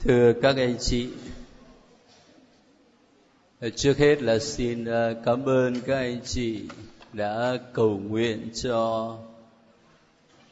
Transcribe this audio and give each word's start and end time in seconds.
Thưa 0.00 0.32
các 0.42 0.56
anh 0.56 0.76
chị, 0.80 1.08
trước 3.76 3.98
hết 3.98 4.22
là 4.22 4.38
xin 4.38 4.84
à, 4.84 5.10
cảm 5.24 5.48
ơn 5.48 5.80
các 5.80 5.96
anh 5.96 6.20
chị 6.24 6.60
đã 7.12 7.56
cầu 7.72 8.00
nguyện 8.08 8.48
cho 8.54 9.16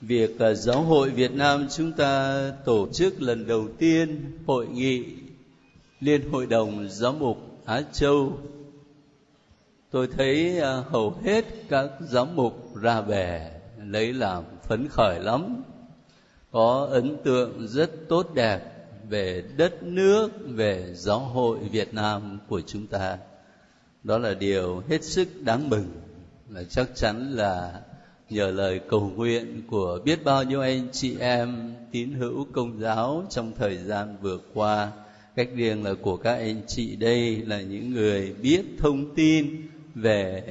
việc 0.01 0.38
à, 0.38 0.54
giáo 0.54 0.83
hội 0.83 1.11
Việt 1.11 1.33
Nam 1.33 1.67
chúng 1.71 1.93
ta 1.93 2.43
tổ 2.65 2.88
chức 2.93 3.22
lần 3.22 3.46
đầu 3.46 3.69
tiên 3.79 4.33
hội 4.46 4.67
nghị 4.67 5.04
Liên 6.01 6.31
hội 6.31 6.47
đồng 6.47 6.88
Giáo 6.88 7.13
mục 7.13 7.38
Á 7.65 7.83
Châu. 7.92 8.38
Tôi 9.90 10.08
thấy 10.17 10.61
à, 10.61 10.83
hầu 10.88 11.17
hết 11.24 11.45
các 11.69 11.90
giáo 12.01 12.26
mục 12.35 12.76
ra 12.83 13.01
về 13.01 13.51
lấy 13.87 14.13
làm 14.13 14.42
phấn 14.69 14.88
khởi 14.88 15.21
lắm, 15.21 15.63
có 16.51 16.88
ấn 16.91 17.16
tượng 17.24 17.69
rất 17.69 17.91
tốt 18.09 18.34
đẹp 18.34 18.73
về 19.09 19.45
đất 19.57 19.83
nước, 19.83 20.30
về 20.47 20.93
giáo 20.95 21.19
hội 21.19 21.59
việt 21.59 21.95
nam 21.95 22.39
của 22.49 22.61
chúng 22.61 22.87
ta. 22.87 23.19
Đó 24.03 24.19
là 24.19 24.35
điều 24.35 24.83
hết 24.89 25.05
sức 25.05 25.29
đáng 25.41 25.71
mừng, 25.71 25.87
là 26.49 26.65
chắc 26.71 26.89
chắn 26.95 27.33
là 27.33 27.81
nhờ 28.31 28.51
lời 28.51 28.81
cầu 28.89 29.12
nguyện 29.17 29.62
của 29.67 30.01
biết 30.05 30.25
bao 30.25 30.43
nhiêu 30.43 30.61
anh 30.61 30.89
chị 30.93 31.17
em, 31.19 31.75
tín 31.93 32.12
hữu, 32.12 32.47
công 32.53 32.81
giáo 32.81 33.25
trong 33.31 33.53
thời 33.59 33.77
gian 33.77 34.17
vừa 34.23 34.39
qua. 34.55 34.93
Cách 35.37 35.48
riêng 35.55 35.84
là 35.84 35.95
của 36.03 36.17
các 36.17 36.34
anh 36.34 36.62
chị 36.67 36.97
đây 36.97 37.37
là 37.37 37.61
những 37.61 37.91
người 37.91 38.33
biết 38.33 38.62
thông 38.79 39.15
tin 39.15 39.69
về 39.95 40.43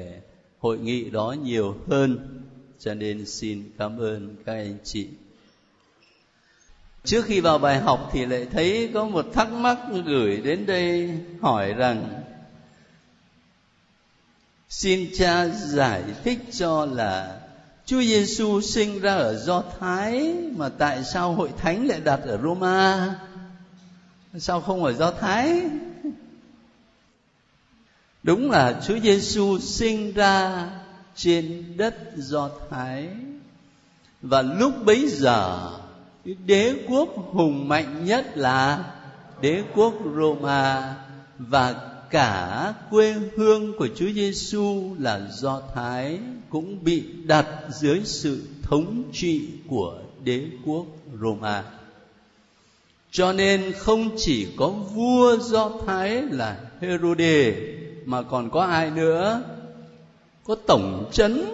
hội 0.60 0.78
nghị 0.78 1.10
đó 1.10 1.36
nhiều 1.44 1.76
hơn. 1.88 2.18
Cho 2.80 2.94
nên 2.94 3.26
xin 3.26 3.64
cảm 3.78 3.98
ơn 3.98 4.36
các 4.46 4.54
anh 4.54 4.78
chị 4.84 5.08
trước 7.04 7.26
khi 7.26 7.40
vào 7.40 7.58
bài 7.58 7.80
học 7.80 8.10
thì 8.14 8.26
lại 8.26 8.48
thấy 8.52 8.92
có 8.94 9.06
một 9.06 9.26
thắc 9.34 9.52
mắc 9.52 9.78
gửi 10.06 10.38
đến 10.38 10.66
đây 10.66 11.20
hỏi 11.42 11.74
rằng, 11.74 12.24
xin 14.70 15.10
cha 15.18 15.48
giải 15.48 16.04
thích 16.24 16.40
cho 16.52 16.86
là 16.86 17.40
Chúa 17.86 18.02
Giêsu 18.02 18.62
sinh 18.62 19.00
ra 19.00 19.16
ở 19.16 19.36
Do 19.36 19.64
Thái 19.80 20.36
mà 20.56 20.70
tại 20.70 21.04
sao 21.04 21.34
hội 21.34 21.50
thánh 21.58 21.88
lại 21.88 22.00
đặt 22.00 22.20
ở 22.26 22.38
Roma? 22.44 23.16
Sao 24.38 24.62
không 24.62 24.84
ở 24.84 24.94
Do 24.94 25.12
Thái? 25.12 25.62
Đúng 28.24 28.52
là 28.52 28.82
Chúa 28.88 29.00
Giêsu 29.00 29.60
sinh 29.60 30.14
ra 30.14 30.70
trên 31.16 31.78
đất 31.78 31.96
Do 32.16 32.50
Thái 32.70 33.10
và 34.22 34.42
lúc 34.42 34.74
bấy 34.86 35.08
giờ 35.08 35.72
đế 36.26 36.76
quốc 36.88 37.10
hùng 37.16 37.68
mạnh 37.68 38.06
nhất 38.06 38.38
là 38.38 38.84
đế 39.42 39.64
quốc 39.76 39.94
Roma 40.16 40.96
và 41.38 41.76
cả 42.10 42.74
quê 42.90 43.16
hương 43.36 43.78
của 43.78 43.88
Chúa 43.96 44.12
Giêsu 44.16 44.96
là 45.00 45.22
Do 45.32 45.62
Thái 45.76 46.20
cũng 46.50 46.84
bị 46.84 47.04
đặt 47.24 47.46
dưới 47.70 48.02
sự 48.04 48.44
thống 48.62 49.04
trị 49.14 49.48
của 49.68 49.98
đế 50.24 50.46
quốc 50.66 50.86
Roma. 51.22 51.64
Cho 53.12 53.34
nên 53.34 53.74
không 53.78 54.10
chỉ 54.18 54.48
có 54.58 54.70
vua 54.70 55.38
Do 55.38 55.72
Thái 55.88 56.22
là 56.22 56.58
Herode 56.82 57.54
mà 58.06 58.22
còn 58.22 58.50
có 58.50 58.62
ai 58.62 58.92
nữa? 58.92 59.42
Có 60.44 60.56
tổng 60.68 61.10
trấn 61.12 61.46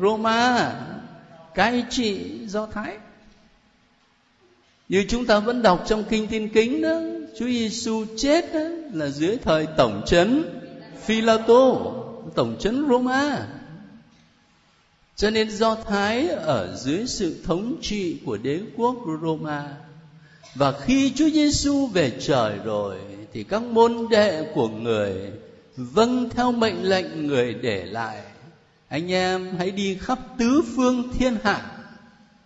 Roma, 0.00 0.72
cai 1.54 1.84
trị 1.90 2.38
Do 2.46 2.66
Thái 2.66 2.96
như 4.92 5.04
chúng 5.08 5.26
ta 5.26 5.38
vẫn 5.38 5.62
đọc 5.62 5.84
trong 5.86 6.04
kinh 6.04 6.26
tin 6.26 6.48
kính 6.48 6.82
đó, 6.82 7.00
Chúa 7.38 7.46
Giêsu 7.46 8.04
chết 8.16 8.54
đó 8.54 8.60
là 8.92 9.08
dưới 9.08 9.38
thời 9.44 9.66
tổng 9.76 10.02
trấn 10.06 10.44
Philato 11.04 11.74
tổng 12.34 12.56
trấn 12.58 12.86
Roma. 12.88 13.46
Cho 15.16 15.30
nên 15.30 15.50
do 15.50 15.74
thái 15.74 16.28
ở 16.28 16.76
dưới 16.76 17.06
sự 17.06 17.42
thống 17.44 17.76
trị 17.82 18.16
của 18.26 18.36
đế 18.36 18.60
quốc 18.76 18.96
Roma. 19.22 19.76
Và 20.54 20.72
khi 20.72 21.12
Chúa 21.16 21.28
Giêsu 21.30 21.86
về 21.86 22.12
trời 22.20 22.58
rồi, 22.64 22.96
thì 23.32 23.44
các 23.44 23.62
môn 23.62 24.06
đệ 24.10 24.52
của 24.54 24.68
người 24.68 25.14
vâng 25.76 26.28
theo 26.30 26.52
mệnh 26.52 26.82
lệnh 26.82 27.26
người 27.26 27.54
để 27.54 27.84
lại. 27.84 28.22
Anh 28.88 29.12
em 29.12 29.54
hãy 29.58 29.70
đi 29.70 29.98
khắp 30.00 30.18
tứ 30.38 30.62
phương 30.76 31.08
thiên 31.12 31.36
hạ, 31.42 31.70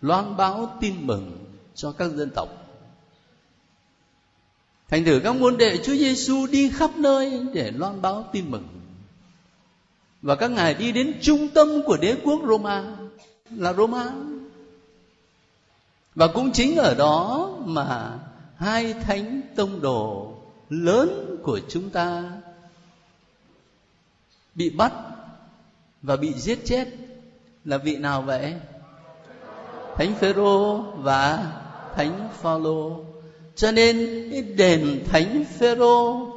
loan 0.01 0.37
báo 0.37 0.77
tin 0.81 0.93
mừng 1.01 1.46
cho 1.77 1.91
các 1.91 2.11
dân 2.11 2.29
tộc. 2.29 2.49
Thành 4.87 5.05
thử 5.05 5.19
các 5.23 5.35
môn 5.35 5.57
đệ 5.57 5.77
Chúa 5.77 5.95
Giêsu 5.95 6.47
đi 6.47 6.69
khắp 6.69 6.97
nơi 6.97 7.41
để 7.53 7.71
loan 7.71 8.01
báo 8.01 8.29
tin 8.31 8.51
mừng. 8.51 8.67
Và 10.21 10.35
các 10.35 10.51
ngài 10.51 10.73
đi 10.73 10.91
đến 10.91 11.19
trung 11.21 11.47
tâm 11.47 11.67
của 11.85 11.97
đế 11.97 12.15
quốc 12.23 12.41
Roma, 12.47 12.83
là 13.49 13.73
Roma. 13.73 14.11
Và 16.15 16.27
cũng 16.27 16.51
chính 16.51 16.75
ở 16.75 16.95
đó 16.95 17.49
mà 17.65 18.19
hai 18.55 18.93
thánh 18.93 19.41
tông 19.55 19.81
đồ 19.81 20.33
lớn 20.69 21.37
của 21.43 21.59
chúng 21.69 21.89
ta 21.89 22.23
bị 24.55 24.69
bắt 24.69 24.93
và 26.01 26.15
bị 26.15 26.33
giết 26.33 26.59
chết. 26.65 26.87
Là 27.65 27.77
vị 27.77 27.97
nào 27.97 28.21
vậy? 28.21 28.55
Thánh 29.95 30.15
phêrô 30.15 30.81
và 30.81 31.53
thánh 31.97 32.29
phaolô. 32.41 32.99
Cho 33.55 33.71
nên 33.71 34.27
cái 34.31 34.41
đền 34.41 35.03
thánh 35.05 35.43
phêrô 35.57 36.27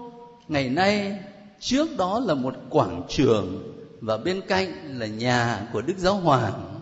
ngày 0.49 0.69
nay 0.69 1.19
trước 1.61 1.97
đó 1.97 2.21
là 2.21 2.35
một 2.35 2.55
quảng 2.71 3.03
trường 3.09 3.75
và 4.01 4.17
bên 4.17 4.41
cạnh 4.49 4.99
là 4.99 5.07
nhà 5.07 5.69
của 5.73 5.83
đức 5.83 5.99
giáo 5.99 6.15
hoàng. 6.15 6.81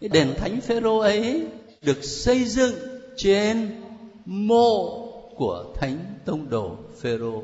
Cái 0.00 0.08
đền 0.08 0.34
thánh 0.38 0.60
phêrô 0.60 0.98
ấy 0.98 1.46
được 1.82 2.04
xây 2.04 2.44
dựng 2.44 2.74
trên 3.16 3.82
mộ 4.24 5.06
của 5.36 5.64
thánh 5.74 5.98
tông 6.24 6.50
đồ 6.50 6.76
phêrô. 7.00 7.42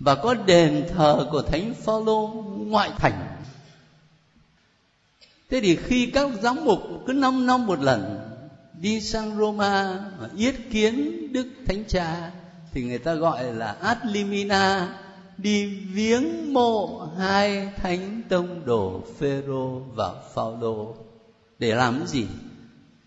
Và 0.00 0.14
có 0.14 0.34
đền 0.34 0.86
thờ 0.94 1.28
của 1.30 1.42
thánh 1.42 1.74
phaolô 1.74 2.26
ngoại 2.56 2.90
thành. 2.98 3.26
Thế 5.50 5.60
thì 5.60 5.76
khi 5.76 6.06
các 6.06 6.30
giám 6.42 6.64
mục 6.64 6.80
cứ 7.06 7.12
năm 7.12 7.46
năm 7.46 7.66
một 7.66 7.80
lần 7.80 8.27
đi 8.80 9.00
sang 9.00 9.38
Roma 9.38 9.98
mà 10.20 10.28
yết 10.36 10.54
kiến 10.70 11.28
Đức 11.32 11.46
Thánh 11.66 11.84
Cha, 11.88 12.30
thì 12.72 12.82
người 12.82 12.98
ta 12.98 13.14
gọi 13.14 13.54
là 13.54 13.72
ad 13.72 13.98
limina 14.04 14.98
đi 15.38 15.66
viếng 15.66 16.52
mộ 16.52 17.06
hai 17.18 17.72
thánh 17.76 18.22
tông 18.28 18.64
đồ 18.64 19.02
Phêrô 19.18 19.78
và 19.78 20.14
Phaolô 20.34 20.94
để 21.58 21.74
làm 21.74 22.06
gì? 22.06 22.26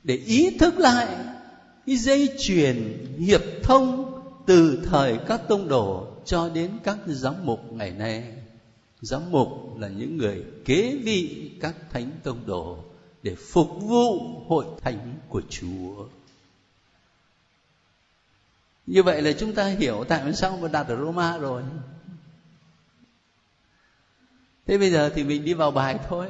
Để 0.04 0.16
ý 0.16 0.58
thức 0.58 0.80
lại 0.80 1.08
cái 1.86 1.96
dây 1.96 2.30
chuyền 2.40 3.06
hiệp 3.20 3.42
thông 3.64 4.12
từ 4.46 4.82
thời 4.86 5.18
các 5.28 5.42
tông 5.48 5.68
đồ 5.68 6.08
cho 6.26 6.50
đến 6.50 6.72
các 6.84 6.98
giám 7.08 7.36
mục 7.44 7.74
ngày 7.74 7.92
nay. 7.92 8.24
Giám 9.02 9.32
mục 9.32 9.48
là 9.80 9.88
những 9.88 10.18
người 10.18 10.44
kế 10.66 10.98
vị 11.04 11.52
các 11.62 11.76
thánh 11.92 12.12
tông 12.24 12.46
đồ 12.46 12.78
để 13.24 13.36
phục 13.36 13.70
vụ 13.82 14.20
hội 14.48 14.66
thánh 14.82 15.14
của 15.30 15.42
Chúa. 15.50 16.08
Như 18.88 19.04
vậy 19.04 19.22
là 19.22 19.32
chúng 19.40 19.54
ta 19.54 19.66
hiểu 19.66 20.04
tại 20.08 20.34
sao 20.34 20.58
mà 20.62 20.68
đặt 20.68 20.88
ở 20.88 20.98
Roma 20.98 21.38
rồi. 21.38 21.64
Thế 24.66 24.78
bây 24.78 24.92
giờ 24.92 25.12
thì 25.16 25.24
mình 25.24 25.46
đi 25.46 25.54
vào 25.54 25.72
bài 25.72 26.00
thôi. 26.10 26.28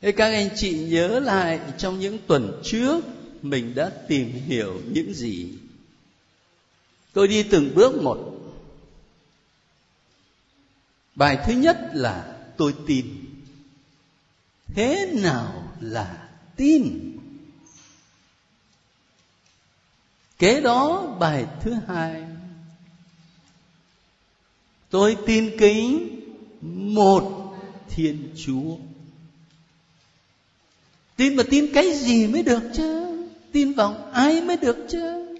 Thế 0.00 0.12
các 0.12 0.26
anh 0.26 0.48
chị 0.56 0.78
nhớ 0.78 1.20
lại 1.20 1.60
trong 1.78 1.98
những 2.00 2.18
tuần 2.26 2.60
trước 2.64 3.04
mình 3.42 3.74
đã 3.74 3.90
tìm 4.08 4.32
hiểu 4.32 4.80
những 4.92 5.14
gì. 5.14 5.58
Tôi 7.12 7.28
đi 7.28 7.42
từng 7.42 7.74
bước 7.74 8.02
một 8.02 8.41
bài 11.14 11.38
thứ 11.46 11.52
nhất 11.52 11.76
là 11.92 12.36
tôi 12.56 12.74
tin. 12.86 13.06
Thế 14.74 15.12
nào 15.14 15.76
là 15.80 16.28
tin? 16.56 17.12
Kế 20.38 20.60
đó, 20.60 21.06
bài 21.20 21.46
thứ 21.60 21.74
hai. 21.88 22.24
Tôi 24.90 25.16
tin 25.26 25.58
kính 25.58 26.08
một 26.94 27.54
thiên 27.88 28.28
chúa. 28.36 28.76
Tin 31.16 31.36
mà 31.36 31.42
tin 31.50 31.74
cái 31.74 31.94
gì 31.94 32.26
mới 32.26 32.42
được 32.42 32.62
chứ? 32.74 33.16
Tin 33.52 33.72
vào 33.72 34.10
ai 34.12 34.42
mới 34.42 34.56
được 34.56 34.76
chứ? 34.88 35.36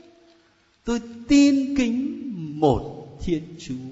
Tôi 0.85 1.01
tin 1.29 1.77
kính 1.77 2.31
một 2.61 2.83
thiên 3.21 3.57
chúa 3.59 3.92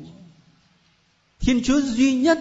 thiên 1.41 1.61
chúa 1.65 1.81
duy 1.81 2.15
nhất. 2.15 2.39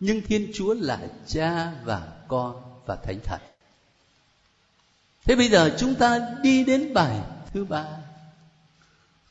Nhưng 0.00 0.22
thiên 0.22 0.50
chúa 0.54 0.74
là 0.74 1.00
cha 1.26 1.72
và 1.84 2.12
con 2.28 2.62
và 2.86 2.96
thánh 2.96 3.20
thần. 3.24 3.40
Thế 5.24 5.36
bây 5.36 5.48
giờ 5.48 5.76
chúng 5.78 5.94
ta 5.94 6.20
đi 6.42 6.64
đến 6.64 6.94
bài 6.94 7.20
thứ 7.52 7.64
ba. 7.64 7.86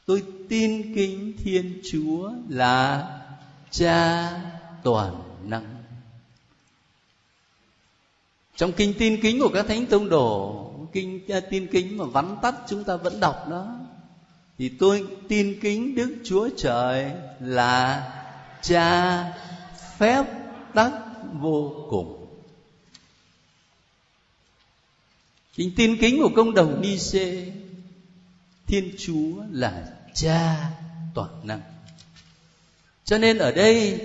Tôi 0.05 0.23
tin 0.49 0.95
kính 0.95 1.33
thiên 1.37 1.81
chúa 1.91 2.31
là 2.49 3.07
cha 3.71 4.31
toàn 4.83 5.23
năng. 5.43 5.75
Trong 8.55 8.71
kinh 8.73 8.93
tin 8.99 9.21
kính 9.21 9.39
của 9.39 9.49
các 9.53 9.65
thánh 9.67 9.85
tông 9.85 10.09
đồ, 10.09 10.61
kinh 10.93 11.27
à, 11.27 11.39
tin 11.39 11.67
kính 11.67 11.97
mà 11.97 12.05
vắn 12.05 12.35
tắt 12.41 12.55
chúng 12.67 12.83
ta 12.83 12.95
vẫn 12.95 13.19
đọc 13.19 13.47
đó 13.49 13.84
thì 14.57 14.69
tôi 14.69 15.07
tin 15.27 15.59
kính 15.61 15.95
đức 15.95 16.15
chúa 16.23 16.49
trời 16.57 17.11
là 17.39 18.11
cha 18.61 19.23
phép 19.97 20.23
tắc 20.73 20.93
vô 21.33 21.87
cùng. 21.89 22.27
Chính 25.57 25.71
tin 25.75 25.97
kính 25.97 26.19
của 26.21 26.29
công 26.35 26.53
đồng 26.53 26.81
ni 26.81 26.97
xê, 26.97 27.51
thiên 28.67 28.91
chúa 28.97 29.43
là 29.51 29.93
cha 30.13 30.71
toàn 31.13 31.47
năng. 31.47 31.61
Cho 33.03 33.17
nên 33.17 33.37
ở 33.37 33.51
đây 33.51 33.99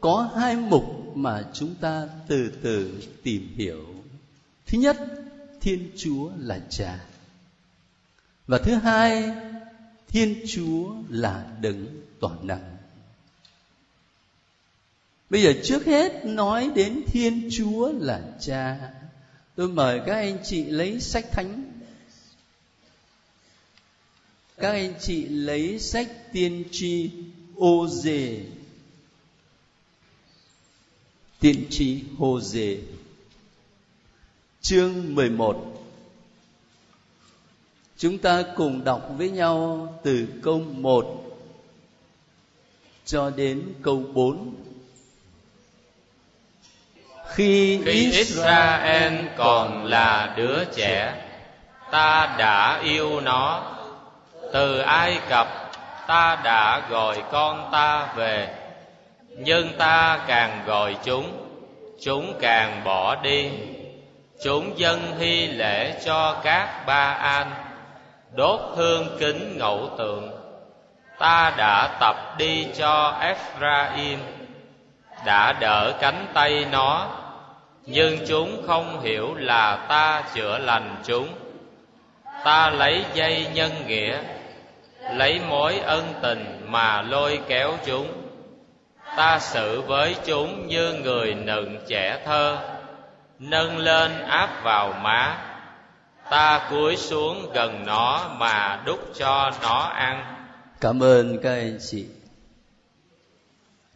có 0.00 0.30
hai 0.36 0.56
mục 0.56 0.84
mà 1.14 1.44
chúng 1.52 1.74
ta 1.74 2.08
từ 2.28 2.52
từ 2.62 3.02
tìm 3.22 3.54
hiểu. 3.56 3.84
Thứ 4.66 4.78
nhất, 4.78 4.96
thiên 5.60 5.90
chúa 5.96 6.30
là 6.38 6.60
cha. 6.70 6.98
Và 8.46 8.58
thứ 8.58 8.74
hai 8.74 9.24
thiên 10.16 10.44
chúa 10.46 10.94
là 11.08 11.46
đấng 11.60 11.86
toàn 12.20 12.46
năng. 12.46 12.76
Bây 15.30 15.42
giờ 15.42 15.52
trước 15.64 15.86
hết 15.86 16.24
nói 16.24 16.70
đến 16.74 17.02
thiên 17.06 17.48
chúa 17.52 17.92
là 17.92 18.22
cha. 18.40 18.90
Tôi 19.54 19.68
mời 19.68 20.00
các 20.06 20.14
anh 20.14 20.38
chị 20.44 20.64
lấy 20.64 21.00
sách 21.00 21.24
thánh. 21.32 21.80
Các 24.56 24.70
anh 24.70 24.94
chị 25.00 25.24
lấy 25.24 25.78
sách 25.78 26.08
tiên 26.32 26.64
tri 26.70 27.10
ô 27.56 27.88
dề 27.88 28.40
tiên 31.40 31.66
tri 31.70 32.02
hô 32.18 32.40
dề 32.40 32.78
chương 34.60 35.14
11 35.14 35.85
Chúng 37.98 38.18
ta 38.18 38.42
cùng 38.56 38.84
đọc 38.84 39.00
với 39.16 39.30
nhau 39.30 39.88
từ 40.02 40.26
câu 40.42 40.58
1 40.58 41.06
cho 43.04 43.30
đến 43.30 43.62
câu 43.82 44.04
4 44.14 44.54
Khi, 47.26 47.80
Khi 47.84 48.10
Israel 48.12 49.14
còn 49.36 49.84
là 49.84 50.34
đứa 50.36 50.64
trẻ 50.64 51.26
Ta 51.90 52.34
đã 52.38 52.80
yêu 52.82 53.20
nó. 53.20 53.62
Từ 54.52 54.78
Ai 54.78 55.18
Cập 55.28 55.48
ta 56.06 56.40
đã 56.44 56.88
gọi 56.90 57.22
con 57.32 57.68
ta 57.72 58.12
về. 58.16 58.54
Nhưng 59.28 59.68
ta 59.78 60.24
càng 60.26 60.62
gọi 60.66 60.96
chúng 61.04 61.46
Chúng 62.00 62.34
càng 62.40 62.84
bỏ 62.84 63.14
đi. 63.14 63.50
Chúng 64.44 64.78
dân 64.78 65.16
hy 65.18 65.46
lễ 65.46 66.00
cho 66.04 66.40
các 66.44 66.84
ba 66.86 67.12
an. 67.12 67.65
Đốt 68.32 68.60
hương 68.76 69.06
kính 69.18 69.58
ngẫu 69.58 69.90
tượng. 69.98 70.30
Ta 71.18 71.54
đã 71.56 71.96
tập 72.00 72.16
đi 72.38 72.66
cho 72.76 73.18
Ephraim. 73.20 74.18
Đã 75.26 75.52
đỡ 75.52 75.92
cánh 76.00 76.26
tay 76.34 76.66
nó. 76.72 77.08
Nhưng 77.86 78.18
chúng 78.28 78.62
không 78.66 79.00
hiểu 79.00 79.34
là 79.34 79.76
ta 79.88 80.22
chữa 80.34 80.58
lành 80.58 80.96
chúng. 81.04 81.28
Ta 82.44 82.70
lấy 82.70 83.04
dây 83.14 83.46
nhân 83.54 83.70
nghĩa. 83.86 84.18
Lấy 85.12 85.40
mối 85.48 85.78
ân 85.78 86.14
tình 86.22 86.66
mà 86.66 87.02
lôi 87.02 87.40
kéo 87.48 87.72
chúng. 87.86 88.08
Ta 89.16 89.38
xử 89.38 89.80
với 89.80 90.16
chúng 90.24 90.66
như 90.66 90.92
người 90.92 91.34
nựng 91.34 91.78
trẻ 91.88 92.18
thơ. 92.24 92.58
Nâng 93.38 93.78
lên 93.78 94.26
áp 94.26 94.50
vào 94.62 94.92
má 94.92 95.36
ta 96.30 96.68
cúi 96.70 96.96
xuống 96.96 97.52
gần 97.54 97.84
nó 97.86 98.36
mà 98.38 98.82
đúc 98.86 98.98
cho 99.14 99.50
nó 99.62 99.78
ăn. 99.78 100.46
Cảm 100.80 101.02
ơn 101.02 101.38
các 101.42 101.50
anh 101.54 101.78
chị. 101.90 102.06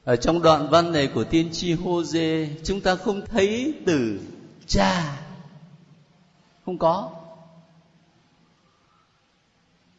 Ở 0.05 0.17
trong 0.17 0.43
đoạn 0.43 0.69
văn 0.71 0.93
này 0.93 1.06
của 1.15 1.25
tiên 1.25 1.49
tri 1.53 1.73
hô 1.73 2.03
dê 2.03 2.49
chúng 2.65 2.81
ta 2.81 2.97
không 2.97 3.27
thấy 3.27 3.75
từ 3.87 4.21
cha. 4.67 5.17
Không 6.67 6.79
có. 6.79 7.11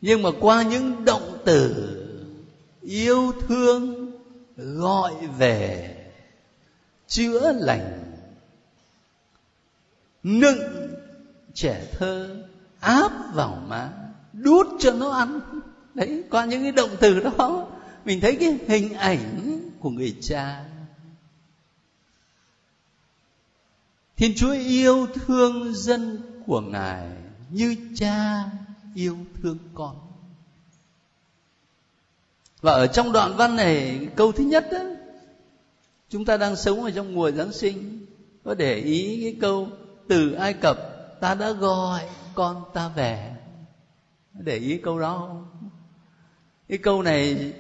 Nhưng 0.02 0.22
mà 0.22 0.30
qua 0.40 0.64
những 0.64 1.06
động 1.06 1.38
từ 1.46 1.98
yêu 2.82 3.32
thương, 3.48 4.12
gọi 4.58 5.14
về, 5.38 5.96
chữa 7.08 7.54
lành, 7.56 8.16
nựng 10.24 10.81
trẻ 11.54 11.88
thơ 11.92 12.44
áp 12.80 13.12
vào 13.34 13.64
má 13.68 13.90
đút 14.34 14.68
cho 14.80 14.92
nó 14.92 15.10
ăn. 15.10 15.40
Đấy 15.94 16.24
qua 16.30 16.46
những 16.46 16.62
cái 16.62 16.72
động 16.72 16.90
từ 17.00 17.20
đó. 17.20 17.68
Mình 18.06 18.22
thấy 18.22 18.36
cái 18.36 18.58
hình 18.68 18.94
ảnh 18.94 19.60
của 19.80 19.90
người 19.90 20.16
cha. 20.22 20.66
Thiên 24.18 24.34
chúa 24.36 24.52
yêu 24.52 25.08
thương 25.14 25.74
dân 25.74 26.22
của 26.46 26.62
ngài 26.62 27.08
như 27.50 27.76
cha 27.96 28.44
yêu 28.96 29.18
thương 29.42 29.58
con. 29.74 29.96
Và 32.62 32.72
ở 32.72 32.88
trong 32.88 33.12
đoạn 33.12 33.36
văn 33.38 33.56
này 33.56 34.08
câu 34.16 34.32
thứ 34.32 34.44
nhất 34.44 34.68
đó, 34.72 34.80
chúng 36.10 36.26
ta 36.26 36.38
đang 36.38 36.56
sống 36.56 36.84
ở 36.84 36.92
trong 36.92 37.16
mùa 37.16 37.32
giáng 37.32 37.54
sinh 37.54 38.06
có 38.44 38.54
để 38.54 38.76
ý 38.76 39.20
cái 39.24 39.36
câu 39.42 39.70
từ 40.08 40.34
ai 40.34 40.54
cập 40.54 40.91
ta 41.22 41.34
đã 41.34 41.52
gọi 41.52 42.02
con 42.36 42.64
ta 42.74 42.88
về. 42.88 43.32
Để 44.34 44.58
ý 44.58 44.78
câu 44.78 45.00
đó. 45.00 45.18
Không 45.28 45.70
cái 46.70 46.78
câu 46.78 47.02
này 47.02 47.54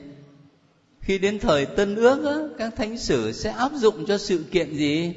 khi 1.02 1.18
đến 1.18 1.40
thời 1.40 1.66
tân 1.66 1.96
ước 1.96 2.25
á, 2.25 2.38
các 2.58 2.74
thánh 2.75 2.98
sử 2.98 3.31
sẽ 3.31 3.50
áp 3.50 3.72
dụng 3.74 4.06
cho 4.06 4.18
sự 4.18 4.46
kiện 4.52 4.75
gì? 4.75 5.16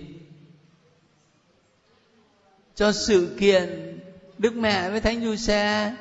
Cho 2.74 2.92
sự 2.92 3.36
kiện 3.40 3.98
đức 4.38 4.54
mẹ 4.54 4.90
với 4.90 5.00
thánh 5.00 5.24
du 5.24 5.36
xe 5.36 5.94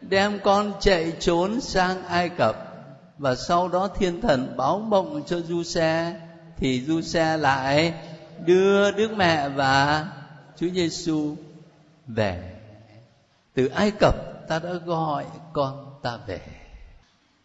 đem 0.00 0.38
con 0.44 0.72
chạy 0.80 1.12
trốn 1.20 1.60
sang 1.60 2.04
ai 2.04 2.28
cập 2.28 2.56
và 3.18 3.34
sau 3.34 3.68
đó 3.68 3.88
thiên 3.88 4.20
thần 4.20 4.54
báo 4.56 4.78
mộng 4.78 5.22
cho 5.26 5.40
du 5.40 5.62
xe 5.62 6.20
thì 6.56 6.82
du 6.86 7.00
xe 7.00 7.36
lại 7.36 7.94
đưa 8.44 8.90
đức 8.90 9.10
mẹ 9.16 9.48
và 9.48 10.06
Chúa 10.56 10.68
Giêsu 10.68 11.36
về. 12.06 12.58
Từ 13.54 13.66
Ai 13.66 13.90
Cập 13.90 14.14
ta 14.48 14.58
đã 14.58 14.72
gọi 14.72 15.24
con 15.52 15.94
ta 16.02 16.18
về. 16.26 16.40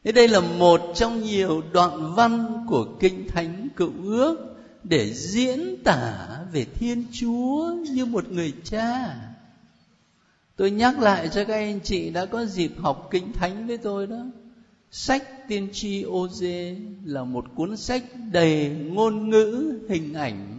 Thế 0.04 0.12
đây 0.12 0.28
là 0.28 0.40
một 0.40 0.82
trong 0.96 1.24
nhiều 1.24 1.64
đoạn 1.72 2.16
văn 2.16 2.66
của 2.68 2.88
kinh 3.00 3.28
thánh 3.28 3.68
cựu 3.76 3.92
ước 4.04 4.56
để 4.84 5.14
diễn 5.14 5.84
tả 5.84 6.28
về 6.52 6.66
thiên 6.66 7.06
chúa 7.12 7.74
như 7.90 8.06
một 8.06 8.32
người 8.32 8.54
cha. 8.64 9.16
Tôi 10.56 10.72
nhắc 10.72 11.00
lại 11.00 11.30
cho 11.34 11.44
các 11.46 11.54
anh 11.54 11.80
chị 11.84 12.10
đã 12.10 12.26
có 12.26 12.46
dịp 12.46 12.72
học 12.78 13.08
kinh 13.12 13.34
thánh 13.34 13.68
với 13.68 13.78
tôi 13.78 14.08
đó, 14.08 14.26
sách 14.92 15.24
tiên 15.48 15.70
tri 15.74 16.02
ô 16.02 16.28
dê 16.28 16.78
là 17.04 17.24
một 17.24 17.46
cuốn 17.56 17.78
sách 17.78 18.04
đầy 18.32 18.70
ngôn 18.70 19.30
ngữ, 19.30 19.80
hình 19.90 20.14
ảnh 20.14 20.57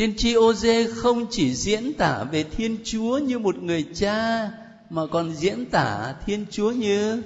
Tiên 0.00 0.14
tri 0.16 0.32
ô 0.32 0.54
dê 0.54 0.86
không 0.86 1.26
chỉ 1.30 1.54
diễn 1.54 1.92
tả 1.92 2.24
về 2.24 2.44
Thiên 2.44 2.76
Chúa 2.84 3.18
như 3.18 3.38
một 3.38 3.56
người 3.56 3.86
cha 3.94 4.50
mà 4.90 5.02
còn 5.10 5.34
diễn 5.34 5.66
tả 5.66 6.14
Thiên 6.26 6.46
Chúa 6.50 6.70
như 6.70 7.22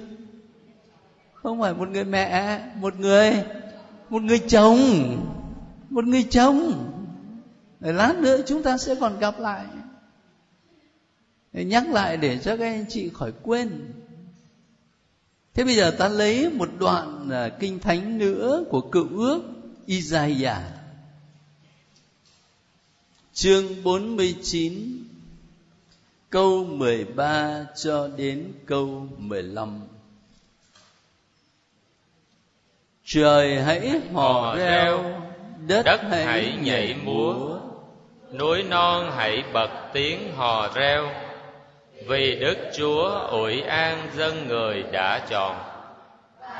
không 1.33 1.61
phải 1.61 1.73
một 1.73 1.89
người 1.89 2.03
mẹ, 2.03 2.61
một 2.75 2.99
người 2.99 3.43
một 4.09 4.21
người 4.21 4.39
chồng, 4.39 4.79
một 5.89 6.05
người 6.05 6.23
chồng. 6.23 6.73
Để 7.79 7.93
lát 7.93 8.15
nữa 8.19 8.37
chúng 8.45 8.63
ta 8.63 8.77
sẽ 8.77 8.95
còn 8.95 9.19
gặp 9.19 9.39
lại. 9.39 9.65
Để 11.53 11.65
nhắc 11.65 11.89
lại 11.89 12.17
để 12.17 12.37
cho 12.37 12.57
các 12.57 12.65
anh 12.65 12.85
chị 12.89 13.09
khỏi 13.13 13.31
quên. 13.43 13.93
Thế 15.53 15.63
bây 15.63 15.75
giờ 15.75 15.91
ta 15.91 16.07
lấy 16.07 16.49
một 16.49 16.69
đoạn 16.79 17.29
à, 17.31 17.49
kinh 17.59 17.79
thánh 17.79 18.17
nữa 18.17 18.63
của 18.69 18.81
cựu 18.81 19.07
ước 19.17 19.41
Isaiah 19.85 20.84
chương 23.35 23.83
49 23.83 24.73
câu 26.29 26.65
13 26.69 27.65
cho 27.75 28.07
đến 28.17 28.53
câu 28.65 29.07
15 29.17 29.81
Trời 33.05 33.61
hãy 33.61 34.01
hò 34.13 34.55
reo, 34.55 35.21
đất, 35.67 35.83
đất 35.85 36.01
hãy 36.09 36.57
nhảy 36.61 36.95
múa, 37.03 37.59
núi 38.33 38.63
non 38.63 39.11
hãy 39.15 39.43
bật 39.53 39.69
tiếng 39.93 40.35
hò 40.35 40.69
reo 40.75 41.09
vì 42.07 42.35
đức 42.39 42.57
chúa 42.77 43.09
ủi 43.29 43.61
an 43.61 44.09
dân 44.17 44.47
người 44.47 44.83
đã 44.91 45.27
chọn 45.29 45.55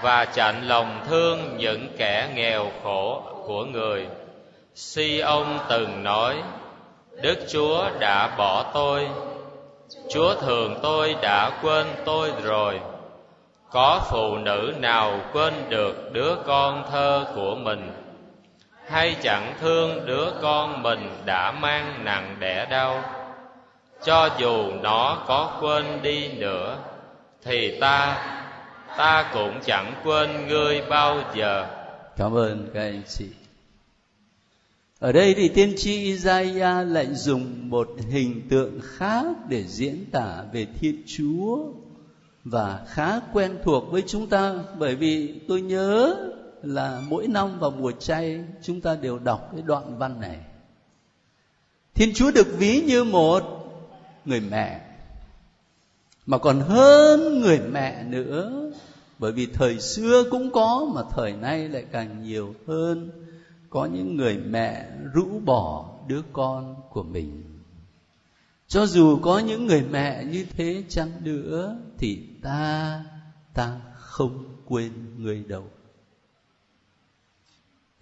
và 0.03 0.25
chạnh 0.25 0.67
lòng 0.67 1.05
thương 1.08 1.58
những 1.58 1.88
kẻ 1.98 2.32
nghèo 2.36 2.72
khổ 2.84 3.24
của 3.48 3.65
người. 3.65 4.08
Si 4.75 5.20
ông 5.20 5.60
từng 5.70 6.03
nói 6.03 6.36
đức 7.22 7.39
chúa 7.48 7.89
đã 8.00 8.36
bỏ 8.38 8.72
tôi. 8.74 9.07
Chúa 10.10 10.36
thường 10.36 10.79
tôi 10.84 11.15
đã 11.22 11.51
quên 11.62 11.88
tôi 12.05 12.31
rồi. 12.43 12.79
Có 13.72 14.01
phụ 14.10 14.38
nữ 14.38 14.74
nào 14.79 15.19
quên 15.34 15.53
được 15.69 16.12
đứa 16.12 16.36
con 16.45 16.84
thơ 16.91 17.25
của 17.36 17.55
mình? 17.55 17.91
Hay 18.88 19.15
chẳng 19.22 19.53
thương 19.62 20.05
đứa 20.05 20.31
con 20.41 20.84
mình 20.84 21.10
đã 21.25 21.51
mang 21.51 22.05
nặng 22.05 22.36
đẻ 22.39 22.65
đau? 22.65 23.03
Cho 24.03 24.29
dù 24.38 24.72
nó 24.81 25.17
có 25.27 25.57
quên 25.62 25.86
đi 26.01 26.27
nữa, 26.27 26.77
thì 27.43 27.79
ta 27.79 28.17
ta 28.98 29.29
cũng 29.34 29.60
chẳng 29.65 29.93
quên 30.03 30.48
ngươi 30.48 30.81
bao 30.89 31.17
giờ. 31.34 31.65
Cảm 32.17 32.38
ơn 32.38 32.69
các 32.74 32.81
anh 32.81 33.01
chị 33.07 33.25
ở 35.05 35.12
đây 35.12 35.33
thì 35.33 35.47
tiên 35.47 35.74
tri 35.77 35.97
Isaiah 35.97 36.88
lại 36.88 37.07
dùng 37.13 37.69
một 37.69 37.89
hình 38.09 38.41
tượng 38.50 38.79
khác 38.83 39.25
để 39.50 39.63
diễn 39.67 40.05
tả 40.12 40.43
về 40.53 40.67
Thiên 40.79 41.03
Chúa 41.05 41.57
và 42.43 42.85
khá 42.88 43.19
quen 43.33 43.57
thuộc 43.63 43.91
với 43.91 44.03
chúng 44.07 44.27
ta. 44.27 44.53
Bởi 44.77 44.95
vì 44.95 45.39
tôi 45.47 45.62
nhớ 45.62 46.15
là 46.63 47.01
mỗi 47.07 47.27
năm 47.27 47.59
vào 47.59 47.71
mùa 47.71 47.91
chay, 47.91 48.43
chúng 48.62 48.81
ta 48.81 48.95
đều 48.95 49.19
đọc 49.19 49.50
cái 49.53 49.62
đoạn 49.62 49.97
văn 49.97 50.19
này. 50.19 50.38
Thiên 51.93 52.13
Chúa 52.13 52.31
được 52.31 52.47
ví 52.57 52.81
như 52.81 53.03
một 53.03 53.43
người 54.25 54.39
mẹ, 54.39 54.81
mà 56.25 56.38
còn 56.38 56.59
hơn 56.59 57.41
người 57.41 57.59
mẹ 57.59 58.03
nữa. 58.03 58.71
Bởi 59.19 59.31
vì 59.31 59.45
thời 59.45 59.79
xưa 59.79 60.24
cũng 60.31 60.51
có, 60.51 60.91
mà 60.93 61.01
thời 61.12 61.33
nay 61.33 61.69
lại 61.69 61.85
càng 61.91 62.24
nhiều 62.24 62.55
hơn 62.67 63.25
có 63.75 63.86
những 63.86 64.15
người 64.15 64.38
mẹ 64.38 64.88
rũ 65.13 65.39
bỏ 65.46 65.89
đứa 66.08 66.22
con 66.34 66.75
của 66.89 67.03
mình. 67.03 67.44
Cho 68.67 68.86
dù 68.86 69.20
có 69.22 69.39
những 69.39 69.67
người 69.67 69.84
mẹ 69.91 70.24
như 70.24 70.46
thế 70.58 70.84
chăng 70.89 71.12
nữa 71.24 71.77
thì 71.98 72.20
ta 72.41 73.03
ta 73.53 73.79
không 73.96 74.44
quên 74.65 74.91
người 75.17 75.44
đâu. 75.48 75.63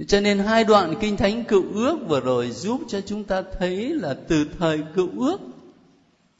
Cho 0.08 0.20
nên 0.20 0.40
hai 0.40 0.64
đoạn 0.64 0.96
kinh 1.02 1.18
thánh 1.18 1.44
cựu 1.44 1.64
ước 1.74 1.98
vừa 2.08 2.20
rồi 2.20 2.52
giúp 2.52 2.82
cho 2.88 3.02
chúng 3.02 3.24
ta 3.24 3.44
thấy 3.60 3.90
là 3.90 4.14
từ 4.28 4.46
thời 4.60 4.84
cựu 4.96 5.10
ước, 5.20 5.40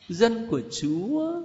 dân 0.10 0.48
của 0.50 0.62
chúa 0.82 1.42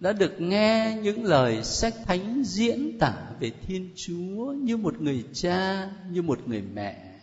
đã 0.00 0.12
được 0.12 0.40
nghe 0.40 0.98
những 1.02 1.24
lời 1.24 1.64
sách 1.64 1.94
thánh 2.06 2.42
diễn 2.44 2.98
tả 2.98 3.14
về 3.40 3.50
thiên 3.66 3.90
chúa 3.96 4.52
như 4.52 4.76
một 4.76 5.00
người 5.00 5.24
cha, 5.32 5.90
như 6.10 6.22
một 6.22 6.48
người 6.48 6.62
mẹ. 6.74 7.18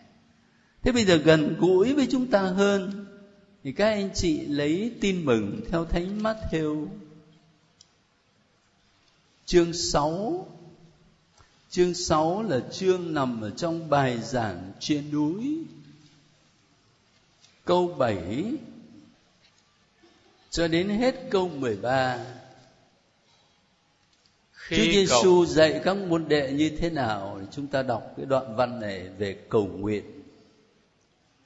Thế 0.81 0.91
bây 0.91 1.05
giờ 1.05 1.17
gần 1.17 1.55
gũi 1.59 1.93
với 1.93 2.07
chúng 2.11 2.27
ta 2.27 2.41
hơn, 2.41 3.05
thì 3.63 3.71
các 3.71 3.87
anh 3.87 4.09
chị 4.15 4.39
lấy 4.39 4.91
tin 5.01 5.25
mừng 5.25 5.61
theo 5.71 5.85
thánh 5.85 6.23
Matthew, 6.23 6.87
chương 9.45 9.73
6 9.73 10.47
chương 11.69 11.93
6 11.93 12.43
là 12.43 12.59
chương 12.71 13.13
nằm 13.13 13.41
ở 13.41 13.49
trong 13.49 13.89
bài 13.89 14.19
giảng 14.23 14.71
trên 14.79 15.11
núi. 15.11 15.63
Câu 17.65 17.95
7 17.97 18.51
cho 20.49 20.67
đến 20.67 20.89
hết 20.89 21.15
câu 21.31 21.49
13 21.49 22.25
khi 24.67 24.77
Chúa 24.77 24.91
Giêsu 24.91 25.21
cầu... 25.23 25.45
dạy 25.45 25.81
các 25.83 25.97
môn 25.97 26.25
đệ 26.27 26.51
như 26.51 26.71
thế 26.79 26.89
nào 26.89 27.39
chúng 27.51 27.67
ta 27.67 27.83
đọc 27.83 28.03
cái 28.17 28.25
đoạn 28.25 28.55
văn 28.55 28.79
này 28.79 29.01
về 29.17 29.35
cầu 29.49 29.65
nguyện. 29.65 30.03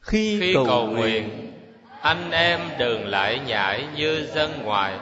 Khi, 0.02 0.40
khi 0.40 0.54
cầu, 0.54 0.66
cầu 0.66 0.88
nguyện, 0.88 1.28
nguyện, 1.28 1.54
anh 2.02 2.32
em 2.32 2.60
đừng 2.80 3.08
lại 3.08 3.40
nhảy 3.48 3.88
như 3.96 4.28
dân 4.36 4.64
ngoài. 4.64 4.98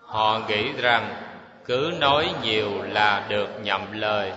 Họ 0.00 0.40
nghĩ 0.48 0.72
rằng 0.72 1.22
cứ 1.64 1.92
nói 2.00 2.34
nhiều 2.42 2.82
là 2.82 3.26
được 3.28 3.48
nhậm 3.62 3.92
lời. 3.92 4.32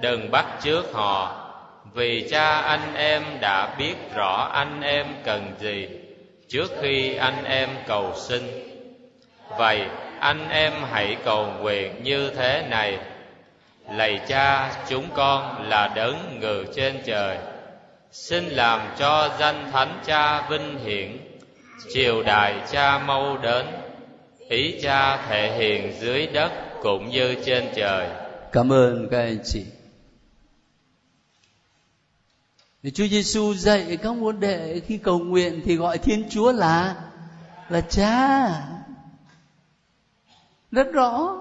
Đừng 0.00 0.30
bắt 0.30 0.46
trước 0.62 0.92
họ, 0.92 1.38
vì 1.94 2.28
cha 2.30 2.60
anh 2.60 2.94
em 2.94 3.22
đã 3.40 3.74
biết 3.78 3.94
rõ 4.14 4.50
anh 4.52 4.80
em 4.80 5.06
cần 5.24 5.52
gì 5.60 5.88
trước 6.48 6.70
khi 6.80 7.14
anh 7.14 7.44
em 7.44 7.68
cầu 7.86 8.12
xin. 8.16 8.42
Vậy 9.58 9.86
anh 10.22 10.48
em 10.48 10.72
hãy 10.90 11.16
cầu 11.24 11.46
nguyện 11.60 12.02
như 12.02 12.30
thế 12.30 12.66
này. 12.70 12.98
Lạy 13.90 14.20
cha, 14.28 14.74
chúng 14.88 15.08
con 15.14 15.68
là 15.68 15.92
đấng 15.96 16.40
ngự 16.40 16.64
trên 16.76 17.02
trời, 17.04 17.38
xin 18.12 18.44
làm 18.44 18.80
cho 18.98 19.36
danh 19.40 19.70
thánh 19.72 20.00
cha 20.06 20.48
vinh 20.48 20.78
hiển, 20.84 21.18
triều 21.94 22.22
đại 22.22 22.54
cha 22.70 22.98
mau 22.98 23.38
đến, 23.38 23.66
ý 24.48 24.80
cha 24.82 25.26
thể 25.28 25.58
hiện 25.58 26.00
dưới 26.00 26.26
đất 26.26 26.52
cũng 26.82 27.10
như 27.10 27.34
trên 27.44 27.64
trời. 27.74 28.08
Cảm 28.52 28.72
ơn 28.72 29.08
các 29.10 29.18
anh 29.18 29.38
chị. 29.44 29.64
Thì 32.82 32.90
Chúa 32.90 33.06
Giêsu 33.06 33.54
dạy 33.54 33.98
các 34.02 34.16
môn 34.16 34.40
đệ 34.40 34.80
khi 34.86 34.98
cầu 34.98 35.18
nguyện 35.18 35.60
thì 35.64 35.76
gọi 35.76 35.98
Thiên 35.98 36.24
Chúa 36.30 36.52
là 36.52 36.94
là 37.68 37.80
Cha 37.80 38.48
rất 40.72 40.92
rõ. 40.92 41.40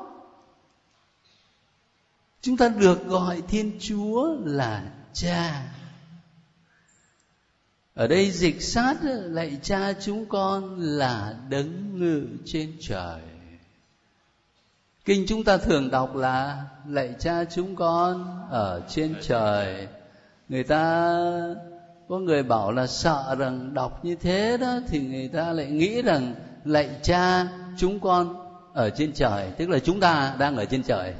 Chúng 2.41 2.57
ta 2.57 2.69
được 2.69 3.07
gọi 3.07 3.41
thiên 3.47 3.77
chúa 3.79 4.35
là 4.45 4.83
cha. 5.13 5.63
Ở 7.93 8.07
đây 8.07 8.31
dịch 8.31 8.61
sát 8.61 8.97
lạy 9.03 9.59
cha 9.61 9.93
chúng 9.93 10.25
con 10.25 10.79
là 10.79 11.35
đấng 11.49 11.99
ngự 11.99 12.27
trên 12.45 12.73
trời. 12.81 13.21
Kinh 15.05 15.25
chúng 15.27 15.43
ta 15.43 15.57
thường 15.57 15.91
đọc 15.91 16.15
là 16.15 16.63
lạy 16.87 17.15
cha 17.19 17.43
chúng 17.43 17.75
con 17.75 18.47
ở 18.49 18.81
trên 18.89 19.15
trời. 19.21 19.87
Người 20.49 20.63
ta, 20.63 21.17
có 22.09 22.19
người 22.19 22.43
bảo 22.43 22.71
là 22.71 22.87
sợ 22.87 23.35
rằng 23.39 23.73
đọc 23.73 24.05
như 24.05 24.15
thế 24.15 24.57
đó 24.57 24.79
thì 24.87 24.99
người 24.99 25.27
ta 25.27 25.53
lại 25.53 25.65
nghĩ 25.65 26.01
rằng 26.01 26.35
lạy 26.65 26.89
cha 27.03 27.47
chúng 27.77 27.99
con 27.99 28.40
ở 28.73 28.89
trên 28.89 29.13
trời, 29.13 29.51
tức 29.57 29.69
là 29.69 29.79
chúng 29.79 29.99
ta 29.99 30.35
đang 30.39 30.57
ở 30.57 30.65
trên 30.65 30.83
trời. 30.83 31.13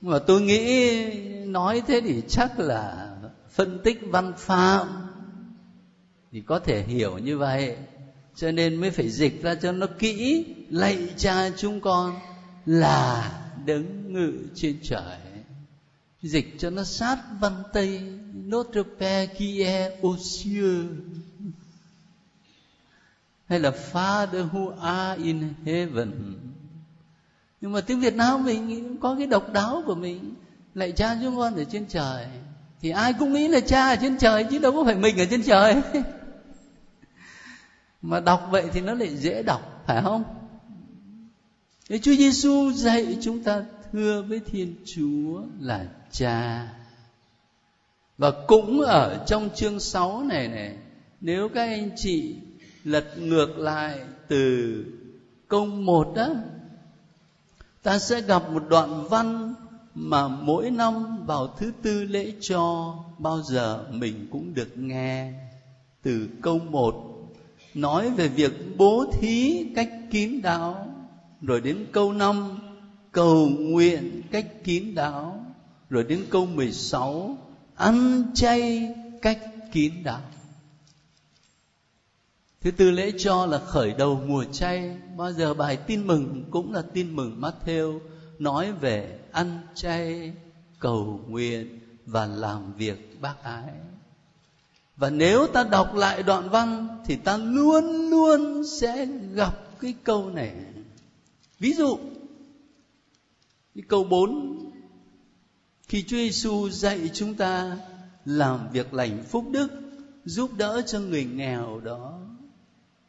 Mà 0.00 0.18
tôi 0.18 0.40
nghĩ 0.40 1.04
nói 1.44 1.82
thế 1.86 2.00
thì 2.00 2.22
chắc 2.28 2.58
là 2.58 3.10
phân 3.50 3.80
tích 3.84 4.00
văn 4.02 4.32
phạm 4.36 4.86
thì 6.32 6.40
có 6.40 6.58
thể 6.58 6.82
hiểu 6.82 7.18
như 7.18 7.38
vậy. 7.38 7.76
Cho 8.34 8.50
nên 8.50 8.76
mới 8.76 8.90
phải 8.90 9.08
dịch 9.10 9.42
ra 9.42 9.54
cho 9.54 9.72
nó 9.72 9.86
kỹ, 9.98 10.44
lạy 10.70 11.08
cha 11.16 11.50
chúng 11.56 11.80
con 11.80 12.14
là 12.66 13.32
đấng 13.66 14.12
ngự 14.12 14.32
trên 14.54 14.78
trời. 14.82 15.18
Dịch 16.22 16.54
cho 16.58 16.70
nó 16.70 16.84
sát 16.84 17.18
văn 17.40 17.62
tây 17.72 18.00
notre 18.46 18.82
père 19.00 19.26
qui 19.38 19.62
est 19.62 19.90
aux 20.02 20.16
cieux 20.16 20.86
hay 23.48 23.60
là 23.60 23.70
Father 23.92 24.48
who 24.48 24.80
are 24.80 25.22
in 25.22 25.54
heaven? 25.64 26.12
Nhưng 27.60 27.72
mà 27.72 27.80
tiếng 27.80 28.00
Việt 28.00 28.14
Nam 28.14 28.44
mình 28.44 28.96
có 29.00 29.14
cái 29.18 29.26
độc 29.26 29.52
đáo 29.52 29.82
của 29.86 29.94
mình. 29.94 30.34
Lại 30.74 30.92
cha 30.92 31.16
chúng 31.22 31.36
con 31.36 31.56
ở 31.56 31.64
trên 31.64 31.86
trời. 31.86 32.26
Thì 32.80 32.90
ai 32.90 33.12
cũng 33.12 33.32
nghĩ 33.32 33.48
là 33.48 33.60
cha 33.60 33.88
ở 33.88 33.96
trên 33.96 34.18
trời 34.18 34.44
chứ 34.50 34.58
đâu 34.58 34.72
có 34.72 34.84
phải 34.84 34.94
mình 34.94 35.18
ở 35.18 35.24
trên 35.30 35.42
trời. 35.42 35.82
Mà 38.02 38.20
đọc 38.20 38.48
vậy 38.50 38.64
thì 38.72 38.80
nó 38.80 38.94
lại 38.94 39.16
dễ 39.16 39.42
đọc 39.42 39.82
phải 39.86 40.02
không? 40.02 40.24
Thế 41.88 41.98
Chúa 41.98 42.14
Giêsu 42.14 42.72
dạy 42.72 43.18
chúng 43.20 43.42
ta 43.42 43.62
thưa 43.92 44.22
với 44.22 44.40
Thiên 44.40 44.74
Chúa 44.84 45.42
là 45.60 45.86
cha. 46.10 46.68
Và 48.18 48.32
cũng 48.46 48.80
ở 48.80 49.24
trong 49.26 49.50
chương 49.54 49.80
6 49.80 50.22
này 50.22 50.48
này, 50.48 50.76
nếu 51.20 51.48
các 51.48 51.66
anh 51.66 51.90
chị 51.96 52.36
lật 52.86 53.18
ngược 53.18 53.58
lại 53.58 54.00
từ 54.28 54.84
câu 55.48 55.66
một 55.66 56.12
đó 56.16 56.28
ta 57.82 57.98
sẽ 57.98 58.20
gặp 58.20 58.50
một 58.52 58.62
đoạn 58.68 59.08
văn 59.08 59.54
mà 59.94 60.28
mỗi 60.28 60.70
năm 60.70 61.24
vào 61.26 61.54
thứ 61.58 61.72
tư 61.82 62.04
lễ 62.04 62.32
cho 62.40 62.94
bao 63.18 63.42
giờ 63.42 63.86
mình 63.90 64.28
cũng 64.30 64.54
được 64.54 64.78
nghe 64.78 65.32
từ 66.06 66.28
câu 66.42 66.58
một, 66.58 66.94
nói 67.74 68.10
về 68.10 68.28
việc 68.28 68.52
bố 68.76 69.04
thí 69.12 69.64
cách 69.74 69.90
kín 70.10 70.42
đáo. 70.42 70.86
Rồi 71.42 71.60
đến 71.60 71.86
câu 71.92 72.12
năm, 72.12 72.58
cầu 73.12 73.48
nguyện 73.48 74.22
cách 74.30 74.46
kín 74.64 74.94
đáo. 74.94 75.44
Rồi 75.90 76.04
đến 76.04 76.24
câu 76.30 76.46
16 76.46 77.36
ăn 77.74 78.24
chay 78.34 78.88
cách 79.22 79.38
kín 79.72 79.92
đáo 80.04 80.20
thứ 82.66 82.72
tư 82.72 82.90
lễ 82.90 83.12
cho 83.18 83.46
là 83.46 83.58
khởi 83.58 83.94
đầu 83.98 84.22
mùa 84.26 84.44
chay. 84.44 84.96
Bao 85.16 85.32
giờ 85.32 85.54
bài 85.54 85.76
tin 85.76 86.06
mừng 86.06 86.44
cũng 86.50 86.72
là 86.72 86.82
tin 86.82 87.16
mừng 87.16 87.40
Matthew 87.40 87.98
nói 88.38 88.72
về 88.72 89.18
ăn 89.32 89.60
chay, 89.74 90.32
cầu 90.78 91.20
nguyện 91.28 91.80
và 92.06 92.26
làm 92.26 92.72
việc 92.72 93.20
bác 93.20 93.42
ái. 93.42 93.72
Và 94.96 95.10
nếu 95.10 95.46
ta 95.46 95.64
đọc 95.64 95.94
lại 95.94 96.22
đoạn 96.22 96.48
văn 96.48 96.98
thì 97.04 97.16
ta 97.16 97.36
luôn 97.36 98.10
luôn 98.10 98.64
sẽ 98.64 99.06
gặp 99.32 99.80
cái 99.80 99.94
câu 100.04 100.30
này. 100.30 100.54
Ví 101.58 101.72
dụ, 101.72 101.98
cái 103.74 103.84
câu 103.88 104.04
4 104.04 104.58
khi 105.88 106.02
Chúa 106.02 106.16
Giêsu 106.16 106.68
dạy 106.68 107.10
chúng 107.12 107.34
ta 107.34 107.78
làm 108.24 108.68
việc 108.72 108.94
lành 108.94 109.24
phúc 109.28 109.44
đức, 109.50 109.68
giúp 110.24 110.50
đỡ 110.56 110.82
cho 110.86 111.00
người 111.00 111.24
nghèo 111.24 111.80
đó 111.80 112.25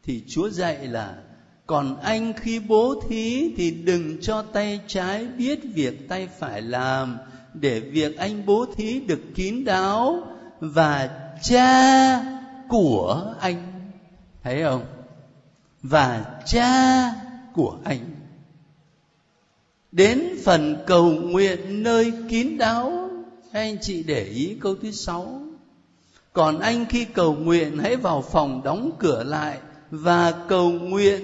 thì 0.07 0.23
Chúa 0.27 0.49
dạy 0.49 0.87
là, 0.87 1.15
còn 1.65 1.99
anh 2.01 2.33
khi 2.33 2.59
bố 2.59 3.01
thí 3.09 3.53
thì 3.57 3.71
đừng 3.71 4.21
cho 4.21 4.41
tay 4.41 4.79
trái 4.87 5.27
biết 5.37 5.59
việc 5.73 6.09
tay 6.09 6.27
phải 6.39 6.61
làm, 6.61 7.17
để 7.53 7.79
việc 7.79 8.17
anh 8.17 8.45
bố 8.45 8.65
thí 8.75 8.99
được 8.99 9.19
kín 9.35 9.65
đáo 9.65 10.27
và 10.59 11.09
cha 11.43 12.21
của 12.69 13.33
anh. 13.39 13.89
Thấy 14.43 14.63
không? 14.63 14.85
Và 15.83 16.25
cha 16.45 17.11
của 17.53 17.77
anh. 17.83 17.99
Đến 19.91 20.23
phần 20.45 20.83
cầu 20.87 21.11
nguyện 21.11 21.83
nơi 21.83 22.13
kín 22.29 22.57
đáo 22.57 23.09
anh 23.51 23.77
chị 23.81 24.03
để 24.03 24.23
ý 24.23 24.57
câu 24.61 24.75
thứ 24.81 24.91
sáu. 24.91 25.41
Còn 26.33 26.59
anh 26.59 26.85
khi 26.85 27.05
cầu 27.05 27.35
nguyện, 27.35 27.77
hãy 27.77 27.95
vào 27.95 28.21
phòng 28.21 28.61
đóng 28.63 28.91
cửa 28.99 29.23
lại 29.23 29.57
và 29.91 30.33
cầu 30.47 30.71
nguyện 30.71 31.21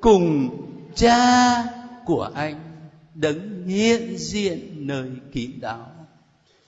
cùng 0.00 0.48
cha 0.94 1.64
của 2.04 2.30
anh 2.34 2.60
đấng 3.14 3.66
hiện 3.66 4.18
diện 4.18 4.86
nơi 4.86 5.10
kín 5.32 5.50
đáo. 5.60 5.90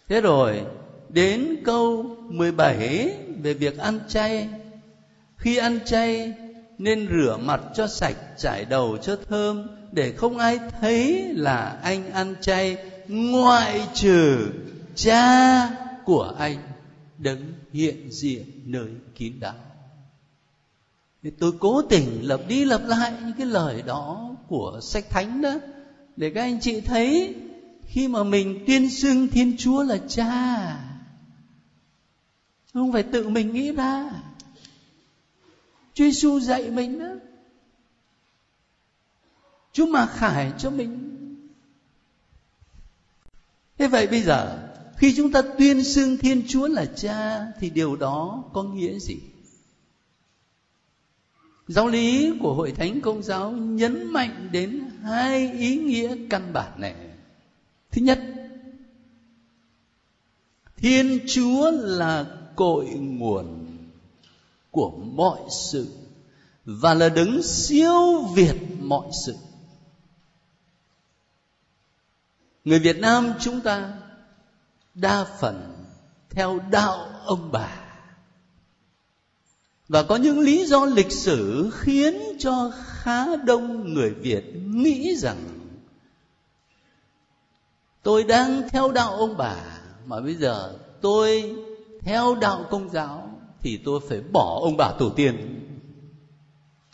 Thế 0.08 0.20
rồi, 0.20 0.60
đến 1.08 1.56
câu 1.64 2.16
17 2.28 3.16
về 3.42 3.54
việc 3.54 3.78
ăn 3.78 4.00
chay. 4.08 4.48
Khi 5.36 5.56
ăn 5.56 5.78
chay, 5.84 6.32
nên 6.78 7.08
rửa 7.08 7.36
mặt 7.36 7.60
cho 7.74 7.86
sạch, 7.86 8.16
trải 8.38 8.64
đầu 8.64 8.96
cho 9.02 9.16
thơm, 9.28 9.66
để 9.92 10.12
không 10.12 10.38
ai 10.38 10.58
thấy 10.80 11.28
là 11.32 11.78
anh 11.82 12.10
ăn 12.12 12.34
chay, 12.40 12.76
ngoại 13.08 13.80
trừ 13.94 14.48
cha 14.94 15.68
của 16.04 16.34
anh 16.38 16.56
đấng 17.18 17.52
hiện 17.72 18.10
diện 18.10 18.44
nơi 18.64 18.88
kín 19.14 19.32
đáo 19.40 19.54
thì 21.22 21.30
tôi 21.30 21.52
cố 21.60 21.82
tình 21.82 22.28
lặp 22.28 22.40
đi 22.48 22.64
lặp 22.64 22.80
lại 22.86 23.14
những 23.20 23.32
cái 23.38 23.46
lời 23.46 23.82
đó 23.82 24.36
của 24.48 24.80
sách 24.82 25.10
thánh 25.10 25.42
đó, 25.42 25.54
để 26.16 26.30
các 26.30 26.42
anh 26.42 26.60
chị 26.60 26.80
thấy 26.80 27.34
khi 27.86 28.08
mà 28.08 28.24
mình 28.24 28.64
tuyên 28.66 28.90
xưng 28.90 29.28
thiên 29.28 29.56
chúa 29.58 29.82
là 29.82 29.98
cha, 30.08 30.76
không 32.74 32.92
phải 32.92 33.02
tự 33.02 33.28
mình 33.28 33.52
nghĩ 33.52 33.72
ra 33.72 34.10
Chúa 35.94 36.04
Giêsu 36.04 36.40
dạy 36.40 36.70
mình 36.70 36.98
đó, 36.98 37.10
Chúa 39.72 39.86
mà 39.86 40.06
khải 40.06 40.52
cho 40.58 40.70
mình 40.70 41.08
Thế 43.78 43.88
vậy 43.88 44.06
bây 44.06 44.22
giờ, 44.22 44.68
Khi 44.96 45.14
chúng 45.16 45.32
ta 45.32 45.42
tuyên 45.58 45.84
xưng 45.84 46.16
Thiên 46.16 46.42
Chúa 46.48 46.66
là 46.66 46.84
cha, 46.84 47.46
Thì 47.60 47.70
điều 47.70 47.96
đó 47.96 48.44
có 48.52 48.62
nghĩa 48.62 48.98
gì? 48.98 49.20
Giáo 51.72 51.88
lý 51.88 52.32
của 52.40 52.54
Hội 52.54 52.72
Thánh 52.72 53.00
Công 53.00 53.22
giáo 53.22 53.50
nhấn 53.50 54.12
mạnh 54.12 54.48
đến 54.52 54.90
hai 55.02 55.52
ý 55.52 55.76
nghĩa 55.76 56.16
căn 56.30 56.52
bản 56.52 56.80
này. 56.80 56.94
Thứ 57.90 58.02
nhất, 58.02 58.20
Thiên 60.76 61.20
Chúa 61.26 61.70
là 61.70 62.26
cội 62.56 62.84
nguồn 62.84 63.76
của 64.70 64.90
mọi 64.90 65.40
sự 65.70 65.88
và 66.64 66.94
là 66.94 67.08
đứng 67.08 67.42
siêu 67.42 68.22
việt 68.34 68.56
mọi 68.80 69.08
sự 69.26 69.36
người 72.64 72.78
việt 72.78 72.96
nam 72.96 73.32
chúng 73.40 73.60
ta 73.60 73.92
đa 74.94 75.24
phần 75.40 75.86
theo 76.30 76.60
đạo 76.70 77.08
ông 77.24 77.52
bà 77.52 77.81
và 79.92 80.02
có 80.02 80.16
những 80.16 80.40
lý 80.40 80.66
do 80.66 80.84
lịch 80.84 81.12
sử 81.12 81.70
khiến 81.74 82.36
cho 82.38 82.72
khá 82.86 83.36
đông 83.36 83.94
người 83.94 84.10
việt 84.10 84.44
nghĩ 84.54 85.16
rằng, 85.16 85.36
tôi 88.02 88.24
đang 88.24 88.68
theo 88.68 88.92
đạo 88.92 89.16
ông 89.16 89.36
bà, 89.36 89.80
mà 90.06 90.20
bây 90.20 90.34
giờ 90.34 90.78
tôi 91.00 91.56
theo 92.00 92.34
đạo 92.34 92.64
công 92.70 92.88
giáo 92.90 93.40
thì 93.60 93.80
tôi 93.84 94.00
phải 94.08 94.20
bỏ 94.20 94.60
ông 94.62 94.76
bà 94.76 94.92
tổ 94.98 95.10
tiên. 95.10 95.60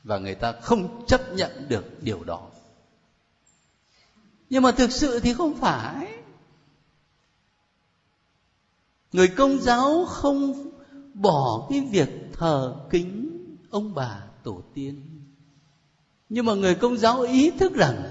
Và 0.05 0.19
người 0.19 0.35
ta 0.35 0.53
không 0.53 1.07
chấp 1.07 1.21
nhận 1.35 1.69
được 1.69 2.03
điều 2.03 2.25
đó. 2.25 2.41
Nhưng 4.51 4.63
mà 4.63 4.73
thực 4.73 4.93
sự 4.93 5.21
thì 5.21 5.35
không 5.35 5.55
phải. 5.55 6.07
Người 9.13 9.29
công 9.29 9.61
giáo 9.61 10.05
không 10.09 10.68
bỏ 11.19 11.67
cái 11.71 11.81
việc 11.81 12.09
thờ 12.33 12.77
kính 12.91 13.39
ông 13.71 13.95
bà 13.95 14.23
tổ 14.43 14.63
tiên. 14.75 15.03
Nhưng 16.29 16.47
mà 16.47 16.55
người 16.55 16.75
công 16.75 16.99
giáo 16.99 17.21
ý 17.21 17.51
thức 17.51 17.75
rằng 17.75 18.03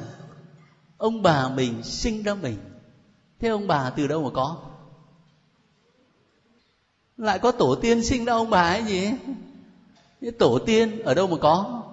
ông 0.98 1.22
bà 1.22 1.50
mình 1.50 1.84
sinh 1.84 2.24
ra 2.24 2.34
mình. 2.34 2.58
Thế 3.40 3.50
ông 3.50 3.68
bà 3.68 3.90
từ 3.90 4.08
đâu 4.08 4.24
mà 4.24 4.30
có? 4.34 4.58
Lại 7.18 7.40
có 7.40 7.52
tổ 7.52 7.76
tiên 7.76 8.04
sinh 8.04 8.26
ra 8.26 8.34
ông 8.34 8.50
bà 8.50 8.70
ấy 8.70 8.84
gì 8.84 9.12
cái 10.22 10.32
tổ 10.32 10.60
tiên 10.60 11.00
ở 11.04 11.14
đâu 11.14 11.28
mà 11.28 11.38
có? 11.38 11.84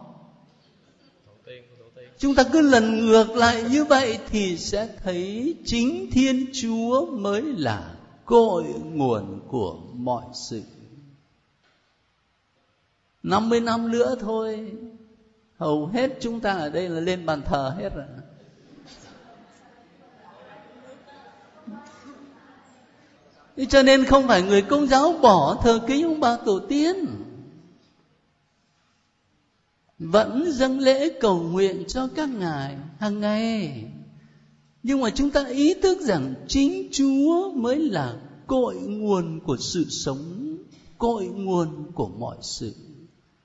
Chúng 2.18 2.34
ta 2.34 2.44
cứ 2.52 2.60
lần 2.60 3.06
ngược 3.06 3.36
lại 3.36 3.64
như 3.70 3.84
vậy 3.84 4.18
thì 4.30 4.58
sẽ 4.58 4.88
thấy 5.02 5.54
chính 5.64 6.10
thiên 6.10 6.46
chúa 6.52 7.06
mới 7.06 7.42
là 7.42 7.94
cội 8.24 8.64
nguồn 8.84 9.40
của 9.48 9.76
mọi 9.92 10.24
sự. 10.32 10.62
50 13.24 13.60
năm 13.60 13.90
nữa 13.90 14.16
thôi. 14.20 14.72
Hầu 15.56 15.86
hết 15.86 16.10
chúng 16.20 16.40
ta 16.40 16.52
ở 16.52 16.70
đây 16.70 16.88
là 16.88 17.00
lên 17.00 17.26
bàn 17.26 17.42
thờ 17.46 17.74
hết 17.78 17.88
rồi. 17.94 18.04
Cho 23.68 23.82
nên 23.82 24.04
không 24.04 24.28
phải 24.28 24.42
người 24.42 24.62
công 24.62 24.86
giáo 24.86 25.12
bỏ 25.22 25.60
thờ 25.62 25.80
kính 25.86 26.04
ông 26.04 26.20
bà 26.20 26.36
tổ 26.36 26.58
tiên. 26.58 27.06
Vẫn 29.98 30.52
dâng 30.52 30.78
lễ 30.78 31.08
cầu 31.20 31.42
nguyện 31.42 31.84
cho 31.88 32.08
các 32.14 32.28
ngài 32.28 32.76
hàng 32.98 33.20
ngày. 33.20 33.84
Nhưng 34.82 35.00
mà 35.00 35.10
chúng 35.10 35.30
ta 35.30 35.44
ý 35.44 35.74
thức 35.74 36.00
rằng 36.00 36.34
chính 36.48 36.88
chúa 36.92 37.50
mới 37.50 37.78
là 37.78 38.16
cội 38.46 38.74
nguồn 38.74 39.40
của 39.40 39.56
sự 39.56 39.84
sống, 39.88 40.56
cội 40.98 41.24
nguồn 41.26 41.92
của 41.92 42.08
mọi 42.08 42.36
sự 42.42 42.74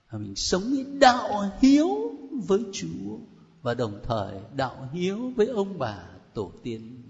và 0.09 0.19
mình 0.19 0.35
sống 0.35 0.71
với 0.71 0.85
đạo 0.99 1.51
hiếu 1.61 1.87
với 2.31 2.59
chúa 2.73 3.17
và 3.61 3.73
đồng 3.73 3.99
thời 4.03 4.33
đạo 4.55 4.89
hiếu 4.93 5.33
với 5.35 5.47
ông 5.47 5.79
bà 5.79 5.99
tổ 6.33 6.51
tiên. 6.63 7.03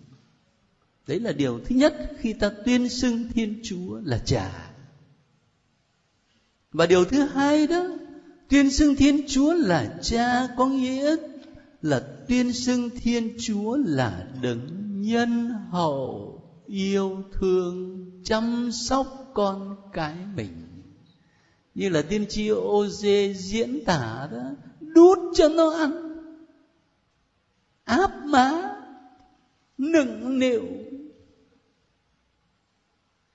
Đấy 1.07 1.19
là 1.19 1.31
điều 1.31 1.59
thứ 1.59 1.75
nhất 1.75 1.93
khi 2.19 2.33
ta 2.33 2.51
tuyên 2.65 2.89
xưng 2.89 3.29
thiên 3.33 3.59
chúa 3.63 3.99
là 4.03 4.17
cha. 4.25 4.71
Và 6.71 6.85
điều 6.85 7.05
thứ 7.05 7.23
hai 7.23 7.67
đó, 7.67 7.87
tuyên 8.49 8.71
xưng 8.71 8.95
thiên 8.95 9.27
chúa 9.27 9.53
là 9.53 9.99
cha 10.01 10.47
có 10.57 10.65
nghĩa 10.65 11.15
là 11.81 11.99
tuyên 12.27 12.53
xưng 12.53 12.89
thiên 12.89 13.37
chúa 13.39 13.77
là 13.77 14.27
đấng 14.41 14.67
nhân 15.01 15.49
hậu, 15.69 16.41
yêu 16.65 17.23
thương, 17.31 18.05
chăm 18.23 18.71
sóc 18.71 19.31
con 19.33 19.75
cái 19.93 20.15
mình 20.35 20.68
như 21.75 21.89
là 21.89 22.01
tiên 22.01 22.25
tri 22.29 22.47
ô 22.47 22.87
dê 22.87 23.33
diễn 23.33 23.85
tả 23.85 24.27
đó, 24.31 24.43
đút 24.79 25.19
cho 25.33 25.49
nó 25.49 25.69
ăn. 25.69 25.91
Áp 27.83 28.25
má, 28.25 28.75
nựng 29.77 30.39
nịu. 30.39 30.63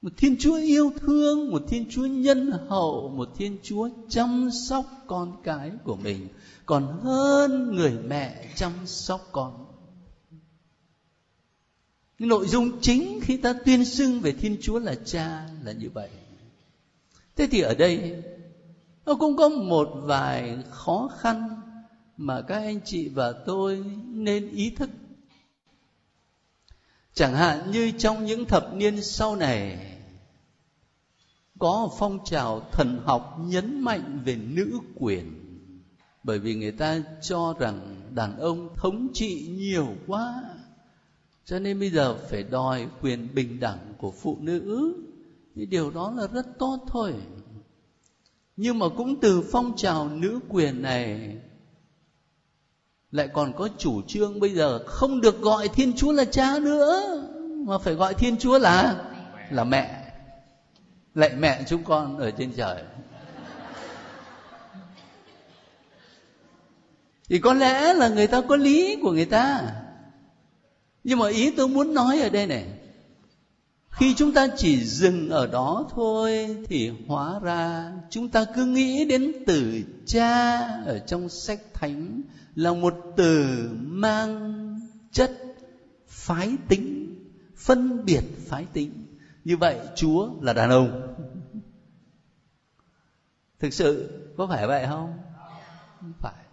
Một 0.02 0.12
thiên 0.16 0.36
chúa 0.38 0.56
yêu 0.56 0.92
thương, 1.00 1.50
một 1.50 1.62
thiên 1.68 1.86
chúa 1.90 2.06
nhân 2.06 2.52
hậu, 2.68 3.08
một 3.16 3.28
thiên 3.36 3.58
chúa 3.62 3.88
chăm 4.08 4.50
sóc 4.68 4.84
con 5.06 5.36
cái 5.44 5.72
của 5.84 5.96
mình, 5.96 6.28
còn 6.66 7.00
hơn 7.02 7.76
người 7.76 7.92
mẹ 8.06 8.48
chăm 8.56 8.72
sóc 8.86 9.28
con. 9.32 9.64
Nội 12.18 12.48
dung 12.48 12.80
chính 12.80 13.20
khi 13.22 13.36
ta 13.36 13.52
tuyên 13.52 13.84
xưng 13.84 14.20
về 14.20 14.32
thiên 14.32 14.56
chúa 14.60 14.78
là 14.78 14.94
cha 15.04 15.48
là 15.62 15.72
như 15.72 15.90
vậy 15.90 16.10
thế 17.36 17.46
thì 17.50 17.60
ở 17.60 17.74
đây, 17.74 18.22
nó 19.06 19.14
cũng 19.14 19.36
có 19.36 19.48
một 19.48 19.88
vài 19.94 20.58
khó 20.70 21.10
khăn 21.18 21.60
mà 22.16 22.42
các 22.42 22.58
anh 22.58 22.80
chị 22.84 23.08
và 23.08 23.32
tôi 23.32 23.84
nên 24.06 24.50
ý 24.50 24.70
thức. 24.70 24.90
Chẳng 27.14 27.34
hạn 27.34 27.70
như 27.70 27.92
trong 27.98 28.24
những 28.24 28.44
thập 28.44 28.74
niên 28.74 29.02
sau 29.02 29.36
này, 29.36 29.90
có 31.58 31.88
phong 31.98 32.18
trào 32.24 32.68
thần 32.72 33.00
học 33.04 33.36
nhấn 33.44 33.80
mạnh 33.80 34.20
về 34.24 34.36
nữ 34.36 34.78
quyền. 34.94 35.40
Bởi 36.22 36.38
vì 36.38 36.54
người 36.54 36.72
ta 36.72 37.02
cho 37.22 37.54
rằng 37.58 38.00
đàn 38.14 38.38
ông 38.38 38.68
thống 38.76 39.08
trị 39.14 39.46
nhiều 39.50 39.88
quá, 40.06 40.42
cho 41.44 41.58
nên 41.58 41.80
bây 41.80 41.90
giờ 41.90 42.16
phải 42.30 42.42
đòi 42.42 42.86
quyền 43.00 43.34
bình 43.34 43.60
đẳng 43.60 43.94
của 43.98 44.10
phụ 44.10 44.38
nữ 44.40 44.94
thì 45.54 45.66
điều 45.66 45.90
đó 45.90 46.12
là 46.16 46.26
rất 46.26 46.46
tốt 46.58 46.78
thôi. 46.88 47.14
Nhưng 48.56 48.78
mà 48.78 48.86
cũng 48.96 49.20
từ 49.20 49.42
phong 49.52 49.76
trào 49.76 50.08
nữ 50.08 50.40
quyền 50.48 50.82
này, 50.82 51.36
lại 53.10 53.28
còn 53.28 53.52
có 53.52 53.68
chủ 53.78 54.02
trương 54.02 54.40
bây 54.40 54.54
giờ 54.54 54.84
không 54.86 55.20
được 55.20 55.40
gọi 55.40 55.68
thiên 55.68 55.92
chúa 55.96 56.12
là 56.12 56.24
cha 56.24 56.58
nữa, 56.58 57.02
mà 57.66 57.78
phải 57.78 57.94
gọi 57.94 58.14
thiên 58.14 58.36
chúa 58.36 58.58
là 58.58 59.04
là 59.50 59.64
mẹ. 59.64 60.00
Lại 61.14 61.34
mẹ 61.34 61.64
chúng 61.66 61.84
con 61.84 62.18
ở 62.18 62.30
trên 62.30 62.52
trời. 62.52 62.82
Thì 67.28 67.38
có 67.38 67.54
lẽ 67.54 67.94
là 67.94 68.08
người 68.08 68.26
ta 68.26 68.40
có 68.40 68.56
lý 68.56 68.96
của 69.02 69.12
người 69.12 69.24
ta. 69.24 69.72
Nhưng 71.04 71.18
mà 71.18 71.28
ý 71.28 71.50
tôi 71.50 71.68
muốn 71.68 71.94
nói 71.94 72.20
ở 72.20 72.28
đây 72.28 72.46
này 72.46 72.66
khi 73.96 74.14
chúng 74.14 74.32
ta 74.32 74.48
chỉ 74.56 74.84
dừng 74.84 75.30
ở 75.30 75.46
đó 75.46 75.86
thôi 75.94 76.56
thì 76.68 76.92
hóa 77.06 77.38
ra 77.42 77.92
chúng 78.10 78.28
ta 78.28 78.44
cứ 78.54 78.64
nghĩ 78.64 79.04
đến 79.04 79.32
từ 79.46 79.82
cha 80.06 80.58
ở 80.86 80.98
trong 80.98 81.28
sách 81.28 81.60
thánh 81.74 82.22
là 82.54 82.72
một 82.72 82.94
từ 83.16 83.68
mang 83.80 84.54
chất 85.12 85.40
phái 86.08 86.56
tính, 86.68 87.16
phân 87.56 88.04
biệt 88.04 88.22
phái 88.46 88.66
tính. 88.72 89.06
Như 89.44 89.56
vậy 89.56 89.78
chúa 89.96 90.30
là 90.40 90.52
đàn 90.52 90.70
ông. 90.70 91.14
Thực 93.58 93.74
sự 93.74 94.10
có 94.36 94.46
phải 94.46 94.66
vậy 94.66 94.86
không? 94.88 95.18
Không 96.00 96.12
phải. 96.18 96.44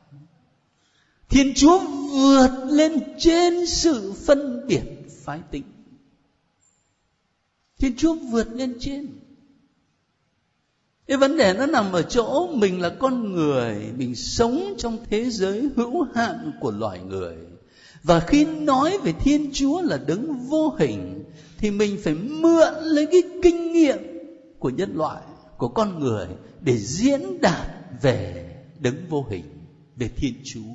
Thiên 1.29 1.53
chúa 1.55 1.79
vượt 2.11 2.51
lên 2.69 3.03
trên 3.17 3.67
sự 3.67 4.13
phân 4.25 4.67
biệt 4.67 4.83
phái 5.23 5.39
tính 5.51 5.63
thiên 7.81 7.95
chúa 7.97 8.15
vượt 8.15 8.47
lên 8.53 8.73
trên. 8.79 9.07
Cái 11.07 11.17
vấn 11.17 11.37
đề 11.37 11.53
nó 11.53 11.65
nằm 11.65 11.91
ở 11.91 12.01
chỗ 12.01 12.47
mình 12.53 12.81
là 12.81 12.89
con 12.89 13.31
người, 13.31 13.75
mình 13.97 14.15
sống 14.15 14.73
trong 14.77 14.97
thế 15.09 15.29
giới 15.29 15.69
hữu 15.75 16.03
hạn 16.15 16.51
của 16.59 16.71
loài 16.71 16.99
người. 16.99 17.35
Và 18.03 18.19
khi 18.19 18.45
nói 18.45 18.97
về 19.03 19.13
thiên 19.19 19.49
chúa 19.53 19.81
là 19.81 19.97
đứng 19.97 20.33
vô 20.33 20.75
hình, 20.79 21.23
thì 21.57 21.71
mình 21.71 21.97
phải 22.03 22.13
mượn 22.15 22.73
lấy 22.83 23.05
cái 23.05 23.21
kinh 23.43 23.73
nghiệm 23.73 23.97
của 24.59 24.69
nhân 24.69 24.95
loại, 24.95 25.21
của 25.57 25.67
con 25.67 25.99
người 25.99 26.27
để 26.61 26.77
diễn 26.77 27.41
đạt 27.41 27.67
về 28.01 28.55
đứng 28.79 28.95
vô 29.09 29.25
hình, 29.29 29.45
về 29.95 30.09
thiên 30.15 30.33
chúa. 30.43 30.73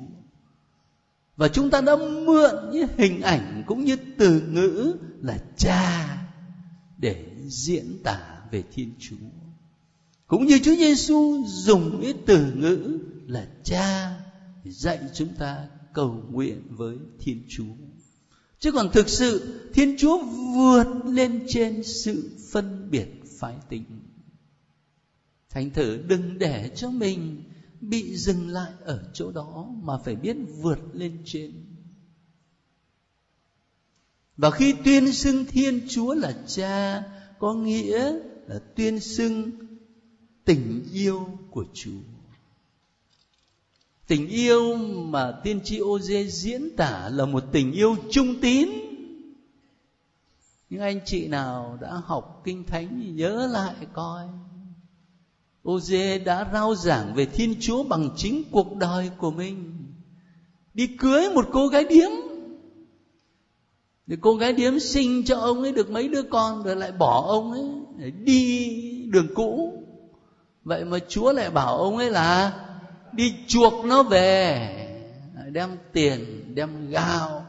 Và 1.37 1.47
chúng 1.47 1.69
ta 1.69 1.81
đã 1.81 1.95
mượn 1.95 2.55
những 2.71 2.87
hình 2.97 3.21
ảnh 3.21 3.63
cũng 3.67 3.83
như 3.83 3.95
từ 4.17 4.41
ngữ 4.41 4.93
là 5.21 5.37
cha 5.57 6.17
để 6.97 7.25
diễn 7.47 7.99
tả 8.03 8.41
về 8.51 8.63
thiên 8.73 8.93
chúa 8.99 9.15
cũng 10.27 10.45
như 10.45 10.59
Chúa 10.63 10.75
Giêsu 10.75 11.43
dùng 11.47 11.99
cái 12.01 12.13
từ 12.25 12.53
ngữ 12.55 12.99
là 13.27 13.47
cha 13.63 14.19
dạy 14.65 14.99
chúng 15.13 15.35
ta 15.35 15.67
cầu 15.93 16.23
nguyện 16.31 16.61
với 16.69 16.97
Thiên 17.19 17.43
Chúa. 17.49 17.75
Chứ 18.59 18.71
còn 18.71 18.91
thực 18.91 19.09
sự, 19.09 19.59
Thiên 19.73 19.95
Chúa 19.97 20.23
vượt 20.55 20.87
lên 21.05 21.45
trên 21.47 21.83
sự 21.83 22.29
phân 22.51 22.91
biệt 22.91 23.07
phái 23.39 23.55
tính. 23.69 23.83
Thành 25.49 25.69
thử 25.69 25.97
đừng 25.97 26.37
để 26.37 26.71
cho 26.75 26.89
mình 26.89 27.43
bị 27.81 28.17
dừng 28.17 28.47
lại 28.47 28.71
ở 28.81 29.11
chỗ 29.13 29.31
đó 29.31 29.67
mà 29.83 29.97
phải 29.97 30.15
biết 30.15 30.37
vượt 30.61 30.79
lên 30.93 31.17
trên. 31.25 31.51
Và 34.37 34.51
khi 34.51 34.73
tuyên 34.85 35.13
xưng 35.13 35.45
Thiên 35.45 35.87
Chúa 35.89 36.13
là 36.13 36.33
cha, 36.47 37.03
có 37.39 37.53
nghĩa 37.53 38.13
là 38.47 38.59
tuyên 38.75 38.99
xưng 38.99 39.51
tình 40.45 40.85
yêu 40.93 41.27
của 41.51 41.65
Chúa. 41.73 42.01
Tình 44.07 44.27
yêu 44.27 44.75
mà 44.87 45.31
tiên 45.43 45.59
tri 45.63 45.77
ô 45.77 45.99
dê 45.99 46.27
diễn 46.27 46.75
tả 46.77 47.09
là 47.09 47.25
một 47.25 47.43
tình 47.51 47.71
yêu 47.71 47.95
trung 48.11 48.35
tín. 48.41 48.69
những 50.69 50.81
anh 50.81 50.99
chị 51.05 51.27
nào 51.27 51.77
đã 51.81 52.01
học 52.05 52.41
kinh 52.43 52.63
thánh 52.63 52.99
thì 53.03 53.11
nhớ 53.11 53.47
lại 53.51 53.75
coi. 53.93 54.27
ô 55.63 55.79
dê 55.79 56.19
đã 56.19 56.49
rao 56.53 56.75
giảng 56.75 57.13
về 57.15 57.25
Thiên 57.25 57.55
Chúa 57.59 57.83
bằng 57.83 58.09
chính 58.15 58.43
cuộc 58.51 58.75
đời 58.75 59.09
của 59.17 59.31
mình. 59.31 59.85
Đi 60.73 60.87
cưới 60.87 61.29
một 61.29 61.45
cô 61.51 61.67
gái 61.67 61.83
điếm. 61.83 62.26
Thì 64.07 64.15
cô 64.21 64.35
gái 64.35 64.53
điếm 64.53 64.79
sinh 64.79 65.23
cho 65.25 65.39
ông 65.39 65.61
ấy 65.61 65.71
được 65.71 65.89
mấy 65.89 66.07
đứa 66.07 66.23
con, 66.23 66.63
rồi 66.63 66.75
lại 66.75 66.91
bỏ 66.91 67.25
ông 67.27 67.51
ấy, 67.51 67.65
để 67.97 68.11
đi 68.11 68.69
đường 69.11 69.27
cũ. 69.35 69.73
Vậy 70.63 70.85
mà 70.85 70.97
chúa 71.09 71.31
lại 71.31 71.51
bảo 71.51 71.77
ông 71.77 71.97
ấy 71.97 72.09
là, 72.09 72.53
đi 73.11 73.33
chuộc 73.47 73.85
nó 73.85 74.03
về. 74.03 74.73
Đem 75.51 75.77
tiền, 75.93 76.43
đem 76.55 76.89
gạo, 76.89 77.45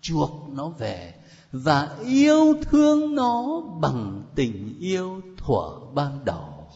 chuộc 0.00 0.30
nó 0.52 0.68
về. 0.68 1.14
Và 1.52 1.88
yêu 2.04 2.54
thương 2.62 3.14
nó 3.14 3.62
bằng 3.80 4.24
tình 4.34 4.76
yêu 4.80 5.20
thuở 5.36 5.70
ban 5.94 6.24
đầu. 6.24 6.66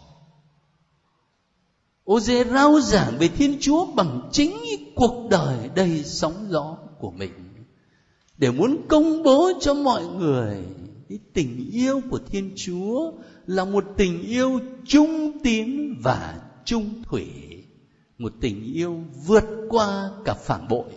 Ô 2.05 2.21
dê 2.21 2.45
rao 2.45 2.81
giảng 2.81 3.19
về 3.19 3.29
thiên 3.29 3.57
chúa 3.61 3.87
bằng 3.95 4.29
chính 4.33 4.57
cuộc 4.97 5.29
đời 5.31 5.71
đầy 5.75 6.05
sóng 6.05 6.47
gió 6.51 6.77
của 6.99 7.11
mình 7.11 7.46
để 8.39 8.51
muốn 8.51 8.87
công 8.89 9.23
bố 9.23 9.53
cho 9.61 9.75
mọi 9.75 10.07
người 10.07 10.65
cái 11.09 11.19
tình 11.33 11.71
yêu 11.73 12.01
của 12.11 12.19
thiên 12.19 12.53
chúa 12.57 13.13
là 13.47 13.65
một 13.65 13.85
tình 13.97 14.23
yêu 14.23 14.61
trung 14.87 15.39
tín 15.43 15.95
và 16.03 16.41
trung 16.65 17.03
thủy, 17.03 17.27
một 18.19 18.33
tình 18.41 18.75
yêu 18.75 19.03
vượt 19.27 19.45
qua 19.69 20.11
cả 20.25 20.35
phản 20.35 20.69
bội 20.69 20.93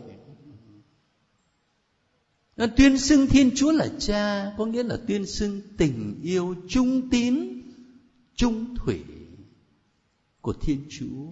nó 2.59 2.67
tuyên 2.77 2.97
xưng 2.97 3.27
thiên 3.27 3.51
chúa 3.55 3.71
là 3.71 3.87
cha, 3.99 4.53
có 4.57 4.65
nghĩa 4.65 4.83
là 4.83 4.97
tuyên 5.07 5.25
xưng 5.25 5.61
tình 5.77 6.19
yêu 6.23 6.55
trung 6.69 7.09
tín, 7.09 7.61
trung 8.35 8.75
thủy 8.75 9.03
của 10.41 10.53
thiên 10.61 10.85
chúa 10.89 11.27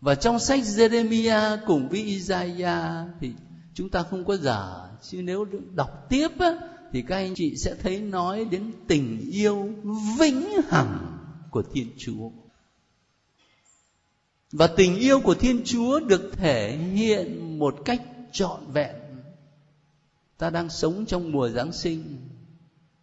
và 0.00 0.14
trong 0.14 0.38
sách 0.38 0.60
Jeremiah 0.60 1.58
cùng 1.66 1.88
với 1.88 2.02
Isaiah 2.02 3.06
thì 3.20 3.32
chúng 3.74 3.88
ta 3.88 4.02
không 4.02 4.24
có 4.24 4.36
giả 4.36 4.89
chứ 5.02 5.22
nếu 5.22 5.46
đọc 5.74 6.06
tiếp 6.08 6.28
á, 6.38 6.58
thì 6.92 7.02
các 7.02 7.16
anh 7.16 7.34
chị 7.34 7.56
sẽ 7.56 7.74
thấy 7.74 8.00
nói 8.00 8.44
đến 8.44 8.72
tình 8.86 9.30
yêu 9.32 9.68
vĩnh 10.18 10.48
hằng 10.68 11.18
của 11.50 11.62
Thiên 11.72 11.86
Chúa. 11.98 12.30
Và 14.52 14.66
tình 14.66 14.96
yêu 14.96 15.20
của 15.20 15.34
Thiên 15.34 15.62
Chúa 15.64 16.00
được 16.00 16.30
thể 16.32 16.76
hiện 16.76 17.58
một 17.58 17.76
cách 17.84 18.02
trọn 18.32 18.60
vẹn. 18.72 18.94
Ta 20.38 20.50
đang 20.50 20.68
sống 20.70 21.06
trong 21.06 21.32
mùa 21.32 21.48
Giáng 21.48 21.72
sinh, 21.72 22.18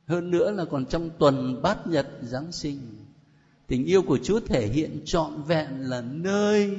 hơn 0.06 0.32
nữa 0.32 0.52
là 0.52 0.66
còn 0.66 0.86
trong 0.86 1.10
tuần 1.20 1.62
bát 1.62 1.88
nhật 1.88 2.08
Giáng 2.22 2.52
sinh. 2.52 2.80
Tình 3.68 3.86
yêu 3.86 4.02
của 4.02 4.18
Chúa 4.24 4.40
thể 4.40 4.68
hiện 4.68 5.02
trọn 5.06 5.44
vẹn 5.44 5.68
là 5.80 6.02
nơi 6.02 6.78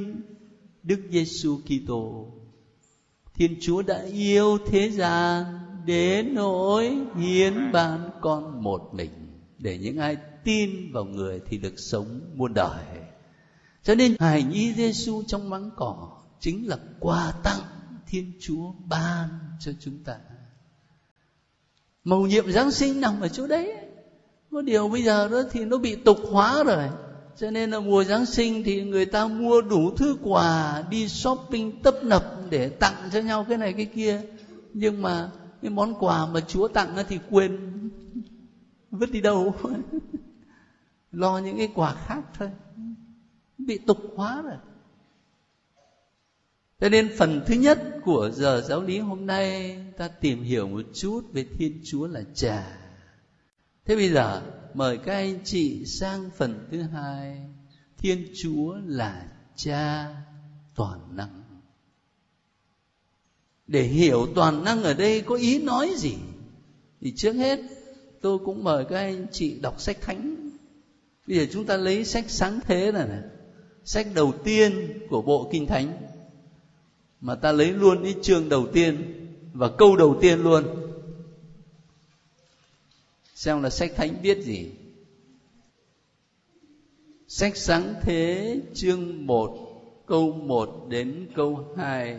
Đức 0.83 1.01
Giêsu 1.11 1.59
Kitô. 1.59 2.33
Thiên 3.39 3.57
Chúa 3.61 3.83
đã 3.83 4.03
yêu 4.13 4.59
thế 4.67 4.91
gian 4.91 5.45
đến 5.85 6.35
nỗi 6.35 6.99
hiến 7.17 7.73
ban 7.73 8.11
con 8.21 8.63
một 8.63 8.91
mình, 8.93 9.11
để 9.59 9.79
những 9.79 9.99
ai 9.99 10.17
tin 10.45 10.93
vào 10.93 11.05
người 11.05 11.41
thì 11.47 11.59
được 11.59 11.75
sống 11.77 12.21
muôn 12.35 12.55
đời. 12.55 12.85
Cho 13.83 13.95
nên 13.95 14.17
hài 14.21 14.43
nhi 14.43 14.75
Giêsu 14.75 15.23
trong 15.27 15.51
mắng 15.51 15.71
cỏ 15.77 16.23
chính 16.41 16.69
là 16.69 16.79
quà 17.01 17.33
tặng 17.43 17.61
Thiên 18.07 18.33
Chúa 18.41 18.73
ban 18.89 19.29
cho 19.61 19.73
chúng 19.81 20.05
ta. 20.05 20.17
Mầu 22.05 22.27
nhiệm 22.27 22.53
Giáng 22.53 22.71
sinh 22.71 23.01
nằm 23.01 23.21
ở 23.21 23.29
chỗ 23.29 23.47
đấy. 23.47 23.77
Có 24.51 24.63
điều 24.63 24.89
bây 24.89 25.03
giờ 25.03 25.29
đó 25.29 25.43
thì 25.51 25.65
nó 25.65 25.79
bị 25.79 25.97
tục 25.97 26.19
hóa 26.31 26.65
rồi. 26.65 26.89
Cho 27.39 27.51
nên 27.51 27.71
là 27.71 27.81
mùa 27.81 28.05
Giáng 28.05 28.27
sinh 28.27 28.63
thì 28.65 28.85
người 28.85 29.07
ta 29.07 29.27
mua 29.27 29.61
đủ 29.61 29.91
thứ 29.97 30.17
quà 30.23 30.83
đi 30.91 31.09
shopping 31.09 31.83
tấp 31.83 31.95
nập 32.05 32.25
để 32.51 32.69
tặng 32.69 33.09
cho 33.13 33.21
nhau 33.21 33.47
cái 33.49 33.59
này 33.59 33.73
cái 33.73 33.87
kia. 33.87 34.23
Nhưng 34.73 35.03
mà 35.03 35.31
cái 35.63 35.71
món 35.71 35.95
quà 35.99 36.27
mà 36.27 36.41
chúa 36.41 36.69
tặng 36.69 36.97
thì 37.09 37.19
quên, 37.31 37.59
vứt 38.91 39.11
đi 39.11 39.21
đâu. 39.21 39.55
Lo 41.13 41.39
những 41.39 41.59
cái 41.59 41.69
quà 41.75 41.95
khác 41.95 42.21
thôi. 42.39 42.51
Bị 43.59 43.79
tục 43.79 43.99
hóa 44.17 44.43
rồi. 44.43 44.57
Cho 46.81 46.89
nên 46.89 47.11
phần 47.19 47.41
thứ 47.47 47.55
nhất 47.55 47.79
của 48.05 48.31
giờ 48.35 48.63
giáo 48.69 48.83
lý 48.83 48.99
hôm 48.99 49.27
nay, 49.27 49.77
ta 49.97 50.09
tìm 50.09 50.43
hiểu 50.43 50.69
một 50.69 50.85
chút 50.95 51.21
về 51.33 51.47
thiên 51.59 51.81
chúa 51.85 52.07
là 52.07 52.23
cha. 52.35 52.79
Thế 53.85 53.97
bây 53.97 54.09
giờ 54.09 54.43
mời 54.79 54.99
các 54.99 55.15
anh 55.15 55.39
chị 55.45 55.85
sang 55.85 56.31
phần 56.37 56.69
thứ 56.71 56.83
hai. 56.83 57.39
Thiên 57.97 58.27
chúa 58.43 58.77
là 58.87 59.27
cha 59.57 60.09
toàn 60.75 61.17
năng. 61.17 61.45
Để 63.67 63.83
hiểu 63.83 64.27
toàn 64.35 64.65
năng 64.65 64.83
ở 64.83 64.95
đây 64.95 65.21
có 65.21 65.35
ý 65.35 65.59
nói 65.59 65.95
gì 65.97 66.15
thì 67.01 67.13
trước 67.17 67.33
hết 67.33 67.61
tôi 68.21 68.39
cũng 68.39 68.65
mời 68.65 68.85
các 68.85 68.99
anh 68.99 69.27
chị 69.33 69.61
đọc 69.61 69.81
sách 69.81 69.97
thánh. 70.01 70.51
Bây 71.27 71.37
giờ 71.37 71.47
chúng 71.53 71.65
ta 71.65 71.77
lấy 71.77 72.05
sách 72.05 72.25
sáng 72.29 72.61
thế 72.67 72.93
này, 72.93 73.07
này 73.09 73.23
sách 73.85 74.07
đầu 74.15 74.35
tiên 74.45 74.99
của 75.11 75.23
bộ 75.23 75.49
kinh 75.53 75.67
thánh. 75.67 76.03
Mà 77.21 77.35
ta 77.35 77.53
lấy 77.53 77.73
luôn 77.73 78.03
cái 78.03 78.15
chương 78.23 78.49
đầu 78.49 78.67
tiên 78.73 78.97
và 79.53 79.69
câu 79.69 79.97
đầu 79.97 80.19
tiên 80.21 80.43
luôn 80.43 80.88
xem 83.39 83.63
là 83.63 83.71
sách 83.71 83.91
thánh 83.97 84.21
viết 84.23 84.43
gì? 84.43 84.71
Sách 87.29 87.57
sáng 87.57 87.95
thế 88.03 88.57
chương 88.75 89.27
1 89.27 89.51
câu 90.07 90.33
1 90.33 90.69
đến 90.89 91.29
câu 91.35 91.65
2 91.77 92.19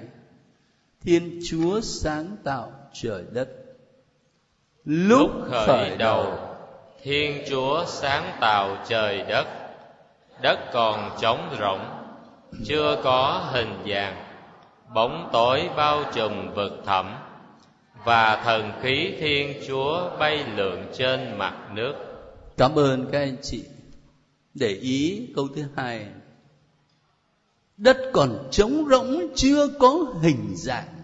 Thiên 1.01 1.39
Chúa 1.49 1.81
sáng 1.81 2.35
tạo 2.43 2.71
trời 2.93 3.23
đất. 3.31 3.49
Lúc 4.85 5.31
khởi 5.45 5.97
đầu 5.97 6.37
Thiên 7.03 7.43
Chúa 7.49 7.85
sáng 7.87 8.37
tạo 8.39 8.77
trời 8.87 9.21
đất. 9.21 9.47
Đất 10.41 10.59
còn 10.73 11.17
trống 11.21 11.55
rỗng 11.59 11.85
Chưa 12.65 13.01
có 13.03 13.49
hình 13.53 13.73
dạng. 13.89 14.23
Bóng 14.93 15.29
tối 15.33 15.69
bao 15.75 16.03
trùm 16.13 16.53
vực 16.55 16.71
thẳm 16.85 17.18
và 18.05 18.41
thần 18.43 18.71
khí 18.81 19.15
Thiên 19.19 19.63
Chúa 19.67 20.17
bay 20.19 20.45
lượn 20.55 20.85
trên 20.93 21.37
mặt 21.37 21.69
nước. 21.73 21.93
Cảm 22.57 22.75
ơn 22.75 23.09
các 23.11 23.19
anh 23.19 23.37
chị. 23.41 23.63
Để 24.53 24.69
ý 24.69 25.27
câu 25.35 25.47
thứ 25.55 25.63
hai. 25.75 26.07
Đất 27.77 27.97
còn 28.13 28.47
trống 28.51 28.85
rỗng, 28.89 29.21
chưa 29.35 29.67
có 29.79 30.13
hình 30.21 30.55
dạng. 30.55 30.95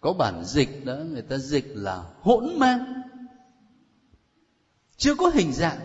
Có 0.00 0.12
bản 0.12 0.44
dịch 0.44 0.84
đó, 0.84 0.94
người 0.94 1.22
ta 1.22 1.36
dịch 1.38 1.70
là 1.74 2.04
hỗn 2.20 2.44
mang. 2.56 3.02
Chưa 4.96 5.14
có 5.14 5.28
hình 5.28 5.52
dạng, 5.52 5.78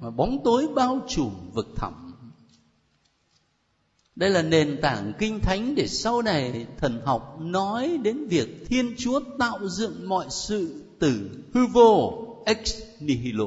Mà 0.00 0.10
bóng 0.10 0.38
tối 0.44 0.68
bao 0.74 1.00
trùm 1.08 1.50
vực 1.52 1.66
thẳm 1.76 2.09
đây 4.20 4.30
là 4.30 4.42
nền 4.42 4.80
tảng 4.82 5.12
kinh 5.18 5.40
thánh 5.40 5.74
để 5.74 5.86
sau 5.86 6.22
này 6.22 6.66
thần 6.78 7.00
học 7.04 7.38
nói 7.40 7.98
đến 8.02 8.28
việc 8.28 8.66
thiên 8.68 8.94
chúa 8.98 9.20
tạo 9.38 9.68
dựng 9.68 10.08
mọi 10.08 10.26
sự 10.30 10.82
từ 10.98 11.30
hư 11.54 11.66
vô, 11.66 12.26
ex 12.46 12.82
nihilo. 13.00 13.44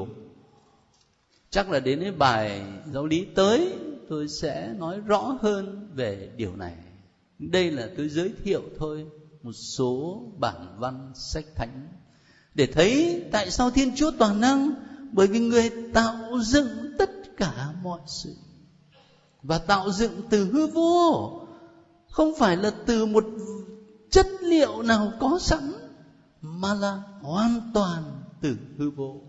Chắc 1.50 1.70
là 1.70 1.80
đến 1.80 2.00
cái 2.02 2.12
bài 2.12 2.62
giáo 2.94 3.06
lý 3.06 3.26
tới, 3.36 3.74
tôi 4.10 4.28
sẽ 4.28 4.74
nói 4.78 5.00
rõ 5.00 5.38
hơn 5.42 5.90
về 5.96 6.30
điều 6.38 6.56
này. 6.56 6.76
Đây 7.40 7.72
là 7.72 7.90
tôi 7.98 8.10
giới 8.10 8.32
thiệu 8.44 8.62
thôi, 8.78 9.06
một 9.44 9.54
số 9.54 10.24
bản 10.40 10.76
văn 10.80 11.12
sách 11.16 11.46
thánh. 11.56 11.88
Để 12.56 12.66
thấy 12.66 13.24
tại 13.32 13.52
sao 13.52 13.72
thiên 13.72 13.96
chúa 13.96 14.12
toàn 14.20 14.42
năng, 14.42 14.74
bởi 15.12 15.28
vì 15.28 15.40
người 15.40 15.70
tạo 15.94 16.40
dựng 16.42 16.70
tất 17.00 17.38
cả 17.38 17.74
mọi 17.84 18.00
sự 18.08 18.36
và 19.44 19.58
tạo 19.58 19.92
dựng 19.92 20.22
từ 20.30 20.46
hư 20.46 20.68
vô. 20.68 21.40
Không 22.10 22.34
phải 22.38 22.58
là 22.58 22.72
từ 22.86 23.06
một 23.06 23.26
chất 24.12 24.28
liệu 24.42 24.82
nào 24.82 25.12
có 25.20 25.40
sẵn, 25.42 25.74
mà 26.42 26.74
là 26.74 27.02
hoàn 27.22 27.72
toàn 27.74 28.04
từ 28.42 28.56
hư 28.78 28.90
vô. 28.90 29.22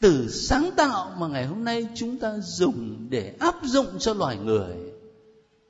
Từ 0.00 0.30
sáng 0.30 0.70
tạo 0.76 1.12
mà 1.18 1.26
ngày 1.28 1.46
hôm 1.46 1.64
nay 1.64 1.88
chúng 1.94 2.18
ta 2.18 2.38
dùng 2.38 3.06
để 3.10 3.36
áp 3.40 3.54
dụng 3.62 3.86
cho 3.98 4.14
loài 4.14 4.36
người, 4.36 4.76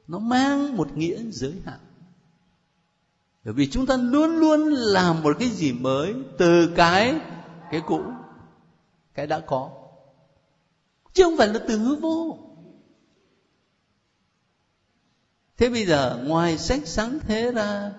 nó 0.09 0.18
mang 0.18 0.77
một 0.77 0.97
nghĩa 0.97 1.18
giới 1.31 1.55
hạn. 1.64 1.79
Bởi 3.44 3.55
vì 3.55 3.66
chúng 3.70 3.87
ta 3.87 3.97
luôn 3.97 4.37
luôn 4.37 4.68
làm 4.68 5.23
một 5.23 5.37
cái 5.38 5.49
gì 5.49 5.73
mới 5.73 6.14
từ 6.38 6.73
cái 6.77 7.20
cái 7.70 7.83
cũ, 7.87 8.01
cái 9.14 9.27
đã 9.27 9.40
có. 9.40 9.70
Chứ 11.12 11.25
không 11.25 11.37
phải 11.37 11.49
là 11.49 11.61
từ 11.68 11.79
hư 11.79 11.94
vô. 11.97 12.38
Thế 15.56 15.68
bây 15.68 15.86
giờ 15.86 16.22
ngoài 16.26 16.58
sách 16.58 16.80
sáng 16.84 17.18
thế 17.20 17.52
ra, 17.52 17.92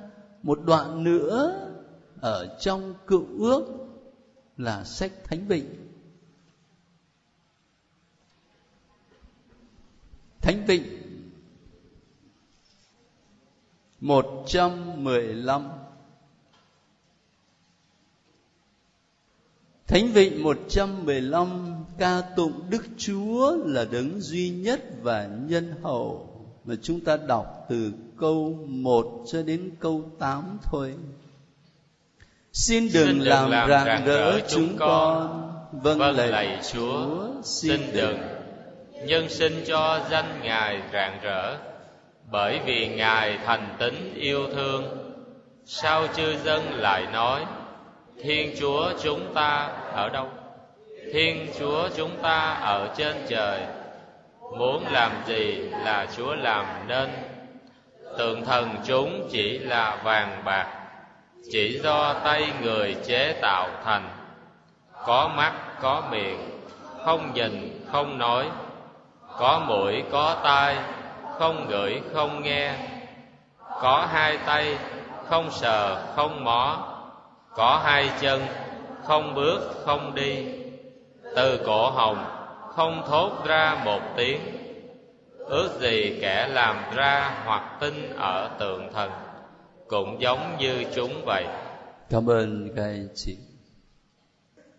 một 0.43 0.59
đoạn 0.65 1.03
nữa 1.03 1.61
ở 2.21 2.57
trong 2.59 2.93
cựu 3.07 3.25
ước 3.39 3.65
là 4.57 4.83
sách 4.83 5.11
thánh 5.23 5.47
vịnh. 5.47 5.75
Thánh 10.41 10.65
vịnh 10.65 10.83
115 13.99 15.69
Thánh 19.87 20.11
Vịnh 20.11 20.43
115 20.43 21.85
ca 21.97 22.21
tụng 22.21 22.69
Đức 22.69 22.85
Chúa 22.97 23.57
là 23.65 23.85
đấng 23.85 24.21
duy 24.21 24.49
nhất 24.49 24.81
và 25.01 25.29
nhân 25.47 25.73
hậu 25.81 26.34
mà 26.65 26.75
chúng 26.81 26.99
ta 26.99 27.17
đọc 27.27 27.65
từ 27.69 27.91
câu 28.19 28.57
1 28.67 29.23
cho 29.31 29.41
đến 29.41 29.71
câu 29.79 30.11
8 30.19 30.57
thôi. 30.63 30.93
Xin 32.53 32.83
đừng, 32.93 33.07
xin 33.07 33.19
đừng 33.19 33.27
làm, 33.27 33.51
làm 33.51 33.69
rạng 33.85 34.05
rỡ 34.05 34.39
chúng 34.47 34.77
con. 34.77 35.51
Vâng, 35.71 35.97
vâng 35.97 36.15
lạy, 36.15 36.59
Chúa, 36.73 37.27
xin 37.43 37.81
đừng. 37.93 38.17
Nhân 39.05 39.29
sinh 39.29 39.63
cho 39.67 40.05
danh 40.09 40.39
Ngài 40.43 40.81
rạng 40.93 41.19
rỡ, 41.21 41.57
bởi 42.31 42.59
vì 42.65 42.87
Ngài 42.87 43.37
thành 43.45 43.75
tính 43.79 44.13
yêu 44.15 44.47
thương. 44.55 44.83
Sao 45.65 46.07
chư 46.15 46.37
dân 46.43 46.73
lại 46.73 47.05
nói, 47.13 47.45
Thiên 48.23 48.55
Chúa 48.59 48.91
chúng 49.03 49.33
ta 49.33 49.67
ở 49.93 50.09
đâu? 50.09 50.29
Thiên 51.13 51.47
Chúa 51.59 51.89
chúng 51.97 52.11
ta 52.21 52.53
ở 52.53 52.93
trên 52.97 53.15
trời 53.29 53.61
muốn 54.51 54.85
làm 54.91 55.11
gì 55.25 55.69
là 55.83 56.07
chúa 56.17 56.35
làm 56.35 56.65
nên. 56.87 57.09
Tượng 58.17 58.45
thần 58.45 58.69
chúng 58.85 59.27
chỉ 59.31 59.59
là 59.59 59.97
vàng 60.03 60.41
bạc, 60.45 60.67
chỉ 61.51 61.79
do 61.83 62.13
tay 62.13 62.53
người 62.61 62.95
chế 63.05 63.33
tạo 63.41 63.69
thành. 63.85 64.09
Có 65.05 65.27
mắt, 65.27 65.53
có 65.81 66.03
miệng, 66.11 66.49
không 67.05 67.33
nhìn, 67.33 67.85
không 67.91 68.17
nói. 68.17 68.49
Có 69.37 69.59
mũi, 69.67 70.03
có 70.11 70.37
tai, 70.43 70.77
không 71.39 71.69
ngửi, 71.69 72.01
không 72.13 72.43
nghe. 72.43 72.73
Có 73.81 74.07
hai 74.11 74.37
tay, 74.37 74.77
không 75.29 75.51
sờ, 75.51 76.05
không 76.15 76.43
mó. 76.43 76.77
Có 77.55 77.81
hai 77.83 78.09
chân, 78.19 78.45
không 79.03 79.35
bước, 79.35 79.59
không 79.85 80.15
đi. 80.15 80.45
Từ 81.35 81.59
cổ 81.65 81.89
hồng 81.89 82.34
không 82.75 83.03
thốt 83.07 83.45
ra 83.47 83.81
một 83.85 84.01
tiếng. 84.17 84.41
Ước 85.37 85.69
gì 85.81 86.17
kẻ 86.21 86.47
làm 86.47 86.95
ra 86.95 87.41
hoặc 87.45 87.77
tin 87.81 87.93
ở 88.15 88.57
tượng 88.59 88.93
thần 88.93 89.11
cũng 89.87 90.21
giống 90.21 90.57
như 90.59 90.83
chúng 90.95 91.25
vậy. 91.25 91.45
Cảm 92.09 92.29
ơn 92.29 92.69
các 92.75 92.83
anh 92.83 93.07
chị. 93.15 93.37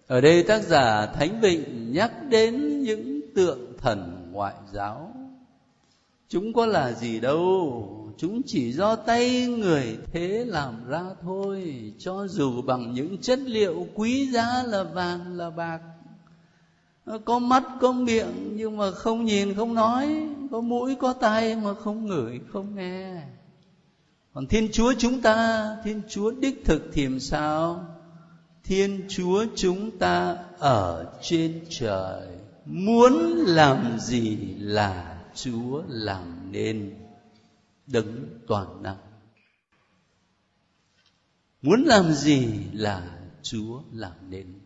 Ở 0.07 0.21
đây 0.21 0.43
tác 0.43 0.63
giả 0.63 1.07
thánh 1.07 1.41
vịnh 1.41 1.93
nhắc 1.93 2.13
đến 2.29 2.83
những 2.83 3.21
tượng 3.35 3.79
thần 3.79 4.29
ngoại 4.33 4.55
giáo. 4.73 5.13
Chúng 6.29 6.53
có 6.53 6.67
là 6.67 6.93
gì 6.93 7.21
đâu, 7.21 8.15
chúng 8.19 8.43
chỉ 8.47 8.73
do 8.73 8.97
tay 8.97 9.47
người 9.47 9.99
thế 10.13 10.45
làm 10.47 10.89
ra 10.89 11.03
thôi, 11.23 11.83
cho 11.99 12.27
dù 12.27 12.63
bằng 12.63 12.93
những 12.93 13.19
chất 13.19 13.39
liệu 13.39 13.87
quý 13.95 14.31
giá 14.31 14.63
là 14.67 14.83
vàng, 14.83 15.37
là 15.37 15.51
bạc 15.51 15.81
có 17.25 17.39
mắt, 17.39 17.63
có 17.81 17.93
miệng, 17.93 18.53
nhưng 18.57 18.77
mà 18.77 18.91
không 18.91 19.25
nhìn, 19.25 19.55
không 19.55 19.75
nói. 19.75 20.29
Có 20.51 20.61
mũi, 20.61 20.97
có 21.01 21.13
tai, 21.13 21.57
mà 21.57 21.75
không 21.75 22.07
ngửi, 22.07 22.41
không 22.53 22.75
nghe. 22.75 23.23
Còn 24.33 24.47
thiên 24.47 24.69
chúa 24.73 24.95
chúng 24.99 25.21
ta, 25.21 25.77
thiên 25.85 26.03
chúa 26.09 26.31
đích 26.31 26.65
thực 26.65 26.91
thì 26.93 27.05
làm 27.05 27.21
sao? 27.21 27.87
Thiên 28.65 29.05
chúa 29.09 29.45
chúng 29.57 29.99
ta 29.99 30.37
ở 30.59 31.13
trên 31.23 31.65
trời. 31.71 32.27
Muốn 32.65 33.13
làm 33.47 33.99
gì 34.01 34.37
là 34.59 35.23
chúa 35.35 35.83
làm 35.89 36.53
nên. 36.53 36.95
Đấng 37.87 38.29
toàn 38.47 38.83
năng. 38.83 38.99
Muốn 41.63 41.85
làm 41.85 42.13
gì 42.13 42.47
là 42.73 43.19
chúa 43.43 43.83
làm 43.93 44.13
nên 44.31 44.66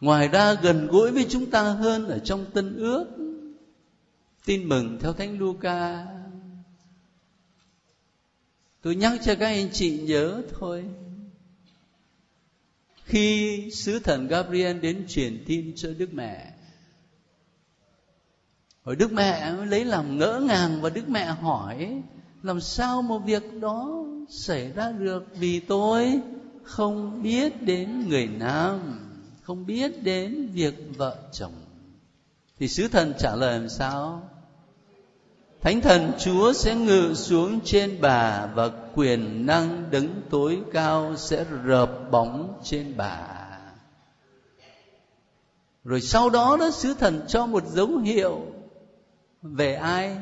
ngoài 0.00 0.28
ra 0.28 0.54
gần 0.54 0.86
gũi 0.86 1.10
với 1.10 1.26
chúng 1.28 1.50
ta 1.50 1.62
hơn 1.62 2.08
ở 2.08 2.18
trong 2.18 2.44
tân 2.52 2.76
ước. 2.76 3.06
Tin 4.44 4.68
mừng 4.68 4.98
theo 5.00 5.12
thánh 5.12 5.38
Luca. 5.38 6.06
Tôi 8.82 8.96
nhắc 8.96 9.12
cho 9.24 9.34
các 9.34 9.46
anh 9.46 9.68
chị 9.72 9.98
nhớ 9.98 10.42
thôi. 10.58 10.84
Khi 13.04 13.60
sứ 13.72 13.98
thần 13.98 14.28
Gabriel 14.28 14.78
đến 14.78 15.04
truyền 15.08 15.44
tin 15.46 15.72
cho 15.76 15.88
Đức 15.98 16.14
Mẹ 16.14 16.54
Rồi 18.84 18.96
Đức 18.96 19.12
Mẹ 19.12 19.52
lấy 19.52 19.84
làm 19.84 20.18
ngỡ 20.18 20.40
ngàng 20.46 20.82
và 20.82 20.90
Đức 20.90 21.08
Mẹ 21.08 21.24
hỏi, 21.24 22.02
làm 22.42 22.60
sao 22.60 23.02
một 23.02 23.18
việc 23.18 23.42
đó 23.60 24.04
xảy 24.30 24.72
ra 24.72 24.92
được? 24.92 25.26
Vì 25.38 25.60
tôi 25.60 26.20
không 26.62 27.22
biết 27.22 27.62
đến 27.62 28.08
người 28.08 28.26
nam 28.26 29.03
không 29.44 29.66
biết 29.66 30.02
đến 30.02 30.48
việc 30.52 30.74
vợ 30.96 31.16
chồng. 31.32 31.52
Thì 32.58 32.68
sứ 32.68 32.88
thần 32.88 33.12
trả 33.18 33.36
lời 33.36 33.58
làm 33.58 33.68
sao? 33.68 34.30
Thánh 35.60 35.80
thần 35.80 36.12
chúa 36.18 36.52
sẽ 36.52 36.74
ngự 36.74 37.14
xuống 37.14 37.60
trên 37.64 38.00
bà 38.00 38.46
và 38.46 38.70
quyền 38.94 39.46
năng 39.46 39.90
đứng 39.90 40.22
tối 40.30 40.58
cao 40.72 41.16
sẽ 41.16 41.44
rợp 41.64 41.90
bóng 42.10 42.60
trên 42.62 42.96
bà. 42.96 43.28
Rồi 45.84 46.00
sau 46.00 46.30
đó 46.30 46.56
đó 46.60 46.70
sứ 46.70 46.94
thần 46.94 47.24
cho 47.28 47.46
một 47.46 47.66
dấu 47.66 47.88
hiệu. 47.98 48.46
Về 49.42 49.74
ai? 49.74 50.16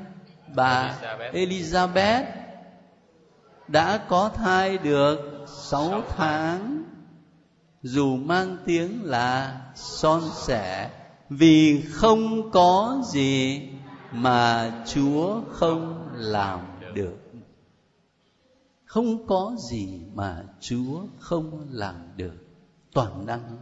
Bà 0.55 0.99
elizabeth, 1.33 1.33
elizabeth 1.33 2.25
đã 3.69 3.99
có 4.09 4.29
thai 4.29 4.79
được 4.79 5.19
sáu 5.47 6.03
tháng 6.09 6.82
dù 7.83 8.16
mang 8.16 8.57
tiếng 8.64 9.05
là 9.05 9.61
son 9.75 10.23
sẻ, 10.47 10.90
vì 11.31 11.83
không 11.90 12.51
có 12.51 13.03
gì 13.12 13.61
mà 14.12 14.73
chúa 14.87 15.40
không 15.51 16.09
làm 16.14 16.61
được. 16.95 17.16
Không 18.85 19.27
có 19.27 19.57
gì 19.71 20.01
mà 20.14 20.42
chúa 20.61 21.01
không 21.18 21.66
làm 21.71 21.97
được. 22.16 22.35
Toàn 22.92 23.27
năng. 23.27 23.57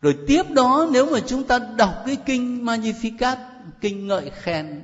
Rồi 0.00 0.16
tiếp 0.26 0.42
đó 0.50 0.88
nếu 0.92 1.10
mà 1.10 1.20
chúng 1.20 1.44
ta 1.44 1.58
đọc 1.58 1.94
cái 2.06 2.16
kinh 2.26 2.64
Magnificat, 2.64 3.36
kinh 3.80 4.06
ngợi 4.06 4.30
khen, 4.30 4.82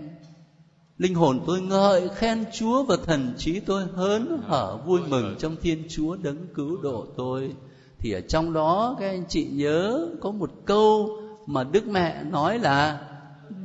linh 0.98 1.14
hồn 1.14 1.40
tôi 1.46 1.60
ngợi 1.60 2.08
khen 2.08 2.44
chúa 2.52 2.82
và 2.82 2.96
thần 3.04 3.34
trí 3.38 3.60
tôi 3.60 3.84
hớn 3.94 4.42
hở 4.46 4.78
vui 4.86 5.00
mừng 5.08 5.36
trong 5.38 5.56
thiên 5.62 5.84
chúa 5.88 6.16
đấng 6.16 6.46
cứu 6.54 6.76
độ 6.82 7.06
tôi 7.16 7.54
thì 7.98 8.12
ở 8.12 8.20
trong 8.20 8.52
đó 8.52 8.96
các 9.00 9.08
anh 9.08 9.24
chị 9.28 9.44
nhớ 9.44 10.08
có 10.20 10.30
một 10.30 10.50
câu 10.64 11.10
mà 11.46 11.64
đức 11.64 11.86
mẹ 11.86 12.22
nói 12.22 12.58
là 12.58 13.00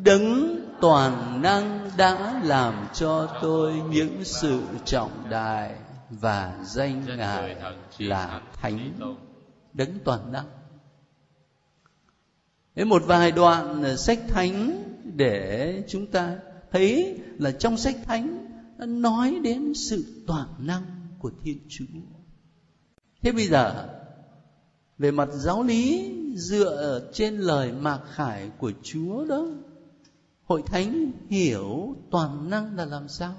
đấng 0.03 0.59
toàn 0.81 1.41
năng 1.41 1.89
đã 1.97 2.41
làm 2.43 2.87
cho 2.93 3.39
tôi 3.41 3.73
những 3.89 4.23
sự 4.23 4.61
trọng 4.85 5.29
đại 5.29 5.75
và 6.09 6.59
danh 6.63 7.17
ngài 7.17 7.55
là 7.97 8.41
thánh 8.61 8.91
đấng 9.73 9.99
toàn 10.03 10.31
năng. 10.31 10.45
Đến 12.75 12.89
một 12.89 13.03
vài 13.05 13.31
đoạn 13.31 13.97
sách 13.97 14.19
thánh 14.27 14.83
để 15.03 15.83
chúng 15.87 16.07
ta 16.07 16.37
thấy 16.71 17.19
là 17.39 17.51
trong 17.51 17.77
sách 17.77 17.95
thánh 18.05 18.47
nó 18.77 18.85
nói 18.85 19.39
đến 19.43 19.73
sự 19.73 20.23
toàn 20.27 20.47
năng 20.57 20.83
của 21.19 21.31
thiên 21.43 21.59
chúa. 21.69 21.85
Thế 23.21 23.31
bây 23.31 23.47
giờ 23.47 23.89
về 24.97 25.11
mặt 25.11 25.29
giáo 25.31 25.63
lý, 25.63 26.11
dựa 26.35 27.09
trên 27.13 27.37
lời 27.37 27.71
mạc 27.71 27.99
khải 28.13 28.49
của 28.57 28.71
chúa 28.83 29.25
đó, 29.25 29.47
hội 30.43 30.63
thánh 30.65 31.11
hiểu 31.29 31.95
toàn 32.11 32.49
năng 32.49 32.75
là 32.75 32.85
làm 32.85 33.09
sao? 33.09 33.35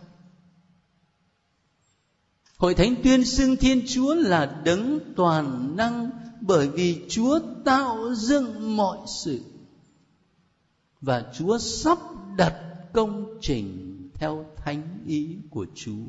Hội 2.57 2.75
thánh 2.75 2.95
tuyên 3.03 3.25
xưng 3.25 3.57
thiên 3.57 3.83
chúa 3.87 4.15
là 4.15 4.63
đấng 4.65 4.99
toàn 5.17 5.77
năng 5.77 6.11
bởi 6.41 6.69
vì 6.69 7.07
chúa 7.09 7.41
tạo 7.65 8.15
dựng 8.15 8.77
mọi 8.77 8.99
sự. 9.25 9.41
Và 11.01 11.25
chúa 11.35 11.59
sắp 11.59 11.99
đặt 12.37 12.55
công 12.93 13.39
trình 13.41 13.91
theo 14.15 14.47
thánh 14.57 15.05
ý 15.07 15.37
của 15.51 15.67
chúa 15.75 16.07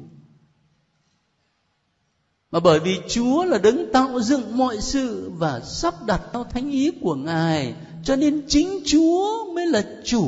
mà 2.52 2.60
bởi 2.60 2.80
vì 2.80 3.00
Chúa 3.10 3.46
là 3.46 3.58
đấng 3.58 3.92
tạo 3.94 4.22
dựng 4.22 4.58
mọi 4.58 4.82
sự 4.82 5.32
và 5.34 5.60
sắp 5.60 5.94
đặt 6.06 6.22
theo 6.34 6.44
thánh 6.44 6.72
ý 6.72 6.92
của 7.02 7.16
Ngài, 7.16 7.76
cho 8.04 8.16
nên 8.16 8.46
chính 8.48 8.80
Chúa 8.86 9.54
mới 9.54 9.68
là 9.68 10.02
chủ 10.06 10.26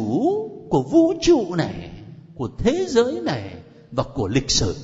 của 0.69 0.83
vũ 0.83 1.13
trụ 1.21 1.55
này, 1.55 2.03
của 2.35 2.49
thế 2.57 2.85
giới 2.89 3.21
này 3.21 3.63
và 3.91 4.03
của 4.13 4.27
lịch 4.27 4.51
sử. 4.51 4.75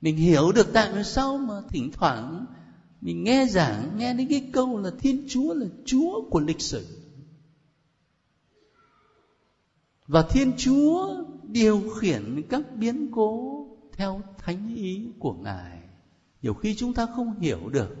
Mình 0.00 0.16
hiểu 0.16 0.52
được 0.52 0.72
tại 0.72 1.04
sao 1.04 1.38
mà 1.38 1.54
thỉnh 1.68 1.90
thoảng 1.92 2.46
mình 3.00 3.24
nghe 3.24 3.46
giảng 3.46 3.98
nghe 3.98 4.14
đến 4.14 4.26
cái 4.30 4.50
câu 4.52 4.78
là 4.78 4.90
Thiên 4.98 5.26
Chúa 5.28 5.54
là 5.54 5.66
Chúa 5.84 6.30
của 6.30 6.40
lịch 6.40 6.60
sử. 6.60 6.86
Và 10.06 10.22
Thiên 10.22 10.52
Chúa 10.58 11.24
điều 11.42 11.82
khiển 11.98 12.42
các 12.48 12.62
biến 12.76 13.10
cố 13.12 13.59
theo 14.00 14.22
thánh 14.38 14.74
ý 14.74 15.12
của 15.18 15.32
ngài. 15.32 15.78
Nhiều 16.42 16.54
khi 16.54 16.74
chúng 16.74 16.94
ta 16.94 17.06
không 17.16 17.40
hiểu 17.40 17.68
được, 17.68 17.96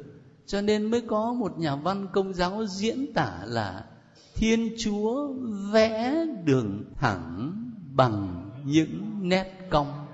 cho 0.46 0.60
nên 0.60 0.90
mới 0.90 1.00
có 1.00 1.32
một 1.32 1.58
nhà 1.58 1.76
văn 1.76 2.06
công 2.12 2.34
giáo 2.34 2.66
diễn 2.66 3.12
tả 3.14 3.44
là 3.44 3.86
thiên 4.34 4.74
chúa 4.78 5.32
vẽ 5.72 6.26
đường 6.44 6.84
thẳng 6.94 7.54
bằng 7.94 8.50
những 8.64 9.28
nét 9.28 9.66
cong. 9.70 10.06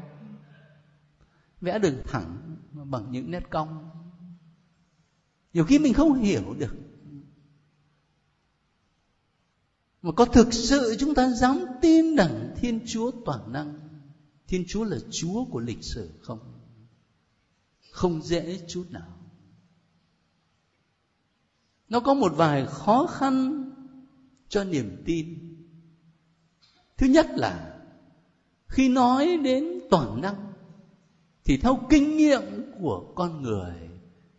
Vẽ 1.60 1.78
đường 1.78 2.02
thẳng 2.04 2.56
bằng 2.72 3.06
những 3.10 3.30
nét 3.30 3.50
cong. 3.50 3.90
Nhiều 5.52 5.64
khi 5.64 5.78
mình 5.78 5.94
không 5.94 6.14
hiểu 6.14 6.54
được. 6.58 6.76
Mà 10.02 10.12
có 10.12 10.24
thực 10.24 10.52
sự 10.52 10.96
chúng 10.98 11.14
ta 11.14 11.30
dám 11.30 11.58
tin 11.80 12.16
rằng 12.16 12.54
thiên 12.56 12.80
chúa 12.86 13.10
toàn 13.24 13.52
năng? 13.52 13.85
Thiên 14.48 14.64
chúa 14.68 14.84
là 14.84 14.96
chúa 15.10 15.44
của 15.44 15.60
lịch 15.60 15.84
sử 15.84 16.10
không? 16.22 16.38
Không 17.90 18.22
dễ 18.22 18.60
chút 18.68 18.86
nào. 18.90 19.16
Nó 21.88 22.00
có 22.00 22.14
một 22.14 22.32
vài 22.36 22.66
khó 22.66 23.06
khăn 23.06 23.64
cho 24.48 24.64
niềm 24.64 25.02
tin. 25.06 25.38
Thứ 26.96 27.06
nhất 27.06 27.26
là 27.30 27.78
khi 28.68 28.88
nói 28.88 29.38
đến 29.44 29.80
toàn 29.90 30.20
năng, 30.20 30.52
thì 31.44 31.56
theo 31.56 31.86
kinh 31.90 32.16
nghiệm 32.16 32.42
của 32.80 33.12
con 33.14 33.42
người 33.42 33.86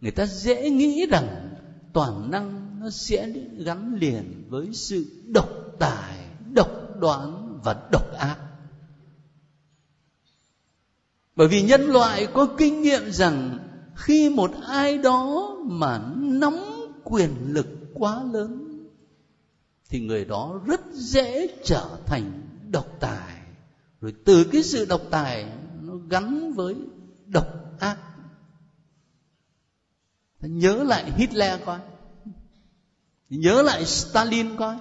người 0.02 0.12
ta 0.12 0.26
dễ 0.26 0.70
nghĩ 0.70 1.06
rằng 1.06 1.56
toàn 1.94 2.32
năng 2.32 2.80
nó 2.80 2.90
sẽ 2.90 3.30
gắn 3.58 3.96
liền 3.96 4.44
với 4.50 4.74
sự 4.74 5.06
độc 5.28 5.50
tài, 5.80 6.18
độc 6.54 7.00
đoán 7.00 7.60
và 7.64 7.88
độc 7.92 8.14
ác 8.14 8.38
bởi 11.38 11.48
vì 11.48 11.62
nhân 11.62 11.82
loại 11.82 12.28
có 12.34 12.48
kinh 12.58 12.82
nghiệm 12.82 13.12
rằng 13.12 13.60
khi 13.96 14.30
một 14.30 14.52
ai 14.68 14.98
đó 14.98 15.56
mà 15.66 16.02
nắm 16.16 16.54
quyền 17.04 17.32
lực 17.54 17.68
quá 17.94 18.24
lớn, 18.32 18.84
thì 19.90 20.00
người 20.00 20.26
đó 20.26 20.62
rất 20.66 20.82
dễ 20.94 21.48
trở 21.64 21.86
thành 22.06 22.32
độc 22.72 22.88
tài. 23.00 23.42
Rồi 24.02 24.14
từ 24.26 24.44
cái 24.44 24.64
sự 24.64 24.86
độc 24.86 25.02
tài, 25.12 25.46
nó 25.82 25.94
gắn 26.10 26.54
với 26.54 26.76
độc 27.26 27.48
ác. 27.80 27.98
Nhớ 30.42 30.84
lại 30.84 31.12
Hitler 31.18 31.60
coi. 31.66 31.80
Nhớ 33.30 33.62
lại 33.62 33.86
Stalin 33.86 34.56
coi. 34.56 34.78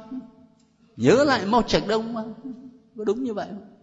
Nhớ 0.96 1.24
lại 1.24 1.46
Mao 1.46 1.62
Trạch 1.62 1.86
Đông 1.88 2.14
coi. 2.14 2.24
Có 2.96 3.04
đúng 3.04 3.24
như 3.24 3.34
vậy 3.34 3.48
không? 3.50 3.75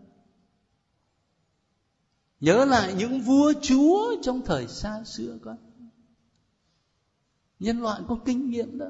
Nhớ 2.44 2.66
lại 2.66 2.94
những 2.98 3.22
vua 3.22 3.54
chúa 3.62 4.16
trong 4.22 4.42
thời 4.46 4.68
xa 4.68 5.04
xưa 5.06 5.38
con. 5.46 5.58
Nhân 7.60 7.82
loại 7.82 8.02
có 8.08 8.18
kinh 8.26 8.50
nghiệm 8.50 8.78
đó. 8.78 8.86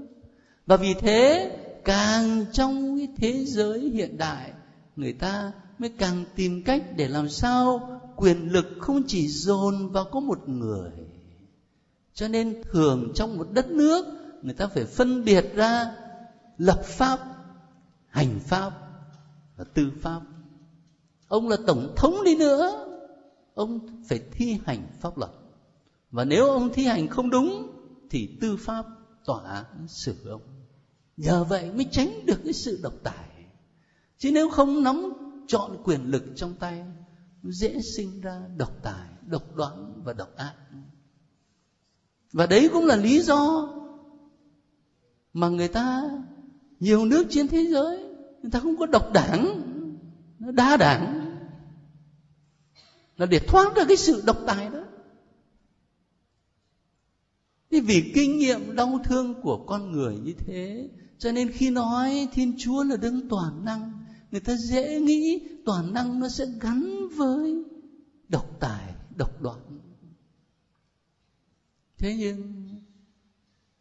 Và 0.65 0.77
vì 0.77 0.93
thế, 0.93 1.51
càng 1.85 2.45
trong 2.53 2.97
cái 2.97 3.07
thế 3.17 3.45
giới 3.45 3.79
hiện 3.79 4.17
đại, 4.17 4.53
người 4.95 5.13
ta 5.13 5.51
mới 5.79 5.89
càng 5.89 6.25
tìm 6.35 6.63
cách 6.63 6.83
để 6.95 7.07
làm 7.07 7.29
sao 7.29 7.89
quyền 8.15 8.51
lực 8.51 8.65
không 8.79 9.03
chỉ 9.07 9.27
dồn 9.27 9.89
vào 9.89 10.05
có 10.11 10.19
một 10.19 10.49
người. 10.49 10.91
Cho 12.13 12.27
nên 12.27 12.61
thường 12.71 13.11
trong 13.15 13.37
một 13.37 13.47
đất 13.51 13.71
nước, 13.71 14.05
người 14.41 14.53
ta 14.53 14.67
phải 14.67 14.85
phân 14.85 15.25
biệt 15.25 15.45
ra 15.55 15.95
lập 16.57 16.83
pháp, 16.83 17.19
hành 18.07 18.39
pháp 18.39 18.71
và 19.57 19.63
tư 19.73 19.91
pháp. 20.01 20.21
Ông 21.27 21.49
là 21.49 21.57
tổng 21.67 21.93
thống 21.95 22.15
đi 22.25 22.35
nữa 22.35 22.82
ông 23.53 23.79
phải 24.09 24.19
thi 24.31 24.57
hành 24.65 24.87
pháp 24.99 25.17
luật. 25.17 25.31
Và 26.11 26.25
nếu 26.25 26.47
ông 26.47 26.69
thi 26.73 26.85
hành 26.85 27.07
không 27.07 27.29
đúng, 27.29 27.69
thì 28.09 28.37
tư 28.41 28.57
pháp 28.57 28.85
tỏa 29.25 29.65
xử 29.87 30.15
ông. 30.29 30.41
Nhờ 31.17 31.43
vậy 31.43 31.71
mới 31.71 31.85
tránh 31.91 32.25
được 32.25 32.39
cái 32.43 32.53
sự 32.53 32.79
độc 32.83 32.93
tài. 33.03 33.45
Chứ 34.17 34.31
nếu 34.31 34.49
không 34.49 34.83
nắm 34.83 35.13
chọn 35.47 35.77
quyền 35.83 36.01
lực 36.01 36.23
trong 36.35 36.53
tay, 36.53 36.85
dễ 37.43 37.79
sinh 37.97 38.21
ra 38.21 38.41
độc 38.57 38.71
tài, 38.83 39.09
độc 39.27 39.55
đoán 39.55 40.01
và 40.03 40.13
độc 40.13 40.35
ác. 40.35 40.55
Và 42.33 42.45
đấy 42.45 42.69
cũng 42.73 42.85
là 42.85 42.95
lý 42.95 43.21
do 43.21 43.69
mà 45.33 45.49
người 45.49 45.67
ta, 45.67 46.03
nhiều 46.79 47.05
nước 47.05 47.27
trên 47.29 47.47
thế 47.47 47.65
giới, 47.65 47.97
người 48.41 48.51
ta 48.51 48.59
không 48.59 48.77
có 48.77 48.85
độc 48.85 49.13
đảng, 49.13 49.61
nó 50.39 50.51
đa 50.51 50.77
đảng 50.77 51.22
là 53.23 53.27
để 53.27 53.39
thoát 53.39 53.75
ra 53.75 53.85
cái 53.87 53.97
sự 53.97 54.23
độc 54.25 54.37
tài 54.47 54.69
đó. 54.69 54.83
Thế 57.71 57.79
vì 57.79 58.11
kinh 58.15 58.37
nghiệm 58.37 58.75
đau 58.75 58.99
thương 59.03 59.41
của 59.41 59.65
con 59.67 59.91
người 59.91 60.17
như 60.23 60.33
thế, 60.33 60.89
cho 61.17 61.31
nên 61.31 61.51
khi 61.51 61.69
nói 61.69 62.27
thiên 62.33 62.55
chúa 62.57 62.83
là 62.83 62.95
đấng 62.95 63.29
toàn 63.29 63.65
năng, 63.65 64.05
người 64.31 64.41
ta 64.41 64.55
dễ 64.55 64.99
nghĩ 64.99 65.41
toàn 65.65 65.93
năng 65.93 66.19
nó 66.19 66.29
sẽ 66.29 66.45
gắn 66.61 67.07
với 67.15 67.63
độc 68.29 68.57
tài, 68.59 68.93
độc 69.17 69.41
đoán. 69.41 69.79
Thế 71.97 72.15
nhưng, 72.15 72.67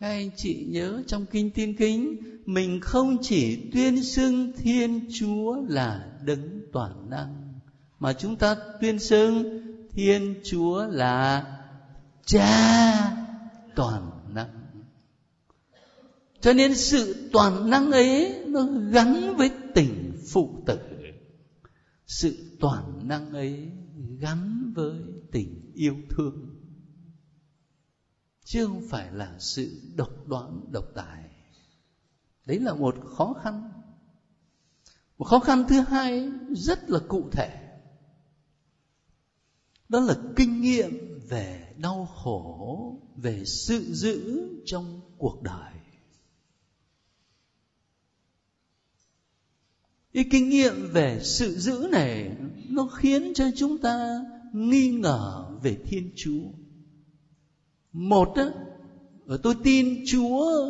các 0.01 0.09
anh 0.09 0.31
chị 0.37 0.67
nhớ 0.69 1.03
trong 1.07 1.27
kinh 1.27 1.51
tiên 1.51 1.77
kính, 1.77 2.17
mình 2.47 2.81
không 2.81 3.19
chỉ 3.23 3.71
tuyên 3.73 4.03
xưng 4.03 4.53
thiên 4.57 5.09
chúa 5.13 5.57
là 5.69 6.19
đấng 6.25 6.61
toàn 6.73 7.11
năng 7.11 7.42
mà 8.03 8.13
chúng 8.13 8.37
ta 8.37 8.57
tuyên 8.81 8.99
xưng 8.99 9.61
thiên 9.91 10.41
chúa 10.45 10.87
là 10.87 11.47
cha 12.27 13.17
toàn 13.77 14.11
năng. 14.35 14.67
Cho 16.41 16.53
nên 16.53 16.75
sự 16.75 17.29
toàn 17.33 17.71
năng 17.71 17.93
ấy 17.93 18.45
nó 18.47 18.67
gắn 18.91 19.37
với 19.37 19.51
tình 19.75 20.13
phụ 20.33 20.63
tử. 20.67 20.79
Sự 22.07 22.57
toàn 22.61 23.09
năng 23.09 23.33
ấy 23.33 23.71
gắn 24.19 24.73
với 24.77 24.97
tình 25.33 25.73
yêu 25.75 25.97
thương. 26.11 26.55
Chứ 28.45 28.67
không 28.67 28.83
phải 28.91 29.13
là 29.13 29.37
sự 29.39 29.81
độc 29.97 30.27
đoán, 30.27 30.61
độc 30.73 30.85
tài. 30.95 31.25
Đấy 32.47 32.59
là 32.59 32.75
một 32.75 32.95
khó 33.17 33.35
khăn. 33.43 33.71
Một 35.19 35.25
khó 35.25 35.39
khăn 35.39 35.65
thứ 35.69 35.81
hai 35.81 36.31
rất 36.51 36.91
là 36.91 36.99
cụ 37.09 37.29
thể 37.33 37.62
đó 39.93 40.01
là 40.01 40.15
kinh 40.37 40.61
nghiệm 40.61 41.21
về 41.29 41.75
đau 41.77 42.09
khổ, 42.15 42.97
về 43.17 43.45
sự 43.45 43.85
giữ 43.93 44.49
trong 44.65 45.01
cuộc 45.19 45.43
đời. 45.43 45.73
Cái 50.13 50.25
kinh 50.31 50.49
nghiệm 50.49 50.93
về 50.93 51.21
sự 51.23 51.55
giữ 51.59 51.89
này, 51.93 52.37
nó 52.69 52.87
khiến 52.87 53.33
cho 53.35 53.45
chúng 53.57 53.79
ta 53.79 54.25
nghi 54.53 54.91
ngờ 54.91 55.45
về 55.63 55.77
thiên 55.85 56.11
chúa. 56.17 56.43
Một 57.93 58.35
á 58.35 58.51
tôi 59.43 59.55
tin 59.65 60.05
chúa 60.07 60.67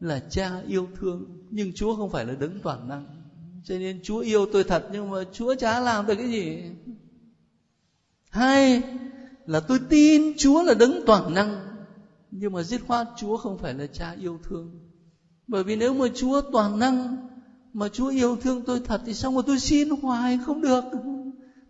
là 0.00 0.20
cha 0.30 0.62
yêu 0.66 0.88
thương, 0.96 1.46
nhưng 1.50 1.72
chúa 1.72 1.96
không 1.96 2.10
phải 2.10 2.26
là 2.26 2.34
đấng 2.34 2.60
toàn 2.60 2.88
năng. 2.88 3.06
Cho 3.64 3.78
nên 3.78 4.00
chúa 4.02 4.18
yêu 4.18 4.46
tôi 4.52 4.64
thật, 4.64 4.88
nhưng 4.92 5.10
mà 5.10 5.18
chúa 5.32 5.54
chả 5.54 5.80
làm 5.80 6.06
được 6.06 6.14
cái 6.16 6.28
gì 6.28 6.62
hai 8.32 8.82
là 9.46 9.60
tôi 9.60 9.78
tin 9.90 10.36
chúa 10.38 10.62
là 10.62 10.74
đấng 10.74 11.00
toàn 11.06 11.34
năng, 11.34 11.76
nhưng 12.30 12.52
mà 12.52 12.62
dứt 12.62 12.80
khoát 12.86 13.06
chúa 13.16 13.36
không 13.36 13.58
phải 13.58 13.74
là 13.74 13.86
cha 13.86 14.10
yêu 14.10 14.40
thương. 14.42 14.80
Bởi 15.46 15.64
vì 15.64 15.76
nếu 15.76 15.94
mà 15.94 16.06
chúa 16.14 16.40
toàn 16.52 16.78
năng, 16.78 17.28
mà 17.72 17.88
chúa 17.88 18.08
yêu 18.08 18.36
thương 18.36 18.64
tôi 18.66 18.80
thật 18.80 19.02
thì 19.06 19.14
sao 19.14 19.30
mà 19.30 19.42
tôi 19.46 19.58
xin 19.58 19.90
hoài? 19.90 20.38
Không 20.46 20.60
được. 20.60 20.84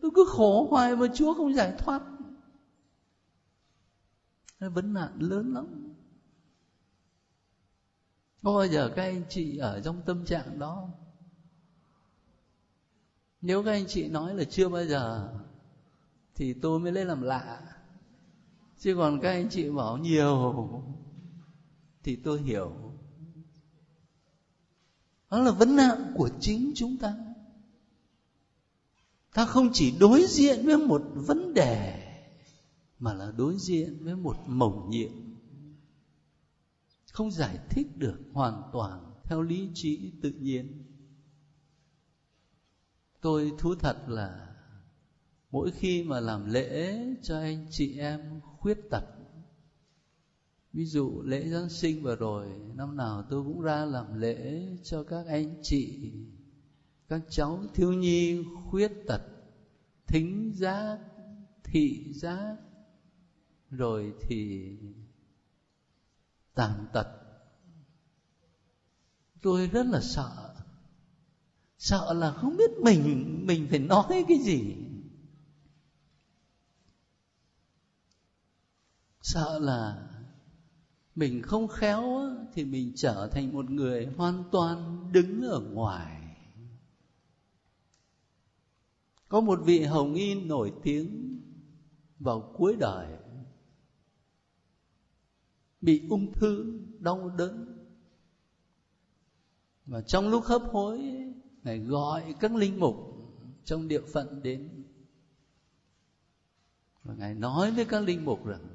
Tôi 0.00 0.10
cứ 0.14 0.24
khổ 0.28 0.66
hoài 0.70 0.96
mà 0.96 1.06
chúa 1.14 1.34
không 1.34 1.54
giải 1.54 1.72
thoát. 1.78 2.02
Vấn 4.60 4.92
nạn 4.92 5.12
lớn 5.18 5.54
lắm. 5.54 5.94
Có 8.42 8.54
bao 8.54 8.66
giờ 8.66 8.90
các 8.96 9.02
anh 9.02 9.24
chị 9.28 9.56
ở 9.56 9.80
trong 9.80 10.02
tâm 10.06 10.24
trạng 10.24 10.58
đó 10.58 10.88
nếu 13.40 13.62
các 13.62 13.70
anh 13.70 13.86
chị 13.88 14.08
nói 14.08 14.34
là 14.34 14.44
chưa 14.44 14.68
bao 14.68 14.84
giờ 14.84 15.32
thì 16.34 16.54
tôi 16.54 16.80
mới 16.80 16.92
lấy 16.92 17.04
làm 17.04 17.22
lạ. 17.22 17.76
Chứ 18.78 18.94
còn 18.96 19.20
các 19.20 19.30
anh 19.30 19.48
chị 19.50 19.70
bảo 19.70 19.98
nhiều, 19.98 20.82
thì 22.02 22.16
tôi 22.16 22.40
hiểu. 22.40 22.72
Đó 25.30 25.38
là 25.38 25.50
vấn 25.50 25.76
nạn 25.76 26.12
của 26.16 26.30
chính 26.40 26.72
chúng 26.74 26.96
ta. 26.96 27.14
Ta 29.34 29.46
không 29.46 29.70
chỉ 29.72 29.98
đối 29.98 30.24
diện 30.28 30.66
với 30.66 30.76
một 30.76 31.02
vấn 31.14 31.54
đề, 31.54 32.02
mà 32.98 33.14
là 33.14 33.32
đối 33.36 33.56
diện 33.58 34.04
với 34.04 34.16
một 34.16 34.36
mầu 34.46 34.86
nhiệm. 34.88 35.12
Không 37.12 37.30
giải 37.30 37.58
thích 37.70 37.86
được 37.96 38.18
hoàn 38.32 38.62
toàn 38.72 39.14
theo 39.24 39.42
lý 39.42 39.68
trí 39.74 40.12
tự 40.22 40.30
nhiên. 40.30 40.84
Tôi 43.20 43.52
thú 43.58 43.74
thật 43.74 44.04
là 44.06 44.51
mỗi 45.52 45.70
khi 45.70 46.02
mà 46.02 46.20
làm 46.20 46.50
lễ 46.50 46.98
cho 47.22 47.38
anh 47.38 47.66
chị 47.70 47.98
em 47.98 48.40
khuyết 48.58 48.78
tật, 48.90 49.04
ví 50.72 50.84
dụ 50.84 51.22
lễ 51.22 51.48
giáng 51.48 51.68
sinh 51.68 52.02
vừa 52.02 52.16
rồi, 52.16 52.46
năm 52.74 52.96
nào 52.96 53.24
tôi 53.30 53.42
cũng 53.42 53.60
ra 53.60 53.84
làm 53.84 54.20
lễ 54.20 54.66
cho 54.82 55.02
các 55.02 55.26
anh 55.26 55.54
chị, 55.62 56.12
các 57.08 57.22
cháu 57.28 57.64
thiếu 57.74 57.92
nhi 57.92 58.44
khuyết 58.70 58.92
tật, 59.06 59.20
thính 60.06 60.52
giác, 60.54 60.98
thị 61.64 62.12
giác, 62.12 62.56
rồi 63.70 64.14
thì 64.20 64.70
tàn 66.54 66.86
tật. 66.92 67.06
Tôi 69.42 69.66
rất 69.66 69.86
là 69.86 70.00
sợ. 70.00 70.54
Sợ 71.78 72.12
là 72.12 72.32
không 72.32 72.56
biết 72.56 72.70
mình 72.82 73.42
mình 73.46 73.66
phải 73.70 73.78
nói 73.78 74.24
cái 74.28 74.38
gì. 74.38 74.76
Sợ 79.22 79.58
là 79.58 80.08
mình 81.14 81.42
không 81.42 81.68
khéo 81.68 82.30
thì 82.54 82.64
mình 82.64 82.92
trở 82.96 83.28
thành 83.32 83.52
một 83.52 83.70
người 83.70 84.06
hoàn 84.06 84.44
toàn 84.52 85.08
đứng 85.12 85.42
ở 85.42 85.60
ngoài. 85.60 86.18
Có 89.28 89.40
một 89.40 89.58
vị 89.64 89.82
hồng 89.82 90.14
y 90.14 90.34
nổi 90.34 90.72
tiếng 90.82 91.40
vào 92.18 92.52
cuối 92.56 92.76
đời, 92.80 93.16
bị 95.80 96.02
ung 96.08 96.32
thư 96.32 96.80
đau 96.98 97.28
đớn. 97.28 97.78
Và 99.86 100.02
trong 100.02 100.28
lúc 100.28 100.44
hấp 100.44 100.62
hối 100.72 101.24
ngài 101.62 101.78
gọi 101.78 102.34
các 102.40 102.54
linh 102.54 102.80
mục 102.80 102.96
trong 103.64 103.88
địa 103.88 104.02
phận 104.12 104.42
đến. 104.42 104.84
Và 107.04 107.14
ngài 107.14 107.34
nói 107.34 107.70
với 107.70 107.84
các 107.84 108.02
linh 108.02 108.24
mục 108.24 108.46
rằng 108.46 108.71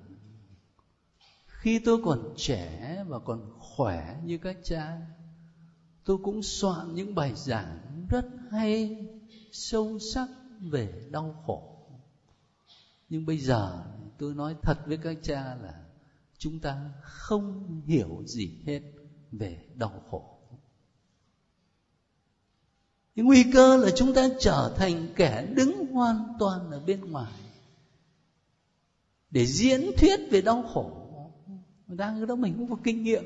khi 1.68 1.80
tôi 1.80 2.02
còn 2.04 2.34
trẻ 2.38 3.04
và 3.08 3.20
còn 3.20 3.52
khỏe 3.60 4.20
như 4.24 4.38
các 4.38 4.58
cha, 4.64 4.98
tôi 6.04 6.18
cũng 6.24 6.44
soạn 6.44 6.96
những 6.96 7.16
bài 7.16 7.34
giảng 7.36 8.06
rất 8.10 8.26
hay, 8.52 9.06
sâu 9.52 10.00
sắc 10.00 10.28
về 10.60 11.08
đau 11.12 11.44
khổ. 11.46 11.78
Nhưng 13.10 13.26
bây 13.26 13.38
giờ 13.38 13.84
tôi 14.18 14.34
nói 14.34 14.56
thật 14.62 14.78
với 14.86 14.98
các 14.98 15.18
cha 15.24 15.56
là 15.62 15.84
chúng 16.38 16.60
ta 16.60 16.92
không 17.02 17.82
hiểu 17.86 18.24
gì 18.26 18.52
hết 18.66 18.82
về 19.32 19.66
đau 19.76 20.04
khổ. 20.12 20.38
Cái 23.16 23.26
nguy 23.26 23.52
cơ 23.54 23.78
là 23.78 23.90
chúng 23.96 24.14
ta 24.14 24.28
trở 24.40 24.74
thành 24.78 25.08
kẻ 25.16 25.48
đứng 25.56 25.88
hoàn 25.94 26.36
toàn 26.40 26.72
ở 26.72 26.80
bên 26.80 27.12
ngoài 27.12 27.34
để 29.32 29.46
diễn 29.46 29.92
thuyết 29.98 30.20
về 30.32 30.42
đau 30.42 30.64
khổ 30.74 31.07
đang 31.88 32.20
ở 32.20 32.26
đó 32.26 32.36
mình 32.36 32.56
cũng 32.58 32.70
có 32.70 32.78
kinh 32.84 33.04
nghiệm. 33.04 33.24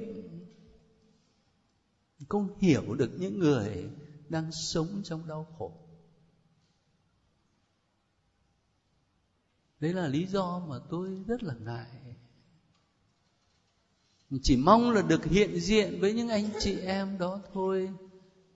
Không 2.29 2.49
hiểu 2.57 2.95
được 2.95 3.11
những 3.17 3.39
người 3.39 3.91
đang 4.29 4.51
sống 4.51 5.01
trong 5.03 5.27
đau 5.27 5.47
khổ. 5.57 5.77
Đấy 9.79 9.93
là 9.93 10.07
lý 10.07 10.27
do 10.27 10.59
mà 10.59 10.79
tôi 10.89 11.23
rất 11.27 11.43
là 11.43 11.55
ngại. 11.59 12.15
Chỉ 14.41 14.57
mong 14.57 14.91
là 14.91 15.01
được 15.01 15.25
hiện 15.25 15.59
diện 15.59 15.99
với 15.99 16.13
những 16.13 16.29
anh 16.29 16.51
chị 16.59 16.79
em 16.79 17.17
đó 17.17 17.41
thôi 17.53 17.95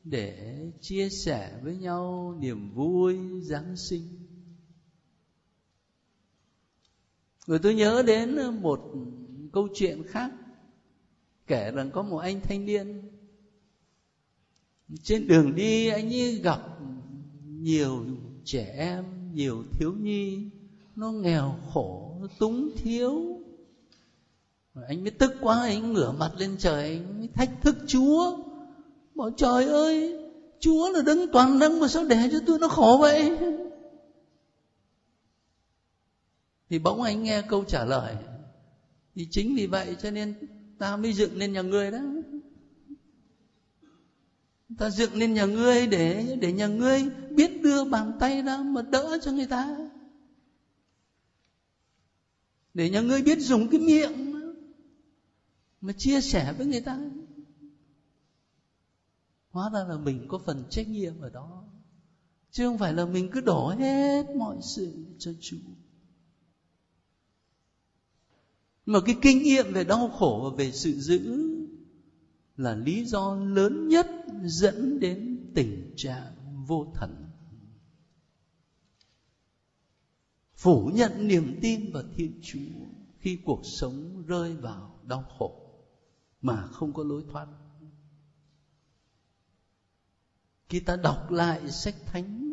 để 0.04 0.60
chia 0.82 1.10
sẻ 1.10 1.60
với 1.62 1.78
nhau 1.78 2.36
niềm 2.40 2.72
vui, 2.74 3.42
giáng 3.42 3.78
sinh. 3.78 4.26
Rồi 7.46 7.60
tôi 7.60 7.76
nhớ 7.76 8.04
đến 8.06 8.36
một 8.62 8.82
câu 9.56 9.68
chuyện 9.74 10.04
khác. 10.08 10.32
Kể 11.48 11.72
rằng 11.72 11.92
có 11.92 12.02
một 12.02 12.18
anh 12.18 12.42
thanh 12.42 12.66
niên 12.66 13.02
trên 15.04 15.28
đường 15.28 15.56
đi, 15.56 15.88
anh 15.88 16.14
ấy 16.14 16.40
gặp 16.44 16.60
nhiều 17.46 18.06
trẻ 18.44 18.76
em, 18.78 19.06
nhiều 19.34 19.64
thiếu 19.72 19.94
nhi. 19.94 20.40
Nó 20.96 21.12
nghèo 21.12 21.60
khổ, 21.74 22.18
nó 22.22 22.28
túng 22.40 22.70
thiếu. 22.76 23.42
Anh 24.88 25.04
mới 25.04 25.12
tức 25.12 25.32
quá, 25.42 25.62
anh 25.62 25.94
ngửa 25.94 26.12
mặt 26.12 26.32
lên 26.38 26.56
trời, 26.60 26.90
anh 26.90 27.20
mới 27.20 27.28
thách 27.28 27.52
thức 27.62 27.76
chúa. 27.88 28.38
Bảo 29.16 29.30
trời 29.38 29.66
ơi, 29.66 30.16
chúa 30.60 30.90
là 30.90 31.02
đấng 31.02 31.32
toàn 31.32 31.60
năng 31.60 31.80
mà 31.80 31.88
sao 31.88 32.04
để 32.04 32.30
cho 32.32 32.40
tôi 32.48 32.60
nó 32.60 32.68
khổ 32.68 32.98
vậy? 33.02 33.38
Thì 36.70 36.80
bỗng 36.80 37.02
anh 37.02 37.24
nghe 37.24 37.42
câu 37.42 37.64
trả 37.64 37.86
lời 37.86 38.16
thì 39.16 39.28
chính 39.32 39.56
vì 39.56 39.68
vậy 39.68 39.96
cho 40.00 40.12
nên 40.12 40.36
ta 40.78 40.98
mới 40.98 41.14
dựng 41.14 41.38
lên 41.38 41.54
nhà 41.54 41.62
ngươi 41.62 41.92
đó. 41.92 42.00
Ta 44.78 44.90
dựng 44.90 45.16
lên 45.16 45.34
nhà 45.34 45.46
ngươi 45.46 45.88
để 45.88 46.38
để 46.42 46.52
nhà 46.52 46.68
ngươi 46.68 47.04
biết 47.36 47.62
đưa 47.62 47.86
bàn 47.86 48.18
tay 48.20 48.42
ra 48.42 48.64
mà 48.64 48.82
đỡ 48.82 49.18
cho 49.22 49.32
người 49.32 49.48
ta. 49.48 49.78
Để 52.74 52.90
nhà 52.90 53.02
ngươi 53.02 53.22
biết 53.22 53.40
dùng 53.40 53.70
cái 53.70 53.80
miệng 53.80 54.34
mà 55.82 55.94
chia 55.94 56.22
sẻ 56.22 56.54
với 56.58 56.66
người 56.66 56.82
ta. 56.82 57.00
Hóa 59.50 59.70
ra 59.74 59.84
là 59.84 59.98
mình 59.98 60.28
có 60.28 60.38
phần 60.46 60.64
trách 60.70 60.88
nhiệm 60.88 61.20
ở 61.22 61.30
đó. 61.30 61.64
Chứ 62.52 62.68
không 62.68 62.78
phải 62.78 62.94
là 62.94 63.06
mình 63.06 63.30
cứ 63.32 63.42
đổ 63.42 63.70
hết 63.70 64.26
mọi 64.36 64.58
sự 64.62 65.06
cho 65.20 65.32
Chúa 65.42 65.85
mà 68.86 69.00
cái 69.06 69.16
kinh 69.22 69.44
nghiệm 69.44 69.74
về 69.74 69.84
đau 69.84 70.10
khổ 70.10 70.42
và 70.44 70.58
về 70.58 70.72
sự 70.72 70.92
giữ 70.92 71.52
là 72.58 72.76
lý 72.76 73.06
do 73.06 73.36
lớn 73.36 73.88
nhất 73.88 74.08
dẫn 74.44 75.00
đến 75.00 75.52
tình 75.56 75.94
trạng 75.96 76.64
vô 76.68 76.92
thần. 76.96 77.26
Phủ 80.56 80.92
nhận 80.94 81.28
niềm 81.28 81.60
tin 81.62 81.92
vào 81.92 82.04
thiên 82.16 82.40
chúa 82.44 82.86
khi 83.20 83.40
cuộc 83.46 83.62
sống 83.64 84.24
rơi 84.28 84.56
vào 84.56 85.00
đau 85.04 85.24
khổ 85.38 85.66
mà 86.42 86.68
không 86.68 86.94
có 86.94 87.04
lối 87.04 87.24
thoát. 87.32 87.48
Khi 90.70 90.80
ta 90.80 90.96
đọc 90.96 91.32
lại 91.32 91.72
sách 91.72 91.96
thánh 92.06 92.45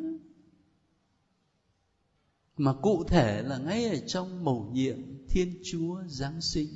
mà 2.57 2.72
cụ 2.82 3.05
thể 3.05 3.42
là 3.42 3.59
ngay 3.59 3.84
ở 3.88 3.96
trong 4.07 4.44
mầu 4.44 4.70
nhiệm 4.72 4.96
thiên 5.28 5.61
chúa 5.64 6.03
giáng 6.07 6.40
sinh, 6.40 6.68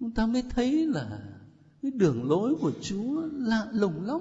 chúng 0.00 0.14
ta 0.14 0.26
mới 0.26 0.42
thấy 0.50 0.86
là 0.86 1.20
cái 1.82 1.90
đường 1.90 2.28
lối 2.28 2.54
của 2.60 2.72
chúa 2.82 3.22
lạ 3.32 3.66
lùng 3.72 4.02
lắm. 4.02 4.20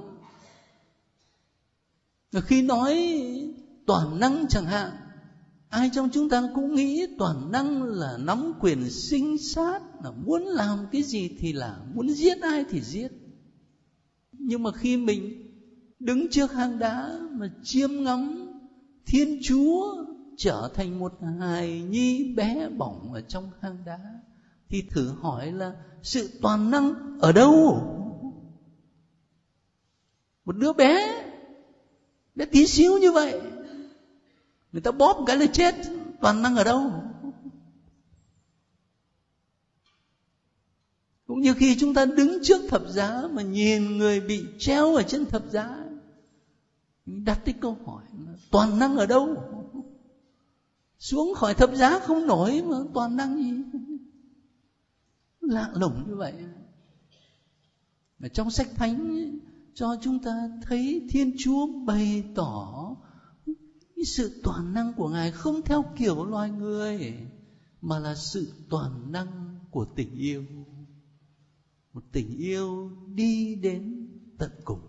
Và 2.32 2.42
khi 2.42 2.62
nói 2.62 3.22
toàn 3.86 4.20
năng 4.20 4.46
chẳng 4.50 4.66
hạn, 4.66 4.92
ai 5.70 5.90
trong 5.94 6.10
chúng 6.14 6.30
ta 6.30 6.50
cũng 6.56 6.76
nghĩ 6.76 7.06
toàn 7.18 7.52
năng 7.52 7.84
là 7.84 8.18
nắm 8.18 8.54
quyền 8.60 8.90
sinh 8.90 9.38
sát, 9.38 9.80
là 10.04 10.12
muốn 10.12 10.44
làm 10.44 10.86
cái 10.92 11.04
gì 11.04 11.30
thì 11.40 11.54
làm, 11.54 11.96
muốn 11.96 12.10
giết 12.10 12.42
ai 12.42 12.66
thì 12.70 12.82
giết. 12.82 13.12
Nhưng 14.32 14.64
mà 14.64 14.72
khi 14.72 14.98
mình 14.98 15.52
đứng 16.00 16.30
trước 16.32 16.52
hang 16.52 16.80
đá 16.80 17.20
mà 17.32 17.54
chiêm 17.64 17.90
ngắm 18.04 18.50
thiên 19.06 19.40
chúa 19.44 20.06
trở 20.38 20.70
thành 20.74 21.00
một 21.00 21.14
hài 21.40 21.82
nhi 21.82 22.34
bé 22.36 22.70
bỏng 22.70 23.14
ở 23.14 23.22
trong 23.22 23.52
hang 23.60 23.86
đá, 23.86 24.00
thì 24.70 24.82
thử 24.82 25.12
hỏi 25.22 25.52
là 25.52 25.74
sự 26.04 26.40
toàn 26.42 26.72
năng 26.72 27.18
ở 27.20 27.32
đâu? 27.32 27.82
Một 30.46 30.58
đứa 30.58 30.74
bé 30.74 31.24
bé 32.36 32.46
tí 32.46 32.68
xíu 32.68 32.98
như 32.98 33.12
vậy, 33.12 33.42
người 34.72 34.82
ta 34.82 34.92
bóp 34.92 35.24
cái 35.28 35.38
là 35.38 35.46
chết, 35.46 35.76
toàn 36.22 36.42
năng 36.42 36.56
ở 36.56 36.64
đâu? 36.64 36.92
Cũng 41.28 41.42
như 41.42 41.54
khi 41.54 41.76
chúng 41.80 41.94
ta 41.94 42.06
đứng 42.06 42.38
trước 42.44 42.62
thập 42.70 42.82
giá 42.88 43.22
mà 43.32 43.42
nhìn 43.42 43.98
người 43.98 44.20
bị 44.20 44.46
treo 44.60 44.96
ở 44.96 45.04
trên 45.04 45.26
thập 45.26 45.44
giá 45.50 45.86
đặt 47.06 47.40
cái 47.46 47.56
câu 47.62 47.78
hỏi 47.86 48.04
toàn 48.52 48.80
năng 48.80 48.98
ở 48.98 49.06
đâu? 49.06 49.36
Xuống 51.04 51.34
khỏi 51.36 51.54
thập 51.54 51.74
giá 51.74 52.00
không 52.00 52.28
nổi 52.28 52.62
mà 52.66 52.78
toàn 52.94 53.16
năng 53.16 53.38
gì 53.38 53.54
lạ 55.42 55.72
lùng 55.76 56.04
như 56.08 56.16
vậy. 56.16 56.34
Mà 58.20 58.28
trong 58.28 58.52
sách 58.52 58.70
thánh 58.76 59.30
cho 59.74 59.98
chúng 60.02 60.20
ta 60.20 60.50
thấy 60.62 61.08
thiên 61.10 61.36
chúa 61.40 61.68
bày 61.86 62.24
tỏ 62.36 62.88
cái 63.96 64.06
sự 64.06 64.42
toàn 64.44 64.74
năng 64.74 64.94
của 64.94 65.10
ngài 65.10 65.32
không 65.32 65.62
theo 65.62 65.86
kiểu 65.96 66.26
loài 66.26 66.50
người, 66.50 67.16
mà 67.82 68.00
là 68.00 68.16
sự 68.16 68.54
toàn 68.70 69.12
năng 69.12 69.60
của 69.72 69.86
tình 69.96 70.16
yêu. 70.16 70.46
Một 71.94 72.04
tình 72.12 72.38
yêu 72.38 72.92
đi 73.08 73.56
đến 73.56 74.08
tận 74.38 74.52
cùng. 74.64 74.80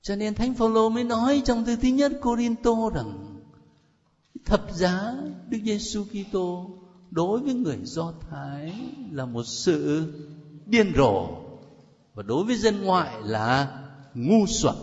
Cho 0.00 0.16
nên 0.16 0.34
thánh 0.34 0.54
phaolô 0.54 0.88
mới 0.88 1.04
nói 1.04 1.42
trong 1.44 1.64
thư 1.64 1.76
thứ 1.76 1.88
nhất 1.88 2.12
Corinto 2.22 2.90
rằng 2.94 3.27
thập 4.48 4.70
giá 4.72 5.14
Đức 5.48 5.58
Giêsu 5.64 6.04
Kitô 6.04 6.78
đối 7.10 7.40
với 7.40 7.54
người 7.54 7.78
Do 7.82 8.12
Thái 8.30 8.74
là 9.10 9.26
một 9.26 9.44
sự 9.44 10.06
điên 10.66 10.92
rồ. 10.96 11.28
Và 12.14 12.22
đối 12.22 12.44
với 12.44 12.56
dân 12.56 12.82
ngoại 12.82 13.22
là 13.22 13.80
ngu 14.14 14.46
xuẩn. 14.46 14.76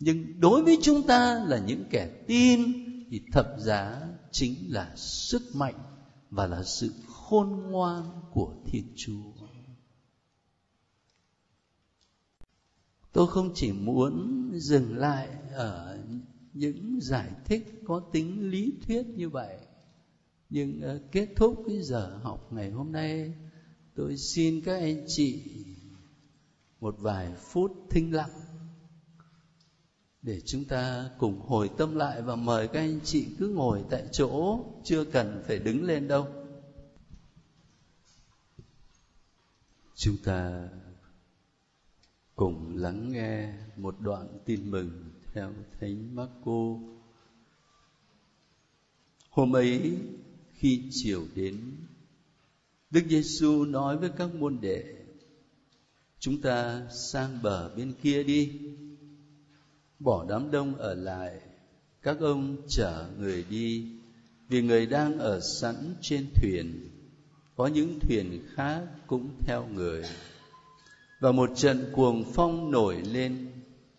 Nhưng 0.00 0.40
đối 0.40 0.62
với 0.62 0.78
chúng 0.82 1.02
ta 1.02 1.44
là 1.46 1.58
những 1.58 1.84
kẻ 1.90 2.06
tin 2.26 2.62
thì 3.10 3.22
thập 3.32 3.46
giá 3.58 4.02
chính 4.30 4.54
là 4.68 4.92
sức 4.96 5.42
mạnh 5.54 5.78
và 6.30 6.46
là 6.46 6.62
sự 6.62 6.92
khôn 7.08 7.48
ngoan 7.70 8.02
của 8.32 8.54
thiên 8.66 8.92
chúa. 8.96 9.32
Tôi 13.12 13.26
không 13.26 13.50
chỉ 13.54 13.72
muốn 13.72 14.50
dừng 14.54 14.96
lại 14.96 15.28
ở 15.52 15.98
những 16.54 17.00
giải 17.00 17.30
thích 17.44 17.80
có 17.84 18.00
tính 18.12 18.50
lý 18.50 18.72
thuyết 18.86 19.06
như 19.06 19.28
vậy. 19.28 19.56
Nhưng 20.50 20.80
uh, 20.96 21.12
kết 21.12 21.28
thúc 21.36 21.64
cái 21.66 21.82
giờ 21.82 22.18
học 22.22 22.52
ngày 22.52 22.70
hôm 22.70 22.92
nay 22.92 23.34
tôi 23.94 24.16
xin 24.16 24.60
các 24.60 24.80
anh 24.80 25.04
chị 25.06 25.42
một 26.80 26.96
vài 26.98 27.34
phút 27.34 27.72
thinh 27.90 28.14
lặng 28.14 28.30
để 30.24 30.40
chúng 30.40 30.64
ta 30.64 31.10
cùng 31.18 31.40
hồi 31.40 31.70
tâm 31.78 31.94
lại 31.94 32.22
và 32.22 32.36
mời 32.36 32.68
các 32.68 32.80
anh 32.80 33.00
chị 33.04 33.28
cứ 33.38 33.48
ngồi 33.48 33.84
tại 33.90 34.08
chỗ 34.12 34.64
chưa 34.84 35.04
cần 35.04 35.42
phải 35.46 35.58
đứng 35.58 35.84
lên 35.84 36.08
đâu. 36.08 36.26
Chúng 39.94 40.16
ta 40.24 40.68
cùng 42.34 42.76
lắng 42.76 43.12
nghe 43.12 43.52
một 43.76 44.00
đoạn 44.00 44.38
tin 44.44 44.70
mừng 44.70 45.13
theo 45.34 45.52
thánh 45.80 46.14
Marco. 46.14 46.78
Hôm 49.30 49.56
ấy 49.56 49.96
khi 50.52 50.82
chiều 50.90 51.26
đến, 51.34 51.76
Đức 52.90 53.02
Giêsu 53.08 53.64
nói 53.64 53.96
với 53.96 54.10
các 54.16 54.34
môn 54.34 54.60
đệ: 54.60 54.84
Chúng 56.18 56.40
ta 56.40 56.86
sang 56.90 57.42
bờ 57.42 57.74
bên 57.76 57.94
kia 58.02 58.22
đi. 58.22 58.52
Bỏ 59.98 60.26
đám 60.28 60.50
đông 60.50 60.74
ở 60.74 60.94
lại 60.94 61.40
các 62.02 62.20
ông 62.20 62.56
chở 62.68 63.06
người 63.18 63.44
đi 63.50 63.86
vì 64.48 64.62
người 64.62 64.86
đang 64.86 65.18
ở 65.18 65.40
sẵn 65.40 65.94
trên 66.00 66.26
thuyền. 66.34 66.90
Có 67.56 67.66
những 67.66 68.00
thuyền 68.00 68.46
khác 68.54 68.82
cũng 69.06 69.30
theo 69.40 69.66
người. 69.66 70.02
Và 71.20 71.32
một 71.32 71.50
trận 71.56 71.90
cuồng 71.92 72.24
phong 72.34 72.70
nổi 72.70 73.02
lên 73.12 73.50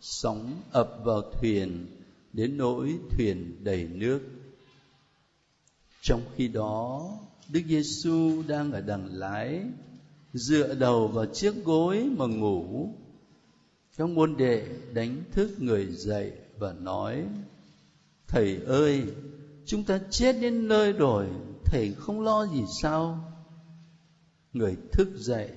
sóng 0.08 0.62
ập 0.72 1.00
vào 1.04 1.22
thuyền, 1.22 1.88
đến 2.34 2.58
nỗi 2.58 2.98
thuyền 3.10 3.64
đầy 3.64 3.84
nước. 3.84 4.22
Trong 6.02 6.22
khi 6.36 6.48
đó, 6.48 7.10
đức 7.50 7.62
giêsu 7.68 8.44
đang 8.48 8.72
ở 8.72 8.82
đằng 8.82 9.08
lái, 9.14 9.64
dựa 10.34 10.74
đầu 10.76 11.08
vào 11.08 11.26
chiếc 11.26 11.66
gối 11.66 12.10
mà 12.18 12.26
ngủ. 12.26 12.90
Các 13.98 14.10
môn 14.10 14.38
đệ 14.38 14.68
đánh 14.94 15.24
thức 15.32 15.52
người 15.60 15.86
dậy 15.86 16.34
và 16.58 16.74
nói, 16.74 17.26
thầy 18.28 18.60
ơi, 18.66 19.04
chúng 19.66 19.84
ta 19.84 20.00
chết 20.10 20.34
đến 20.42 20.68
nơi 20.68 20.94
rồi, 20.94 21.28
thầy 21.66 21.94
không 21.98 22.22
lo 22.22 22.48
gì 22.48 22.64
sao? 22.82 23.32
Người 24.54 24.76
thức 24.92 25.08
dậy, 25.16 25.50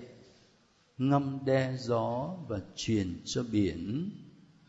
ngâm 0.98 1.38
đe 1.46 1.76
gió 1.80 2.36
và 2.48 2.60
truyền 2.76 3.20
cho 3.24 3.42
biển 3.52 4.10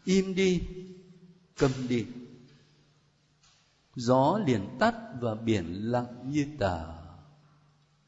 im 0.10 0.36
đi 0.36 0.62
câm 1.58 1.72
đi. 1.90 2.06
Gió 3.96 4.40
liền 4.46 4.78
tắt 4.80 4.96
và 5.20 5.36
biển 5.36 5.92
lặng 5.92 6.30
như 6.32 6.48
tờ 6.60 6.86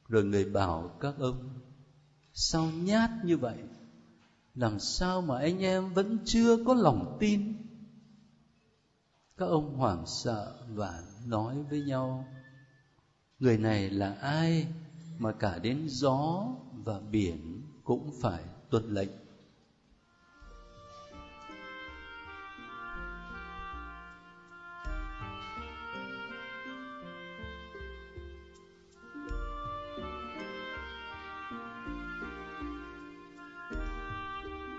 rồi 0.07 0.23
người 0.23 0.45
bảo 0.45 0.97
các 0.99 1.15
ông, 1.19 1.59
sao 2.33 2.71
nhát 2.71 3.09
như 3.23 3.37
vậy? 3.37 3.57
Làm 4.55 4.79
sao 4.79 5.21
mà 5.21 5.39
anh 5.39 5.59
em 5.59 5.93
vẫn 5.93 6.17
chưa 6.25 6.65
có 6.65 6.73
lòng 6.73 7.17
tin? 7.19 7.53
Các 9.37 9.45
ông 9.45 9.75
hoảng 9.75 10.03
sợ 10.07 10.65
và 10.69 11.03
nói 11.25 11.63
với 11.69 11.81
nhau, 11.81 12.27
người 13.39 13.57
này 13.57 13.89
là 13.89 14.13
ai 14.13 14.67
mà 15.17 15.31
cả 15.31 15.59
đến 15.59 15.87
gió 15.87 16.47
và 16.71 16.99
biển 16.99 17.61
cũng 17.83 18.11
phải 18.21 18.43
tuân 18.69 18.93
lệnh? 18.93 19.20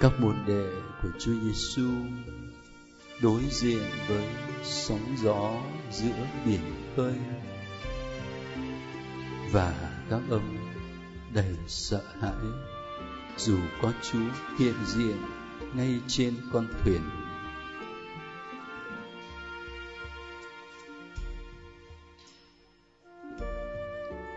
Các 0.02 0.20
môn 0.20 0.36
đệ 0.46 0.66
của 1.02 1.08
Chúa 1.18 1.32
Giêsu 1.44 1.90
đối 3.20 3.42
diện 3.50 3.82
với 4.08 4.24
sóng 4.62 5.16
gió 5.22 5.52
giữa 5.90 6.26
biển 6.46 6.60
khơi 6.96 7.14
và 9.52 9.74
các 10.10 10.20
ông 10.30 10.56
đầy 11.34 11.56
sợ 11.66 12.02
hãi. 12.20 12.44
Dù 13.36 13.58
có 13.82 13.92
Chúa 14.02 14.30
hiện 14.58 14.74
diện 14.86 15.16
ngay 15.74 16.00
trên 16.06 16.34
con 16.52 16.66
thuyền, 16.84 17.02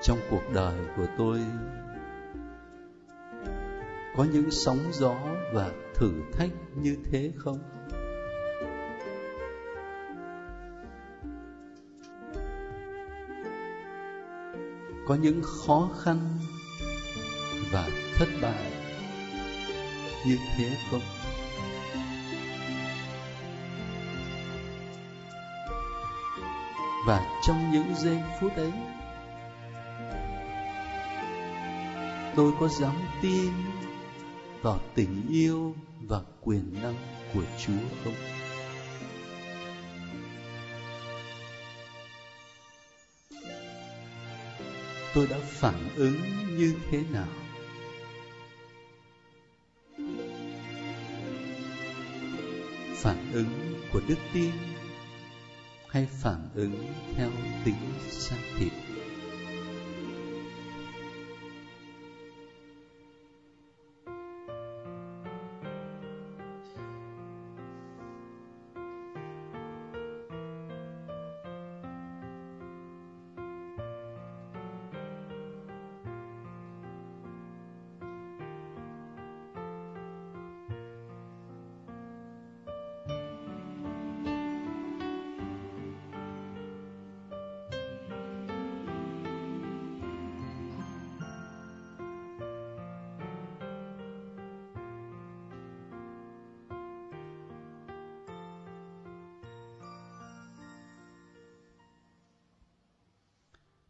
trong 0.04 0.20
cuộc 0.30 0.44
đời 0.54 0.80
của 0.98 1.08
tôi 1.18 1.42
có 4.18 4.24
những 4.24 4.52
sóng 4.52 4.80
gió 4.92 5.16
và 5.54 5.72
thử 5.94 6.14
thách 6.34 6.52
như 6.76 6.98
thế 7.12 7.32
không? 7.38 7.60
Có 15.08 15.16
những 15.16 15.42
khó 15.44 15.90
khăn 16.04 16.38
và 17.72 17.90
thất 18.16 18.28
bại 18.42 18.72
như 20.26 20.38
thế 20.58 20.78
không? 20.92 21.02
Và 27.08 27.40
trong 27.48 27.72
những 27.72 27.96
giây 27.96 28.18
phút 28.40 28.56
ấy, 28.56 28.72
tôi 32.36 32.52
có 32.60 32.68
dám 32.68 32.96
tin 33.22 33.52
vào 34.66 34.80
tình 34.96 35.28
yêu 35.30 35.76
và 36.08 36.22
quyền 36.42 36.74
năng 36.82 36.96
của 37.34 37.44
Chúa 37.66 37.74
không? 38.04 38.14
Tôi 45.14 45.28
đã 45.28 45.38
phản 45.44 45.90
ứng 45.96 46.18
như 46.58 46.74
thế 46.92 47.04
nào? 47.12 47.28
Phản 52.96 53.32
ứng 53.34 53.74
của 53.94 54.02
đức 54.08 54.18
tin 54.34 54.52
hay 55.90 56.08
phản 56.12 56.50
ứng 56.56 56.94
theo 57.16 57.30
tính 57.66 57.76
xác 58.10 58.40
thịt? 58.58 58.85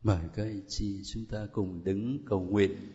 Mời 0.06 0.20
các 0.34 0.44
anh 0.44 0.62
chị 0.68 1.02
chúng 1.06 1.26
ta 1.26 1.48
cùng 1.52 1.84
đứng 1.84 2.26
cầu 2.26 2.40
nguyện 2.40 2.92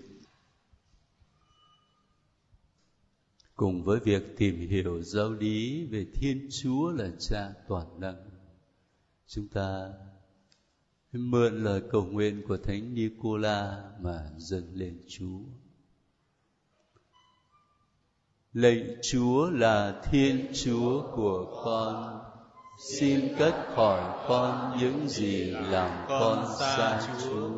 cùng 3.55 3.83
với 3.83 4.01
việc 4.01 4.23
tìm 4.37 4.69
hiểu 4.69 5.03
giáo 5.03 5.33
lý 5.33 5.87
về 5.87 6.07
Thiên 6.15 6.49
Chúa 6.51 6.91
là 6.91 7.11
Cha 7.19 7.53
toàn 7.69 8.01
năng. 8.01 8.31
Chúng 9.27 9.49
ta 9.49 9.93
mượn 11.13 11.65
lời 11.65 11.83
cầu 11.91 12.05
nguyện 12.05 12.43
của 12.49 12.57
Thánh 12.57 12.95
Nicola 12.95 13.91
mà 14.01 14.31
dâng 14.39 14.75
lên 14.75 15.01
Chúa. 15.09 15.41
Lạy 18.53 18.97
Chúa 19.03 19.51
là 19.51 20.03
Thiên 20.05 20.47
Chúa 20.55 21.17
của 21.17 21.63
con, 21.65 22.30
xin 22.81 23.37
cất 23.39 23.55
khỏi 23.77 24.01
con 24.29 24.77
những 24.81 25.09
gì 25.09 25.55
làm 25.71 25.91
con 26.09 26.45
xa 26.59 27.01
Chúa. 27.23 27.49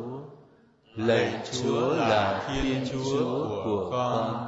Lạy 0.95 1.33
Chúa 1.51 1.95
là 1.95 2.47
Thiên 2.47 2.85
Chúa 2.91 3.47
của 3.63 3.89
con, 3.91 4.47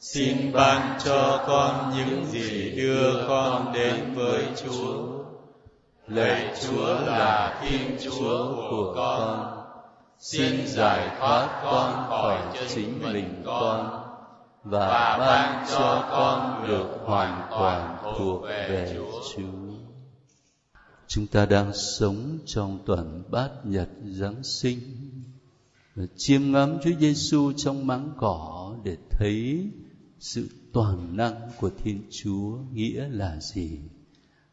xin 0.00 0.52
ban 0.52 0.98
cho 1.04 1.44
con 1.46 1.92
những 1.96 2.26
gì 2.26 2.74
đưa 2.76 3.26
con 3.28 3.72
đến 3.72 4.14
với 4.14 4.44
Chúa. 4.56 4.94
Lạy 6.06 6.54
Chúa 6.62 6.94
là 7.06 7.60
Thiên 7.62 7.96
Chúa 8.00 8.56
của 8.70 8.92
con, 8.96 9.62
xin 10.18 10.66
giải 10.66 11.08
thoát 11.18 11.60
con 11.64 12.08
khỏi 12.08 12.38
chính 12.68 13.02
mình 13.12 13.42
con 13.46 14.02
và 14.64 15.16
ban 15.18 15.64
cho 15.72 16.08
con 16.10 16.68
được 16.68 16.98
hoàn 17.04 17.42
toàn 17.50 17.96
thuộc 18.18 18.42
về 18.42 18.94
Chúa. 19.36 19.67
Chúng 21.08 21.26
ta 21.26 21.46
đang 21.46 21.72
sống 21.74 22.38
trong 22.46 22.78
tuần 22.86 23.22
bát 23.30 23.50
nhật 23.64 23.88
Giáng 24.04 24.44
sinh 24.44 24.80
và 25.94 26.04
chiêm 26.16 26.52
ngắm 26.52 26.78
Chúa 26.84 26.90
Giêsu 27.00 27.52
trong 27.56 27.86
máng 27.86 28.12
cỏ 28.16 28.76
để 28.84 28.96
thấy 29.10 29.70
sự 30.18 30.48
toàn 30.72 31.16
năng 31.16 31.50
của 31.60 31.70
Thiên 31.78 32.02
Chúa 32.10 32.58
nghĩa 32.72 33.08
là 33.08 33.40
gì. 33.40 33.78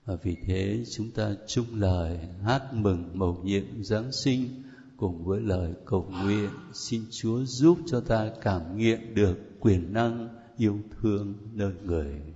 Và 0.06 0.16
vì 0.24 0.36
thế 0.46 0.84
chúng 0.96 1.12
ta 1.12 1.36
chung 1.48 1.66
lời 1.74 2.20
hát 2.44 2.74
mừng 2.74 3.10
mầu 3.14 3.42
nhiệm 3.44 3.84
Giáng 3.84 4.12
sinh 4.12 4.64
cùng 4.98 5.26
với 5.26 5.42
lời 5.42 5.74
cầu 5.86 6.12
nguyện 6.24 6.50
xin 6.74 7.02
Chúa 7.12 7.44
giúp 7.46 7.78
cho 7.86 8.00
ta 8.00 8.32
cảm 8.42 8.78
nghiệm 8.78 9.16
được 9.16 9.38
quyền 9.60 9.94
năng, 9.94 10.30
yêu 10.58 10.80
thương 11.02 11.34
nơi 11.54 11.74
người. 11.84 12.35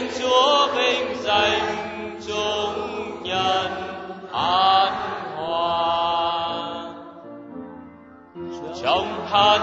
đến 0.00 0.08
Chúa 0.18 0.66
vinh 0.74 1.22
danh 1.22 1.76
chúng 2.26 3.22
nhân 3.22 3.72
an 4.32 4.92
hòa 5.36 6.60
trong 8.82 9.26
thân 9.30 9.60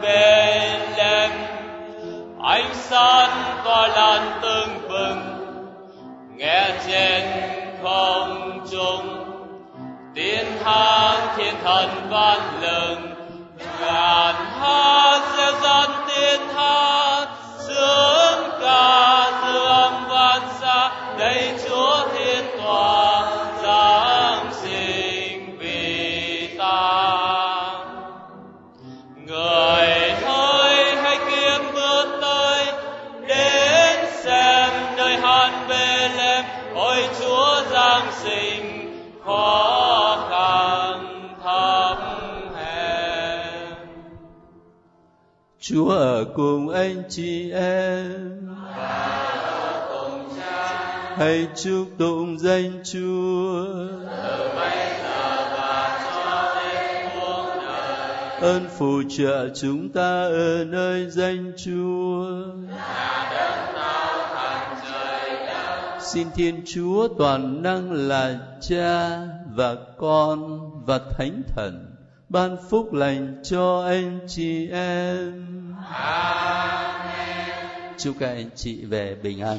về 0.00 0.78
lên 0.96 1.30
ánh 2.42 2.74
sáng 2.74 3.30
tỏa 3.64 3.88
lan 3.88 4.38
tương 4.42 4.88
vừng. 4.88 5.20
nghe 6.36 6.70
trên 6.86 7.22
không 7.82 8.66
trung 8.70 9.24
tiến 10.14 10.46
hát 10.64 11.34
thiên 11.36 11.54
thần 11.64 11.90
vang 12.10 12.60
lừng 12.60 13.14
ngàn 13.80 14.34
hát 14.60 14.95
cùng 46.36 46.68
anh 46.68 47.02
chị 47.08 47.50
em. 47.50 48.48
Hãy 51.16 51.46
chúc 51.56 51.86
tụng 51.98 52.38
danh 52.38 52.72
Chúa. 52.84 53.64
Ơn 58.40 58.68
phù 58.78 59.02
trợ 59.08 59.48
chúng 59.54 59.88
ta 59.88 60.22
ở 60.22 60.64
nơi 60.64 61.10
danh 61.10 61.52
Chúa. 61.56 62.26
Xin 66.00 66.28
Thiên 66.34 66.62
Chúa 66.66 67.08
toàn 67.18 67.62
năng 67.62 67.92
là 67.92 68.38
Cha 68.60 69.20
và 69.54 69.76
Con 69.98 70.70
và 70.86 71.00
Thánh 71.18 71.42
Thần, 71.54 71.96
ban 72.28 72.56
phúc 72.70 72.92
lành 72.92 73.40
cho 73.42 73.84
anh 73.86 74.20
chị 74.28 74.68
em. 74.70 75.55
Chúc 77.98 78.16
các 78.20 78.28
anh 78.28 78.50
chị 78.56 78.84
về 78.84 79.14
bình 79.22 79.40
an. 79.40 79.58